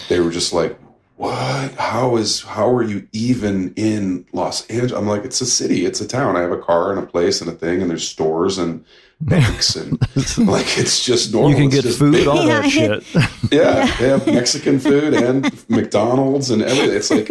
They 0.08 0.20
were 0.20 0.30
just 0.30 0.52
like, 0.52 0.78
what? 1.16 1.74
How 1.74 2.16
is 2.16 2.42
how 2.42 2.72
are 2.72 2.82
you 2.84 3.08
even 3.12 3.74
in 3.74 4.24
Los 4.32 4.66
Angeles? 4.68 4.92
I'm 4.92 5.08
like, 5.08 5.24
it's 5.24 5.40
a 5.40 5.46
city, 5.46 5.84
it's 5.84 6.00
a 6.00 6.06
town. 6.06 6.36
I 6.36 6.42
have 6.42 6.52
a 6.52 6.58
car 6.58 6.92
and 6.92 7.02
a 7.02 7.06
place 7.06 7.40
and 7.40 7.50
a 7.50 7.54
thing, 7.54 7.82
and 7.82 7.90
there's 7.90 8.06
stores 8.06 8.56
and 8.58 8.84
banks 9.20 9.74
and 9.76 9.92
like 10.38 10.78
it's 10.78 11.04
just 11.04 11.32
normal. 11.32 11.50
you 11.50 11.56
can 11.68 11.78
It's 11.78 11.86
get 11.86 11.94
food, 11.94 12.12
big. 12.12 12.26
all 12.28 12.46
that 12.46 12.64
Yeah. 12.74 13.00
shit. 13.00 13.04
Yeah, 13.52 13.86
they 13.98 14.08
have 14.08 14.26
Mexican 14.26 14.78
food 14.78 15.14
and 15.14 15.50
McDonald's 15.68 16.50
and 16.50 16.62
everything. 16.62 16.96
It's 16.96 17.10
like, 17.10 17.28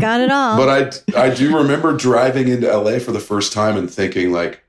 Got 0.00 0.20
it 0.22 0.30
all. 0.30 0.56
but 0.56 1.02
I 1.16 1.20
I 1.26 1.34
do 1.34 1.56
remember 1.56 1.92
driving 1.96 2.48
into 2.48 2.66
LA 2.74 2.98
for 2.98 3.12
the 3.12 3.20
first 3.20 3.52
time 3.52 3.76
and 3.76 3.90
thinking 3.90 4.32
like, 4.32 4.62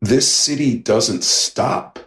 this 0.00 0.30
city 0.30 0.78
doesn't 0.78 1.24
stop. 1.24 1.98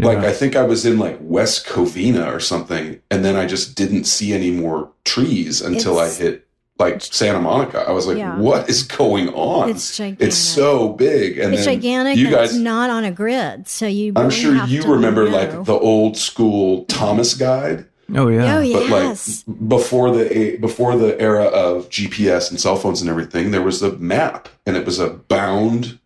Like 0.00 0.18
I 0.18 0.32
think 0.32 0.54
I 0.54 0.62
was 0.62 0.86
in 0.86 0.98
like 0.98 1.18
West 1.20 1.66
Covina 1.66 2.32
or 2.32 2.38
something, 2.38 3.00
and 3.10 3.24
then 3.24 3.34
I 3.34 3.46
just 3.46 3.74
didn't 3.74 4.04
see 4.04 4.32
any 4.32 4.50
more 4.52 4.90
trees 5.04 5.60
until 5.60 5.98
It's- 5.98 6.20
I 6.20 6.22
hit 6.22 6.47
like 6.78 7.02
Santa 7.02 7.40
Monica. 7.40 7.80
I 7.86 7.90
was 7.92 8.06
like, 8.06 8.18
Yeah. 8.18 8.38
"What 8.38 8.68
is 8.70 8.82
going 8.82 9.28
on?" 9.30 9.70
It's 9.70 9.96
gigantic. 9.96 10.28
It's 10.28 10.36
so 10.36 10.90
big, 10.90 11.38
and 11.38 11.52
it's 11.54 11.64
then 11.64 11.74
gigantic. 11.80 12.16
You 12.16 12.26
and 12.26 12.34
guys, 12.36 12.50
it's 12.50 12.58
not 12.58 12.90
on 12.90 13.04
a 13.04 13.10
grid, 13.10 13.68
so 13.68 13.86
you. 13.86 14.12
I'm 14.16 14.28
really 14.28 14.34
sure 14.36 14.54
have 14.54 14.68
you 14.70 14.82
to 14.82 14.88
remember 14.88 15.24
know. 15.28 15.36
like 15.36 15.64
the 15.64 15.74
old 15.78 16.16
school 16.16 16.84
Thomas 16.84 17.34
guide, 17.34 17.86
oh 18.14 18.28
yeah. 18.28 18.56
Oh 18.58 18.60
yes. 18.60 19.42
but 19.44 19.52
like 19.58 19.68
before 19.68 20.10
the 20.14 20.56
before 20.60 20.96
the 20.96 21.20
era 21.20 21.44
of 21.44 21.88
GPS 21.90 22.50
and 22.50 22.60
cell 22.60 22.76
phones 22.76 23.00
and 23.00 23.10
everything, 23.10 23.50
there 23.50 23.62
was 23.62 23.82
a 23.82 23.92
map, 23.98 24.48
and 24.66 24.76
it 24.76 24.86
was 24.86 24.98
a 25.00 25.10
bound, 25.10 25.98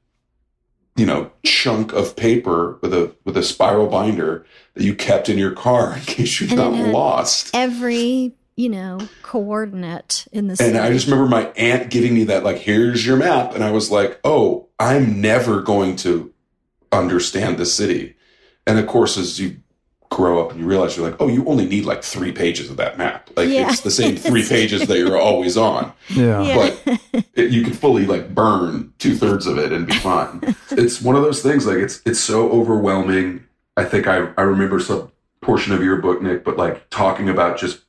you 0.97 1.05
know, 1.07 1.31
chunk 1.45 1.93
of 1.93 2.17
paper 2.17 2.79
with 2.81 2.95
a 2.95 3.13
with 3.25 3.37
a 3.37 3.43
spiral 3.43 3.89
binder 3.89 4.47
that 4.75 4.85
you 4.85 4.95
kept 4.95 5.29
in 5.29 5.37
your 5.37 5.53
car 5.53 5.95
in 5.97 6.01
case 6.01 6.41
you 6.41 6.49
And 6.49 6.57
got 6.57 6.73
it 6.73 6.77
had 6.77 6.93
lost. 6.95 7.51
Every 7.55 8.33
you 8.57 8.69
know 8.69 8.99
coordinate 9.23 10.27
in 10.33 10.49
the. 10.49 10.57
City. 10.57 10.71
And 10.71 10.79
I 10.79 10.91
just 10.93 11.07
remember 11.07 11.29
my 11.29 11.47
aunt 11.57 11.91
giving 11.91 12.15
me 12.15 12.25
that, 12.25 12.45
like, 12.45 12.59
here's 12.59 13.07
your 13.07 13.17
map. 13.17 13.55
And 13.55 13.63
I 13.65 13.71
was 13.71 13.91
like, 13.91 14.21
oh, 14.25 14.69
I'm 14.79 15.21
never 15.21 15.61
going 15.63 15.97
to 15.97 16.33
understand 16.91 17.59
this 17.59 17.75
city. 17.75 18.17
And 18.67 18.79
of 18.79 18.87
course, 18.87 19.17
as 19.17 19.39
you 19.41 19.57
grow 20.11 20.45
up 20.45 20.51
and 20.51 20.61
you 20.61 20.67
realize 20.67 20.95
you're 20.97 21.09
like, 21.11 21.19
oh, 21.21 21.27
you 21.29 21.45
only 21.47 21.65
need 21.67 21.87
like 21.87 22.03
three 22.03 22.33
pages 22.33 22.69
of 22.69 22.77
that 22.77 22.99
map. 22.99 23.31
Like, 23.35 23.49
Yeah. 23.49 23.71
it's 23.71 23.81
the 23.81 23.91
same 23.91 24.17
three 24.17 24.47
pages 24.49 24.87
that 24.87 24.99
you're 24.99 25.19
always 25.19 25.57
on. 25.57 25.93
yeah. 26.11 26.43
Yeah. 26.43 26.71
But 26.85 27.25
it, 27.35 27.51
you 27.51 27.65
can 27.65 27.73
fully 27.73 28.05
like 28.05 28.35
burn 28.35 28.93
two 28.99 29.17
thirds 29.17 29.47
of 29.47 29.57
it 29.59 29.73
and 29.73 29.87
be 29.87 29.95
fine. 29.95 30.55
it's 30.71 31.01
one 31.01 31.17
of 31.17 31.23
those 31.23 31.43
things, 31.43 31.67
like, 31.67 31.79
it's, 31.79 32.03
it's 32.05 32.21
so 32.21 32.51
overwhelming. 32.51 33.45
I 33.79 33.85
think 33.85 34.07
I, 34.07 34.29
I 34.37 34.43
remember 34.43 34.81
some 34.81 35.11
portion 35.41 35.73
of 35.73 35.83
your 35.83 35.97
book, 35.97 36.21
Nick, 36.21 36.45
but 36.45 36.59
like 36.59 36.91
talking 36.91 37.31
about 37.31 37.59
just 37.59 37.81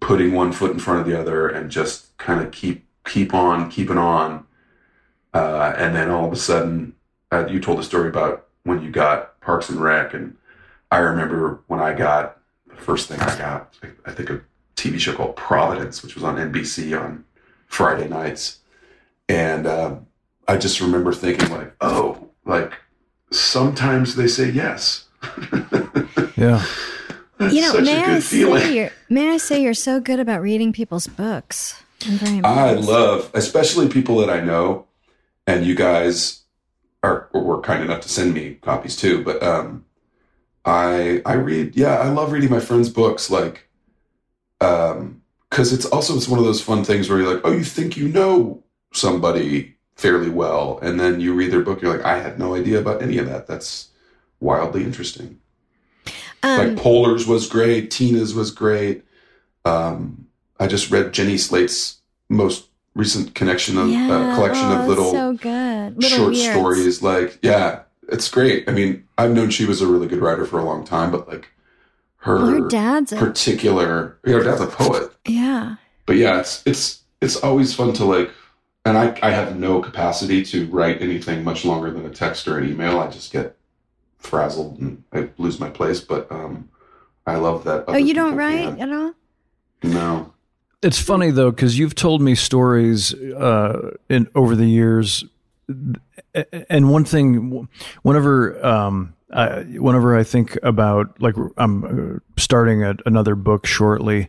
putting 0.00 0.32
one 0.32 0.52
foot 0.52 0.72
in 0.72 0.78
front 0.78 1.00
of 1.00 1.06
the 1.06 1.18
other 1.18 1.48
and 1.48 1.70
just 1.70 2.16
kind 2.18 2.40
of 2.40 2.52
keep 2.52 2.86
keep 3.04 3.32
on 3.34 3.70
keeping 3.70 3.98
on. 3.98 4.44
Uh, 5.34 5.74
and 5.76 5.94
then 5.94 6.10
all 6.10 6.26
of 6.26 6.32
a 6.32 6.36
sudden 6.36 6.94
uh, 7.30 7.46
you 7.46 7.60
told 7.60 7.78
a 7.78 7.82
story 7.82 8.08
about 8.08 8.46
when 8.64 8.82
you 8.82 8.90
got 8.90 9.38
parks 9.40 9.68
and 9.68 9.80
rec 9.80 10.14
and 10.14 10.36
i 10.90 10.96
remember 10.96 11.60
when 11.66 11.78
i 11.78 11.92
got 11.92 12.38
the 12.68 12.74
first 12.74 13.08
thing 13.08 13.20
i 13.20 13.38
got 13.38 13.74
i 14.06 14.10
think 14.10 14.30
a 14.30 14.40
tv 14.76 14.98
show 14.98 15.12
called 15.14 15.36
providence 15.36 16.02
which 16.02 16.14
was 16.14 16.24
on 16.24 16.36
nbc 16.36 16.98
on 16.98 17.24
friday 17.66 18.08
nights. 18.08 18.60
And 19.28 19.66
um, 19.66 20.06
i 20.48 20.56
just 20.56 20.80
remember 20.80 21.12
thinking 21.12 21.50
like 21.50 21.74
oh 21.80 22.28
like 22.44 22.72
sometimes 23.30 24.16
they 24.16 24.28
say 24.28 24.50
yes. 24.50 25.04
Yeah. 26.36 26.62
That's 27.38 27.54
you 27.54 27.60
know, 27.60 27.72
such 27.72 27.84
may 27.84 28.00
a 28.00 28.02
I 28.02 28.06
good 28.06 28.24
feeling 28.24 28.62
say 28.62 28.74
you're 28.76 28.90
may 29.10 29.28
I 29.30 29.36
say 29.36 29.62
you're 29.62 29.74
so 29.74 30.00
good 30.00 30.20
about 30.20 30.40
reading 30.40 30.72
people's 30.72 31.06
books. 31.06 31.82
I 32.44 32.72
love, 32.74 33.30
especially 33.34 33.88
people 33.88 34.18
that 34.18 34.30
I 34.30 34.40
know, 34.40 34.86
and 35.46 35.64
you 35.64 35.74
guys 35.74 36.42
are 37.02 37.28
were 37.32 37.60
kind 37.60 37.82
enough 37.82 38.00
to 38.02 38.08
send 38.08 38.34
me 38.34 38.54
copies 38.62 38.96
too. 38.96 39.22
But 39.24 39.42
um, 39.42 39.84
I 40.64 41.22
I 41.24 41.34
read, 41.34 41.76
yeah, 41.76 41.98
I 41.98 42.08
love 42.08 42.32
reading 42.32 42.50
my 42.50 42.60
friends' 42.60 42.90
books, 42.90 43.30
like, 43.30 43.68
um, 44.60 45.22
because 45.50 45.72
it's 45.72 45.86
also 45.86 46.16
it's 46.16 46.28
one 46.28 46.38
of 46.38 46.44
those 46.44 46.60
fun 46.60 46.84
things 46.84 47.08
where 47.08 47.18
you're 47.18 47.32
like, 47.34 47.42
oh, 47.44 47.52
you 47.52 47.64
think 47.64 47.96
you 47.96 48.08
know 48.08 48.62
somebody 48.92 49.76
fairly 49.94 50.30
well, 50.30 50.78
and 50.82 51.00
then 51.00 51.20
you 51.20 51.34
read 51.34 51.50
their 51.50 51.62
book, 51.62 51.80
you're 51.80 51.96
like, 51.96 52.04
I 52.04 52.18
had 52.18 52.38
no 52.38 52.54
idea 52.54 52.78
about 52.78 53.02
any 53.02 53.18
of 53.18 53.26
that. 53.26 53.46
That's 53.46 53.90
wildly 54.40 54.84
interesting. 54.84 55.40
Um, 56.42 56.58
like 56.58 56.76
Poehler's 56.76 57.26
was 57.26 57.48
great, 57.48 57.90
Tina's 57.90 58.34
was 58.34 58.50
great. 58.50 59.04
Um, 59.64 60.26
I 60.58 60.66
just 60.66 60.90
read 60.90 61.12
Jenny 61.12 61.38
Slate's 61.38 61.98
most 62.28 62.68
recent 62.94 63.34
connection 63.34 63.76
of 63.78 63.88
yeah, 63.90 64.10
uh, 64.10 64.34
collection 64.36 64.66
oh, 64.66 64.80
of 64.80 64.88
little 64.88 65.10
so 65.12 65.32
good. 65.34 66.00
Little 66.02 66.18
short 66.18 66.32
weirds. 66.32 66.50
stories. 66.50 67.02
Like, 67.02 67.38
yeah, 67.42 67.80
it's 68.08 68.28
great. 68.28 68.68
I 68.68 68.72
mean, 68.72 69.04
I've 69.18 69.32
known 69.32 69.50
she 69.50 69.64
was 69.66 69.80
a 69.82 69.86
really 69.86 70.06
good 70.06 70.20
writer 70.20 70.46
for 70.46 70.58
a 70.58 70.64
long 70.64 70.84
time, 70.84 71.10
but 71.10 71.28
like 71.28 71.48
her, 72.18 72.36
Well, 72.36 72.46
her 72.62 72.68
dad's 72.68 73.12
particular, 73.12 74.18
know, 74.24 74.32
her 74.32 74.42
dad's 74.42 74.60
a 74.60 74.66
poet. 74.66 75.12
yeah. 75.26 75.76
But 76.06 76.16
yeah, 76.16 76.40
it's 76.40 76.62
it's 76.66 77.02
it's 77.20 77.36
always 77.36 77.74
fun 77.74 77.92
to 77.94 78.04
like. 78.04 78.30
And 78.84 78.96
I, 78.96 79.18
I 79.20 79.32
have 79.32 79.58
no 79.58 79.82
capacity 79.82 80.44
to 80.44 80.66
write 80.68 81.02
anything 81.02 81.42
much 81.42 81.64
longer 81.64 81.90
than 81.90 82.06
a 82.06 82.10
text 82.10 82.46
or 82.46 82.58
an 82.58 82.70
email. 82.70 83.00
I 83.00 83.08
just 83.10 83.32
get 83.32 83.56
frazzled 84.18 84.78
and 84.78 85.04
I 85.12 85.30
lose 85.38 85.60
my 85.60 85.70
place. 85.70 86.00
But 86.00 86.30
um, 86.30 86.68
I 87.26 87.36
love 87.36 87.64
that. 87.64 87.84
Oh, 87.88 87.96
you 87.96 88.14
don't 88.14 88.36
write 88.36 88.76
can. 88.76 88.80
at 88.80 88.92
all? 88.92 89.14
No. 89.82 90.32
It's 90.82 91.00
funny 91.00 91.30
though 91.30 91.50
because 91.50 91.78
you've 91.78 91.94
told 91.94 92.20
me 92.20 92.34
stories 92.34 93.14
uh, 93.14 93.96
in 94.08 94.28
over 94.34 94.54
the 94.54 94.66
years, 94.66 95.24
and 96.70 96.90
one 96.90 97.04
thing, 97.04 97.68
whenever 98.02 98.64
um, 98.64 99.14
I, 99.32 99.62
whenever 99.62 100.16
I 100.16 100.22
think 100.22 100.58
about 100.62 101.20
like 101.20 101.34
I'm 101.56 101.84
uh, 102.16 102.18
starting 102.40 102.84
a, 102.84 102.94
another 103.06 103.34
book 103.34 103.66
shortly, 103.66 104.28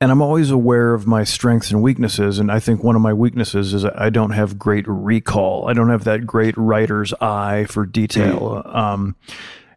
and 0.00 0.10
I'm 0.10 0.20
always 0.20 0.50
aware 0.50 0.92
of 0.92 1.06
my 1.06 1.24
strengths 1.24 1.70
and 1.70 1.82
weaknesses, 1.82 2.38
and 2.38 2.52
I 2.52 2.60
think 2.60 2.82
one 2.82 2.96
of 2.96 3.02
my 3.02 3.12
weaknesses 3.12 3.72
is 3.72 3.84
I 3.84 4.10
don't 4.10 4.32
have 4.32 4.58
great 4.58 4.84
recall. 4.86 5.68
I 5.68 5.72
don't 5.72 5.88
have 5.88 6.04
that 6.04 6.26
great 6.26 6.54
writer's 6.56 7.14
eye 7.14 7.66
for 7.68 7.86
detail. 7.86 8.62
Um, 8.66 9.16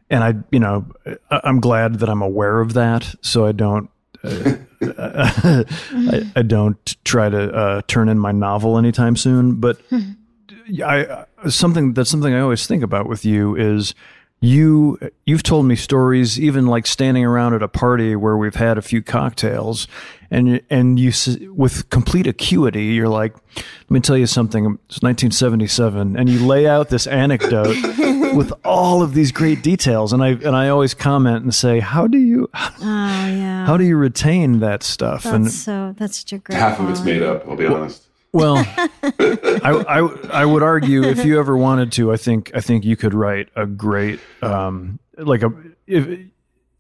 and 0.10 0.24
I, 0.24 0.34
you 0.52 0.60
know, 0.60 0.88
I'm 1.30 1.60
glad 1.60 2.00
that 2.00 2.10
I'm 2.10 2.22
aware 2.22 2.60
of 2.60 2.74
that, 2.74 3.16
so 3.22 3.46
I 3.46 3.52
don't. 3.54 3.90
Uh, 4.24 4.56
I, 5.92 6.32
I 6.36 6.42
don't 6.42 7.04
try 7.06 7.30
to 7.30 7.54
uh, 7.54 7.82
turn 7.88 8.10
in 8.10 8.20
my 8.20 8.32
novel 8.32 8.78
anytime 8.78 9.16
soon, 9.16 9.56
but 9.56 9.80
I 10.84 11.26
something 11.48 11.94
that's 11.94 12.10
something 12.10 12.34
I 12.34 12.40
always 12.40 12.68
think 12.68 12.84
about 12.84 13.08
with 13.08 13.24
you 13.24 13.56
is 13.56 13.96
you 14.42 14.98
you've 15.26 15.44
told 15.44 15.66
me 15.66 15.76
stories 15.76 16.40
even 16.40 16.66
like 16.66 16.88
standing 16.88 17.26
around 17.26 17.54
at 17.54 17.62
a 17.62 17.68
party 17.68 18.16
where 18.16 18.38
we've 18.38 18.56
had 18.56 18.78
a 18.78 18.82
few 18.82 19.02
cocktails 19.02 19.86
and 20.32 20.62
and 20.70 20.98
you 20.98 21.12
with 21.52 21.90
complete 21.90 22.26
acuity 22.26 22.86
you're 22.86 23.10
like 23.10 23.34
let 23.56 23.92
me 23.92 24.00
tell 24.00 24.18
you 24.18 24.26
something 24.26 24.64
it's 24.88 25.02
1977 25.02 26.16
and 26.16 26.30
you 26.30 26.46
lay 26.46 26.66
out 26.68 26.88
this 26.90 27.06
anecdote 27.08 27.76
with 28.36 28.54
all 28.64 29.02
of 29.02 29.14
these 29.14 29.32
great 29.34 29.62
details 29.62 30.14
and 30.14 30.24
I 30.24 30.30
and 30.30 30.56
I 30.56 30.70
always 30.70 30.94
comment 30.94 31.44
and 31.44 31.54
say 31.54 31.80
how 31.82 32.08
do 32.08 32.18
you 32.18 32.50
Oh 32.56 32.76
yeah. 32.82 33.66
how 33.66 33.76
do 33.76 33.84
you 33.84 33.98
retain 33.98 34.60
that 34.60 34.84
stuff 34.84 35.26
and 35.26 35.52
so 35.52 35.94
that's 35.98 36.20
such 36.20 36.32
a 36.34 36.38
great. 36.38 36.58
Half 36.58 36.80
of 36.80 36.90
it's 36.90 37.02
made 37.02 37.24
up. 37.24 37.46
I'll 37.48 37.56
be 37.58 37.66
honest. 37.66 38.09
Well, 38.32 38.58
I, 39.04 39.84
I 39.88 40.42
I 40.42 40.46
would 40.46 40.64
argue 40.64 41.04
if 41.04 41.26
you 41.26 41.40
ever 41.40 41.58
wanted 41.58 41.92
to, 41.94 42.12
I 42.12 42.18
think 42.18 42.52
I 42.54 42.62
think 42.62 42.86
you 42.86 42.96
could 42.96 43.14
write 43.14 43.50
a 43.56 43.66
great 43.66 44.20
um 44.42 45.00
like 45.18 45.42
a 45.42 45.52
if 45.88 46.30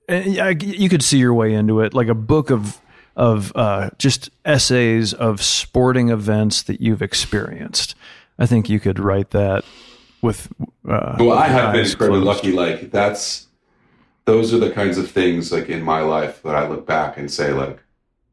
you 0.09 0.89
could 0.89 1.03
see 1.03 1.17
your 1.17 1.33
way 1.33 1.53
into 1.53 1.81
it 1.81 1.93
like 1.93 2.07
a 2.07 2.15
book 2.15 2.49
of 2.51 2.79
of 3.15 3.51
uh, 3.55 3.89
just 3.97 4.29
essays 4.45 5.13
of 5.13 5.41
sporting 5.41 6.09
events 6.09 6.63
that 6.63 6.79
you've 6.79 7.01
experienced. 7.01 7.93
I 8.37 8.45
think 8.45 8.69
you 8.69 8.79
could 8.79 8.97
write 8.97 9.31
that 9.31 9.65
with. 10.21 10.47
Uh, 10.87 11.17
Well, 11.19 11.33
I 11.33 11.47
have 11.47 11.73
been 11.73 11.85
incredibly 11.85 12.21
lucky. 12.21 12.51
Like 12.53 12.91
that's 12.91 13.47
those 14.25 14.53
are 14.53 14.59
the 14.59 14.71
kinds 14.71 14.97
of 14.97 15.11
things 15.11 15.51
like 15.51 15.67
in 15.69 15.81
my 15.81 16.01
life 16.01 16.41
that 16.43 16.55
I 16.55 16.67
look 16.67 16.85
back 16.85 17.17
and 17.17 17.29
say 17.29 17.51
like 17.51 17.79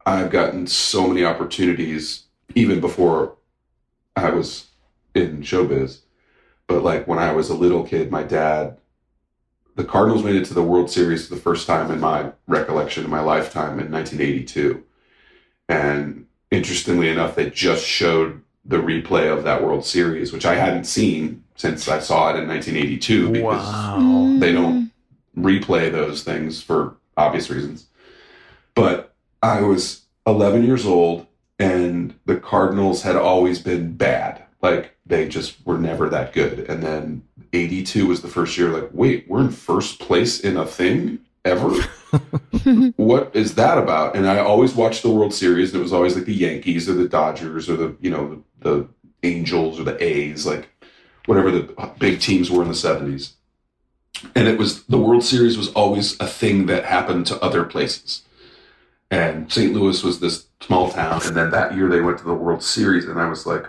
I've 0.05 0.31
gotten 0.31 0.67
so 0.67 1.09
many 1.09 1.25
opportunities 1.25 2.26
even 2.55 2.80
before 2.80 3.36
I 4.14 4.30
was 4.30 4.68
in 5.14 5.42
showbiz. 5.42 6.01
But 6.66 6.82
like 6.82 7.07
when 7.07 7.18
I 7.18 7.32
was 7.32 7.49
a 7.51 7.55
little 7.55 7.84
kid, 7.86 8.11
my 8.11 8.22
dad, 8.22 8.78
the 9.76 9.84
Cardinals 9.84 10.24
made 10.24 10.36
it 10.36 10.47
to 10.47 10.55
the 10.55 10.62
World 10.62 10.90
Series 10.90 11.28
for 11.28 11.34
the 11.34 11.40
first 11.40 11.66
time 11.66 11.90
in 11.90 12.01
my 12.01 12.32
recollection 12.47 13.05
in 13.05 13.11
my 13.11 13.20
lifetime 13.20 13.78
in 13.78 13.90
1982. 13.92 14.82
And 15.68 16.26
interestingly 16.51 17.09
enough, 17.09 17.34
they 17.34 17.51
just 17.51 17.84
showed 17.84 18.40
the 18.64 18.78
replay 18.78 19.30
of 19.32 19.44
that 19.44 19.62
World 19.62 19.84
Series, 19.84 20.32
which 20.32 20.47
I 20.47 20.55
hadn't 20.57 20.84
seen 20.84 21.44
since 21.57 21.88
I 21.88 22.01
saw 22.01 22.30
it 22.34 22.38
in 22.40 22.49
1982 22.49 23.30
because 23.30 23.64
Wow. 23.64 24.36
they 24.40 24.53
don't 24.53 24.90
replay 25.38 25.90
those 25.92 26.22
things 26.22 26.62
for 26.62 26.97
obvious 27.16 27.49
reasons. 27.51 27.86
But 28.74 29.14
I 29.42 29.61
was 29.61 30.03
11 30.26 30.64
years 30.64 30.84
old, 30.86 31.26
and 31.59 32.14
the 32.26 32.36
Cardinals 32.36 33.02
had 33.02 33.16
always 33.16 33.61
been 33.61 33.92
bad. 33.94 34.42
Like 34.62 34.96
they 35.07 35.28
just 35.28 35.64
were 35.66 35.78
never 35.78 36.09
that 36.09 36.32
good. 36.32 36.61
And 36.68 36.82
then 36.82 37.22
82 37.52 38.07
was 38.07 38.22
the 38.22 38.28
first 38.28 38.59
year, 38.59 38.68
like, 38.70 38.90
wait, 38.92 39.28
we're 39.28 39.40
in 39.40 39.50
first 39.50 40.00
place 40.00 40.40
in 40.40 40.57
a 40.57 40.66
thing 40.66 41.20
ever? 41.44 41.70
what 42.96 43.34
is 43.34 43.54
that 43.54 43.78
about? 43.78 44.16
And 44.16 44.28
I 44.28 44.38
always 44.38 44.74
watched 44.74 45.02
the 45.02 45.11
World 45.11 45.32
Series, 45.32 45.72
and 45.72 45.80
it 45.80 45.82
was 45.82 45.92
always 45.92 46.16
like 46.16 46.24
the 46.24 46.34
Yankees 46.34 46.88
or 46.88 46.94
the 46.94 47.09
Dodgers 47.09 47.68
or 47.68 47.76
the, 47.76 47.96
you 48.00 48.11
know, 48.11 48.42
the 48.61 48.88
Angels 49.22 49.78
or 49.78 49.84
the 49.84 50.02
A's, 50.02 50.46
like 50.46 50.68
whatever 51.26 51.50
the 51.50 51.92
big 51.98 52.20
teams 52.20 52.50
were 52.50 52.62
in 52.62 52.68
the 52.68 52.74
70s 52.74 53.32
and 54.34 54.48
it 54.48 54.59
was 54.59 54.84
the 54.84 54.98
World 54.98 55.24
Series 55.24 55.59
was 55.59 55.72
always 55.72 56.18
a 56.20 56.26
thing 56.26 56.66
that 56.66 56.84
happened 56.84 57.26
to 57.26 57.42
other 57.42 57.64
places. 57.64 58.22
And 59.11 59.52
St. 59.52 59.72
Louis 59.72 60.02
was 60.02 60.20
this 60.20 60.45
small 60.61 60.90
town, 60.90 61.20
and 61.24 61.36
then 61.36 61.50
that 61.50 61.74
year 61.74 61.88
they 61.88 62.00
went 62.00 62.18
to 62.18 62.24
the 62.24 62.34
World 62.34 62.62
Series, 62.62 63.07
and 63.07 63.20
I 63.20 63.28
was 63.28 63.46
like, 63.46 63.66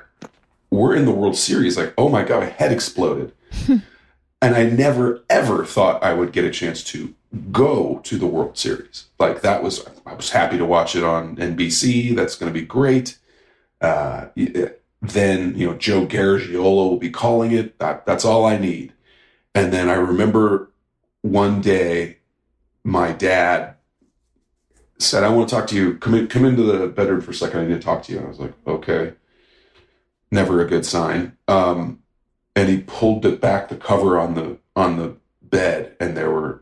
"We're 0.69 0.95
in 0.95 1.05
the 1.05 1.11
World 1.11 1.35
Series!" 1.35 1.77
Like, 1.77 1.93
oh 1.97 2.09
my 2.09 2.23
god, 2.23 2.43
my 2.43 2.49
head 2.49 2.71
exploded. 2.71 3.33
and 3.67 4.55
I 4.55 4.63
never 4.65 5.23
ever 5.29 5.65
thought 5.65 6.03
I 6.03 6.13
would 6.13 6.31
get 6.31 6.45
a 6.45 6.51
chance 6.51 6.83
to 6.85 7.13
go 7.51 7.99
to 8.03 8.17
the 8.17 8.27
World 8.27 8.57
Series. 8.57 9.05
Like 9.19 9.41
that 9.41 9.63
was, 9.63 9.85
I 10.05 10.13
was 10.13 10.31
happy 10.31 10.57
to 10.57 10.65
watch 10.65 10.95
it 10.95 11.03
on 11.03 11.35
NBC. 11.35 12.15
That's 12.15 12.35
going 12.35 12.51
to 12.51 12.59
be 12.59 12.65
great. 12.65 13.17
Uh, 13.81 14.27
then 15.01 15.55
you 15.55 15.67
know 15.67 15.75
Joe 15.75 16.05
Garagiola 16.05 16.89
will 16.89 16.97
be 16.97 17.09
calling 17.09 17.51
it. 17.51 17.77
That, 17.79 18.05
that's 18.05 18.25
all 18.25 18.45
I 18.45 18.57
need. 18.57 18.93
And 19.53 19.73
then 19.73 19.89
I 19.89 19.95
remember 19.95 20.71
one 21.21 21.61
day 21.61 22.17
my 22.83 23.11
dad 23.11 23.75
said, 24.99 25.23
I 25.23 25.29
want 25.29 25.49
to 25.49 25.55
talk 25.55 25.67
to 25.67 25.75
you. 25.75 25.97
Come 25.97 26.15
in, 26.15 26.27
come 26.27 26.45
into 26.45 26.63
the 26.63 26.87
bedroom 26.87 27.21
for 27.21 27.31
a 27.31 27.33
second. 27.33 27.59
I 27.59 27.65
need 27.67 27.73
to 27.75 27.79
talk 27.79 28.03
to 28.03 28.11
you. 28.11 28.17
And 28.19 28.27
I 28.27 28.29
was 28.29 28.39
like, 28.39 28.53
okay. 28.65 29.13
Never 30.31 30.61
a 30.61 30.67
good 30.67 30.85
sign. 30.85 31.37
Um, 31.47 31.99
and 32.55 32.67
he 32.69 32.79
pulled 32.79 33.25
it 33.25 33.39
back 33.39 33.69
the 33.69 33.75
cover 33.77 34.19
on 34.19 34.33
the 34.33 34.57
on 34.75 34.97
the 34.97 35.15
bed 35.41 35.95
and 35.99 36.17
there 36.17 36.29
were 36.31 36.61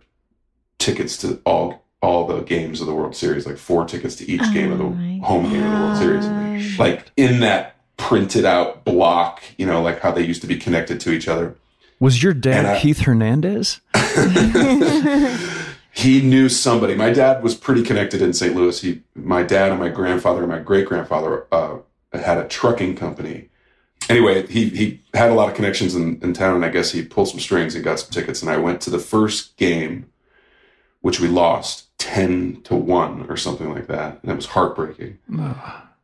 tickets 0.78 1.18
to 1.18 1.42
all 1.46 1.84
all 2.02 2.28
the 2.28 2.42
games 2.42 2.82
of 2.82 2.86
the 2.88 2.94
World 2.94 3.16
Series, 3.16 3.48
like 3.48 3.58
four 3.58 3.86
tickets 3.86 4.16
to 4.18 4.30
each 4.30 4.44
game 4.54 4.72
of 4.72 4.78
the 4.78 4.84
Oh 4.84 4.90
my 4.92 5.20
home 5.26 5.50
game 5.50 5.64
of 5.64 5.72
the 5.72 5.78
World 5.86 5.98
Series 5.98 6.78
like 6.80 7.10
in 7.18 7.40
that 7.40 7.78
printed 7.98 8.46
out 8.46 8.84
block, 8.86 9.42
you 9.58 9.66
know, 9.66 9.82
like 9.82 10.02
how 10.02 10.12
they 10.12 10.24
used 10.24 10.42
to 10.42 10.48
be 10.48 10.58
connected 10.58 11.00
to 11.00 11.12
each 11.12 11.28
other. 11.28 11.56
Was 12.00 12.22
your 12.22 12.34
dad 12.34 12.58
And 12.66 12.68
I- 12.68 12.80
Keith 12.80 13.00
Hernandez? 13.00 13.80
he 15.96 16.22
knew 16.22 16.50
somebody. 16.50 16.93
My 16.93 17.12
dad 17.12 17.41
was 17.41 17.56
pretty 17.56 17.82
connected 17.82 18.22
in 18.22 18.34
St. 18.34 18.54
Louis. 18.54 18.82
He, 18.82 19.02
my 19.16 19.43
dad 19.43 19.72
and 19.72 19.80
my 19.80 19.88
grandfather 19.88 20.41
and 20.41 20.52
my 20.52 20.60
great 20.60 20.86
grandfather 20.86 21.48
uh, 21.54 21.78
had 22.14 22.38
a 22.38 22.48
trucking 22.48 22.98
company. 22.98 23.50
Anyway, 24.10 24.46
he 24.48 24.70
he 24.70 25.02
had 25.14 25.32
a 25.32 25.34
lot 25.34 25.50
of 25.50 25.56
connections 25.56 25.96
in, 25.96 26.20
in 26.22 26.34
town, 26.34 26.56
and 26.56 26.66
I 26.66 26.70
guess 26.70 26.91
he 26.91 27.02
pulled 27.02 27.30
some 27.30 27.39
strings 27.39 27.76
and 27.76 27.84
got 27.84 28.00
some 28.00 28.12
tickets. 28.12 28.41
And 28.41 28.52
I 28.52 28.58
went 28.58 28.82
to 28.82 28.89
the 28.89 29.00
first 29.00 29.56
game, 29.56 30.12
which 31.02 31.20
we 31.20 31.28
lost 31.28 31.98
ten 31.98 32.62
to 32.64 32.76
one 32.76 33.26
or 33.30 33.38
something 33.38 33.74
like 33.74 33.88
that, 33.88 34.20
and 34.22 34.32
it 34.32 34.36
was 34.36 34.48
heartbreaking. 34.48 35.18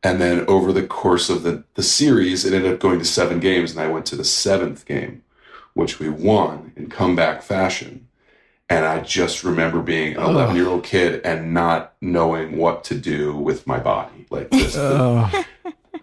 And 0.03 0.19
then 0.19 0.45
over 0.47 0.71
the 0.73 0.87
course 0.87 1.29
of 1.29 1.43
the, 1.43 1.63
the 1.75 1.83
series, 1.83 2.43
it 2.43 2.53
ended 2.53 2.73
up 2.73 2.79
going 2.79 2.97
to 2.97 3.05
seven 3.05 3.39
games, 3.39 3.71
and 3.71 3.79
I 3.79 3.87
went 3.87 4.07
to 4.07 4.15
the 4.15 4.23
seventh 4.23 4.85
game, 4.85 5.21
which 5.73 5.99
we 5.99 6.09
won 6.09 6.71
in 6.75 6.89
comeback 6.89 7.43
fashion. 7.43 8.07
And 8.71 8.85
I 8.85 9.01
just 9.01 9.43
remember 9.43 9.81
being 9.81 10.15
an 10.15 10.23
11 10.23 10.55
year 10.55 10.69
old 10.69 10.85
kid 10.85 11.19
and 11.25 11.53
not 11.53 11.93
knowing 11.99 12.55
what 12.55 12.85
to 12.85 12.95
do 12.95 13.35
with 13.35 13.67
my 13.67 13.77
body. 13.77 14.25
Like 14.29 14.49
just 14.49 14.75
the 14.75 15.45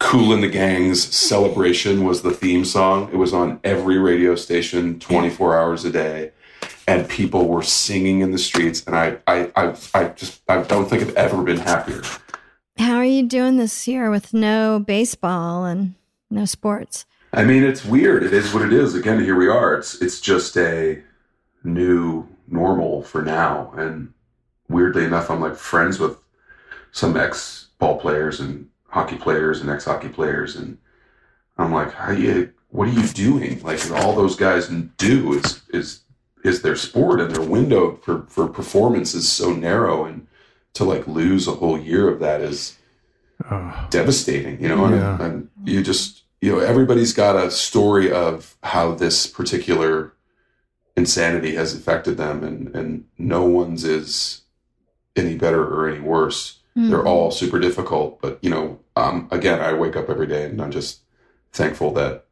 Kool 0.00 0.34
and 0.34 0.42
the 0.42 0.50
Gang's 0.50 1.02
celebration 1.02 2.04
was 2.04 2.20
the 2.20 2.30
theme 2.30 2.66
song. 2.66 3.08
It 3.10 3.16
was 3.16 3.32
on 3.32 3.58
every 3.64 3.96
radio 3.96 4.34
station 4.34 5.00
24 5.00 5.58
hours 5.58 5.86
a 5.86 5.90
day. 5.90 6.32
And 6.86 7.08
people 7.08 7.48
were 7.48 7.62
singing 7.62 8.20
in 8.20 8.32
the 8.32 8.38
streets. 8.38 8.84
And 8.84 8.94
I, 8.94 9.16
I, 9.26 9.50
I, 9.56 9.74
I 9.94 10.08
just, 10.08 10.42
I 10.46 10.60
don't 10.60 10.90
think 10.90 11.00
I've 11.02 11.16
ever 11.16 11.42
been 11.42 11.60
happier. 11.60 12.02
How 12.76 12.96
are 12.96 13.04
you 13.04 13.22
doing 13.22 13.56
this 13.56 13.88
year 13.88 14.10
with 14.10 14.34
no 14.34 14.78
baseball 14.78 15.64
and 15.64 15.94
no 16.30 16.44
sports? 16.44 17.06
I 17.32 17.44
mean, 17.44 17.64
it's 17.64 17.86
weird. 17.86 18.24
It 18.24 18.34
is 18.34 18.52
what 18.52 18.62
it 18.62 18.74
is. 18.74 18.94
Again, 18.94 19.24
here 19.24 19.36
we 19.36 19.48
are. 19.48 19.74
It's 19.74 20.02
it's 20.02 20.20
just 20.20 20.56
a 20.58 21.02
new 21.64 22.26
normal 22.50 23.02
for 23.02 23.22
now. 23.22 23.72
And 23.76 24.12
weirdly 24.68 25.04
enough, 25.04 25.30
I'm 25.30 25.40
like 25.40 25.56
friends 25.56 25.98
with 25.98 26.18
some 26.92 27.16
ex 27.16 27.68
ball 27.78 27.98
players 27.98 28.40
and 28.40 28.68
hockey 28.88 29.16
players 29.16 29.60
and 29.60 29.70
ex 29.70 29.84
hockey 29.84 30.08
players, 30.08 30.56
and 30.56 30.78
I'm 31.56 31.72
like, 31.72 31.92
how 31.92 32.12
you? 32.12 32.52
What 32.70 32.88
are 32.88 32.92
you 32.92 33.06
doing? 33.08 33.62
Like 33.62 33.90
all 33.90 34.14
those 34.14 34.36
guys 34.36 34.68
do 34.68 35.34
is 35.34 35.62
is 35.70 36.00
is 36.44 36.62
their 36.62 36.76
sport 36.76 37.20
and 37.20 37.34
their 37.34 37.46
window 37.46 37.96
for 37.96 38.22
for 38.28 38.48
performance 38.48 39.14
is 39.14 39.30
so 39.30 39.52
narrow, 39.52 40.04
and 40.04 40.26
to 40.74 40.84
like 40.84 41.06
lose 41.06 41.48
a 41.48 41.52
whole 41.52 41.78
year 41.78 42.08
of 42.08 42.20
that 42.20 42.40
is 42.40 42.76
oh. 43.50 43.86
devastating, 43.90 44.60
you 44.62 44.68
know, 44.68 44.84
and, 44.84 44.96
Yeah. 44.96 45.22
and 45.22 45.50
you 45.64 45.82
just, 45.82 46.22
you 46.40 46.52
know, 46.52 46.58
everybody's 46.58 47.12
got 47.12 47.36
a 47.36 47.50
story 47.50 48.12
of 48.12 48.56
how 48.62 48.92
this 48.92 49.26
particular 49.26 50.12
insanity 50.98 51.54
has 51.54 51.74
affected 51.74 52.16
them, 52.16 52.44
and, 52.44 52.74
and 52.76 53.04
no 53.16 53.44
one's 53.44 53.84
is 53.84 54.42
any 55.16 55.36
better 55.36 55.62
or 55.64 55.88
any 55.88 56.00
worse. 56.00 56.56
They're 56.74 57.04
all 57.04 57.32
super 57.32 57.58
difficult, 57.58 58.20
but, 58.22 58.38
you 58.40 58.50
know, 58.50 58.78
um, 58.94 59.26
again, 59.32 59.58
I 59.60 59.72
wake 59.72 59.96
up 59.96 60.08
every 60.08 60.28
day 60.28 60.44
and 60.44 60.62
I'm 60.62 60.70
just 60.70 61.00
thankful 61.52 61.92
that, 61.94 62.26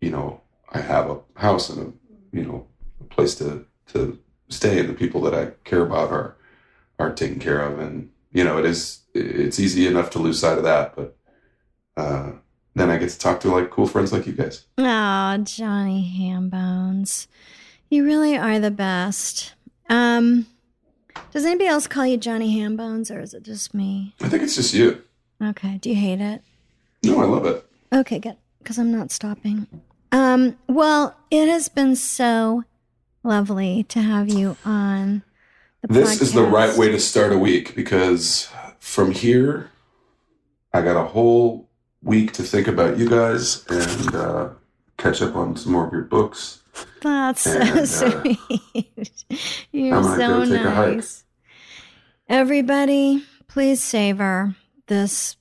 you 0.00 0.10
know, 0.10 0.40
I 0.72 0.80
have 0.80 1.10
a 1.10 1.18
house 1.36 1.68
and 1.68 1.78
a, 1.86 1.92
you 2.34 2.44
know, 2.46 2.66
a 3.02 3.04
place 3.04 3.34
to, 3.34 3.66
to 3.88 4.18
stay 4.48 4.80
and 4.80 4.88
the 4.88 4.94
people 4.94 5.20
that 5.20 5.34
I 5.34 5.52
care 5.64 5.82
about 5.82 6.10
are, 6.10 6.34
are 6.98 7.12
taken 7.12 7.38
care 7.38 7.60
of. 7.60 7.78
And, 7.78 8.08
you 8.32 8.42
know, 8.42 8.56
it 8.56 8.64
is, 8.64 9.00
it's 9.12 9.60
easy 9.60 9.86
enough 9.86 10.08
to 10.10 10.18
lose 10.18 10.40
sight 10.40 10.56
of 10.56 10.64
that, 10.64 10.96
but, 10.96 11.14
uh, 11.98 12.32
then 12.74 12.88
I 12.88 12.96
get 12.96 13.10
to 13.10 13.18
talk 13.18 13.40
to 13.40 13.50
like 13.50 13.68
cool 13.70 13.86
friends 13.86 14.14
like 14.14 14.26
you 14.26 14.32
guys. 14.32 14.64
Oh, 14.78 15.36
Johnny 15.42 16.02
Hambones. 16.18 17.28
You 17.90 18.04
really 18.04 18.36
are 18.36 18.58
the 18.58 18.70
best. 18.70 19.54
Um, 19.88 20.46
does 21.32 21.44
anybody 21.44 21.66
else 21.68 21.86
call 21.86 22.06
you 22.06 22.16
Johnny 22.16 22.58
Hambones, 22.58 23.10
or 23.10 23.20
is 23.20 23.34
it 23.34 23.42
just 23.42 23.74
me? 23.74 24.14
I 24.20 24.28
think 24.28 24.42
it's 24.42 24.56
just 24.56 24.74
you. 24.74 25.02
Okay. 25.42 25.78
Do 25.78 25.90
you 25.90 25.96
hate 25.96 26.20
it? 26.20 26.42
No, 27.04 27.20
I 27.20 27.24
love 27.24 27.46
it. 27.46 27.64
Okay, 27.92 28.18
good. 28.18 28.36
Because 28.58 28.78
I'm 28.78 28.90
not 28.90 29.10
stopping. 29.10 29.66
Um, 30.10 30.56
well, 30.68 31.16
it 31.30 31.48
has 31.48 31.68
been 31.68 31.96
so 31.96 32.64
lovely 33.22 33.82
to 33.84 34.00
have 34.00 34.28
you 34.28 34.56
on 34.64 35.22
the 35.82 35.88
This 35.88 36.22
is 36.22 36.32
the 36.32 36.42
right 36.42 36.76
way 36.76 36.90
to 36.90 36.98
start 36.98 37.32
a 37.32 37.38
week 37.38 37.74
because 37.74 38.48
from 38.78 39.10
here, 39.10 39.70
I 40.72 40.82
got 40.82 40.96
a 40.96 41.04
whole 41.04 41.68
week 42.02 42.32
to 42.34 42.42
think 42.42 42.68
about 42.68 42.98
you 42.98 43.08
guys 43.08 43.64
and 43.68 44.14
uh, 44.14 44.48
catch 44.96 45.20
up 45.20 45.36
on 45.36 45.56
some 45.56 45.72
more 45.72 45.86
of 45.86 45.92
your 45.92 46.02
books. 46.02 46.62
That's 47.02 47.42
so 47.42 47.60
And, 47.60 47.78
uh, 47.78 47.86
sweet. 47.86 49.24
You're 49.72 49.96
I 49.96 50.00
might 50.00 50.16
so 50.16 50.28
go 50.28 50.44
take 50.44 50.64
a 50.64 50.70
hike. 50.70 50.94
nice. 50.96 51.24
Everybody, 52.28 53.24
please 53.48 53.82
savor 53.82 54.54
this 54.86 55.36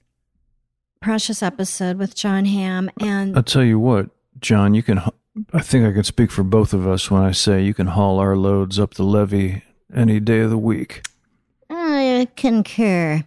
precious 1.01 1.41
episode 1.43 1.97
with 1.97 2.15
Jon 2.15 2.45
Hamm 2.45 2.89
and 2.99 3.35
I'll 3.35 3.43
tell 3.43 3.63
you 3.63 3.79
what, 3.79 4.09
John, 4.39 4.73
you 4.73 4.83
can. 4.83 4.99
I 5.51 5.61
think 5.61 5.85
I 5.85 5.91
can 5.91 6.03
speak 6.03 6.29
for 6.31 6.43
both 6.43 6.73
of 6.73 6.87
us 6.87 7.09
when 7.09 7.23
I 7.23 7.31
say 7.31 7.63
you 7.63 7.73
can 7.73 7.87
haul 7.87 8.19
our 8.19 8.35
loads 8.37 8.77
up 8.77 8.93
the 8.93 9.03
levee 9.03 9.63
any 9.93 10.19
day 10.19 10.41
of 10.41 10.49
the 10.51 10.57
week. 10.57 11.03
I 11.69 12.27
concur. 12.35 13.23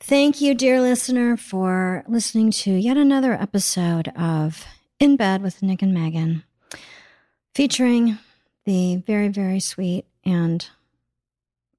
Thank 0.00 0.40
you, 0.40 0.54
dear 0.54 0.80
listener, 0.80 1.36
for 1.36 2.02
listening 2.08 2.50
to 2.52 2.72
yet 2.72 2.96
another 2.96 3.34
episode 3.34 4.08
of 4.16 4.64
In 4.98 5.16
Bed 5.16 5.42
with 5.42 5.62
Nick 5.62 5.82
and 5.82 5.92
Megan, 5.92 6.44
featuring 7.54 8.18
the 8.64 8.96
very, 8.96 9.28
very 9.28 9.60
sweet 9.60 10.04
and 10.24 10.68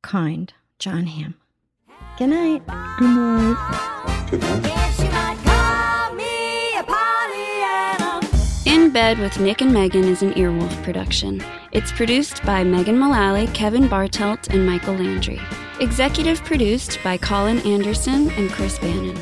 kind 0.01 0.53
Jon 0.80 1.05
Hamm. 1.05 1.36
Good 2.17 2.30
night. 2.30 2.63
Good 2.97 3.09
night. 3.09 3.57
Guess 4.63 4.99
you 4.99 5.09
might 5.11 5.38
call 5.43 6.13
me 6.15 6.78
a 6.78 6.84
Pollyanna. 6.84 8.22
In 8.65 8.89
Bed 8.91 9.20
with 9.20 9.39
Nick 9.39 9.61
and 9.61 9.74
Megan 9.74 10.03
is 10.05 10.22
an 10.22 10.34
Earwolf 10.34 10.84
production. 10.84 11.41
It's 11.72 11.91
produced 11.91 12.43
by 12.43 12.63
Megan 12.63 12.97
Mullally, 12.97 13.45
Kevin 13.47 13.88
Bartelt, 13.88 14.49
and 14.53 14.65
Michael 14.65 14.95
Landry. 14.95 15.39
Executive 15.80 16.43
produced 16.43 16.99
by 17.03 17.17
Colin 17.17 17.59
Anderson 17.59 18.30
and 18.32 18.49
Chris 18.51 18.80
Bannon. 18.80 19.17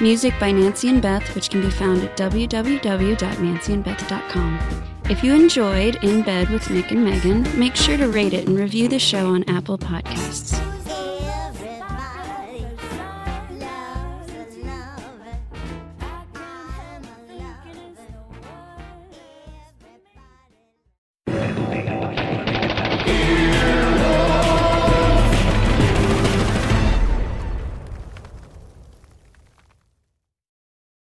Music 0.00 0.34
by 0.40 0.50
Nancy 0.50 0.88
and 0.88 1.00
Beth, 1.00 1.32
which 1.34 1.48
can 1.48 1.60
be 1.62 1.70
found 1.70 2.02
at 2.02 2.16
www.nancyandbeth.com. 2.16 4.91
If 5.10 5.22
you 5.22 5.34
enjoyed 5.34 6.02
In 6.02 6.22
Bed 6.22 6.48
with 6.48 6.70
Nick 6.70 6.90
and 6.90 7.04
Megan, 7.04 7.46
make 7.58 7.76
sure 7.76 7.96
to 7.96 8.08
rate 8.08 8.32
it 8.32 8.48
and 8.48 8.58
review 8.58 8.88
the 8.88 8.98
show 8.98 9.26
on 9.26 9.44
Apple 9.48 9.76
Podcasts. 9.76 10.58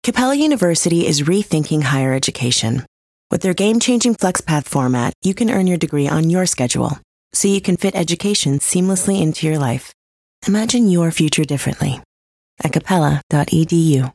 Capella 0.02 0.34
University 0.34 1.06
is 1.06 1.20
rethinking 1.22 1.82
higher 1.82 2.14
education. 2.14 2.86
With 3.30 3.42
their 3.42 3.54
game 3.54 3.78
changing 3.78 4.14
FlexPath 4.14 4.64
format, 4.64 5.12
you 5.22 5.34
can 5.34 5.50
earn 5.50 5.66
your 5.66 5.76
degree 5.76 6.08
on 6.08 6.30
your 6.30 6.46
schedule, 6.46 6.98
so 7.32 7.46
you 7.46 7.60
can 7.60 7.76
fit 7.76 7.94
education 7.94 8.58
seamlessly 8.58 9.20
into 9.20 9.46
your 9.46 9.58
life. 9.58 9.92
Imagine 10.46 10.88
your 10.88 11.10
future 11.10 11.44
differently 11.44 12.00
at 12.64 12.72
capella.edu. 12.72 14.12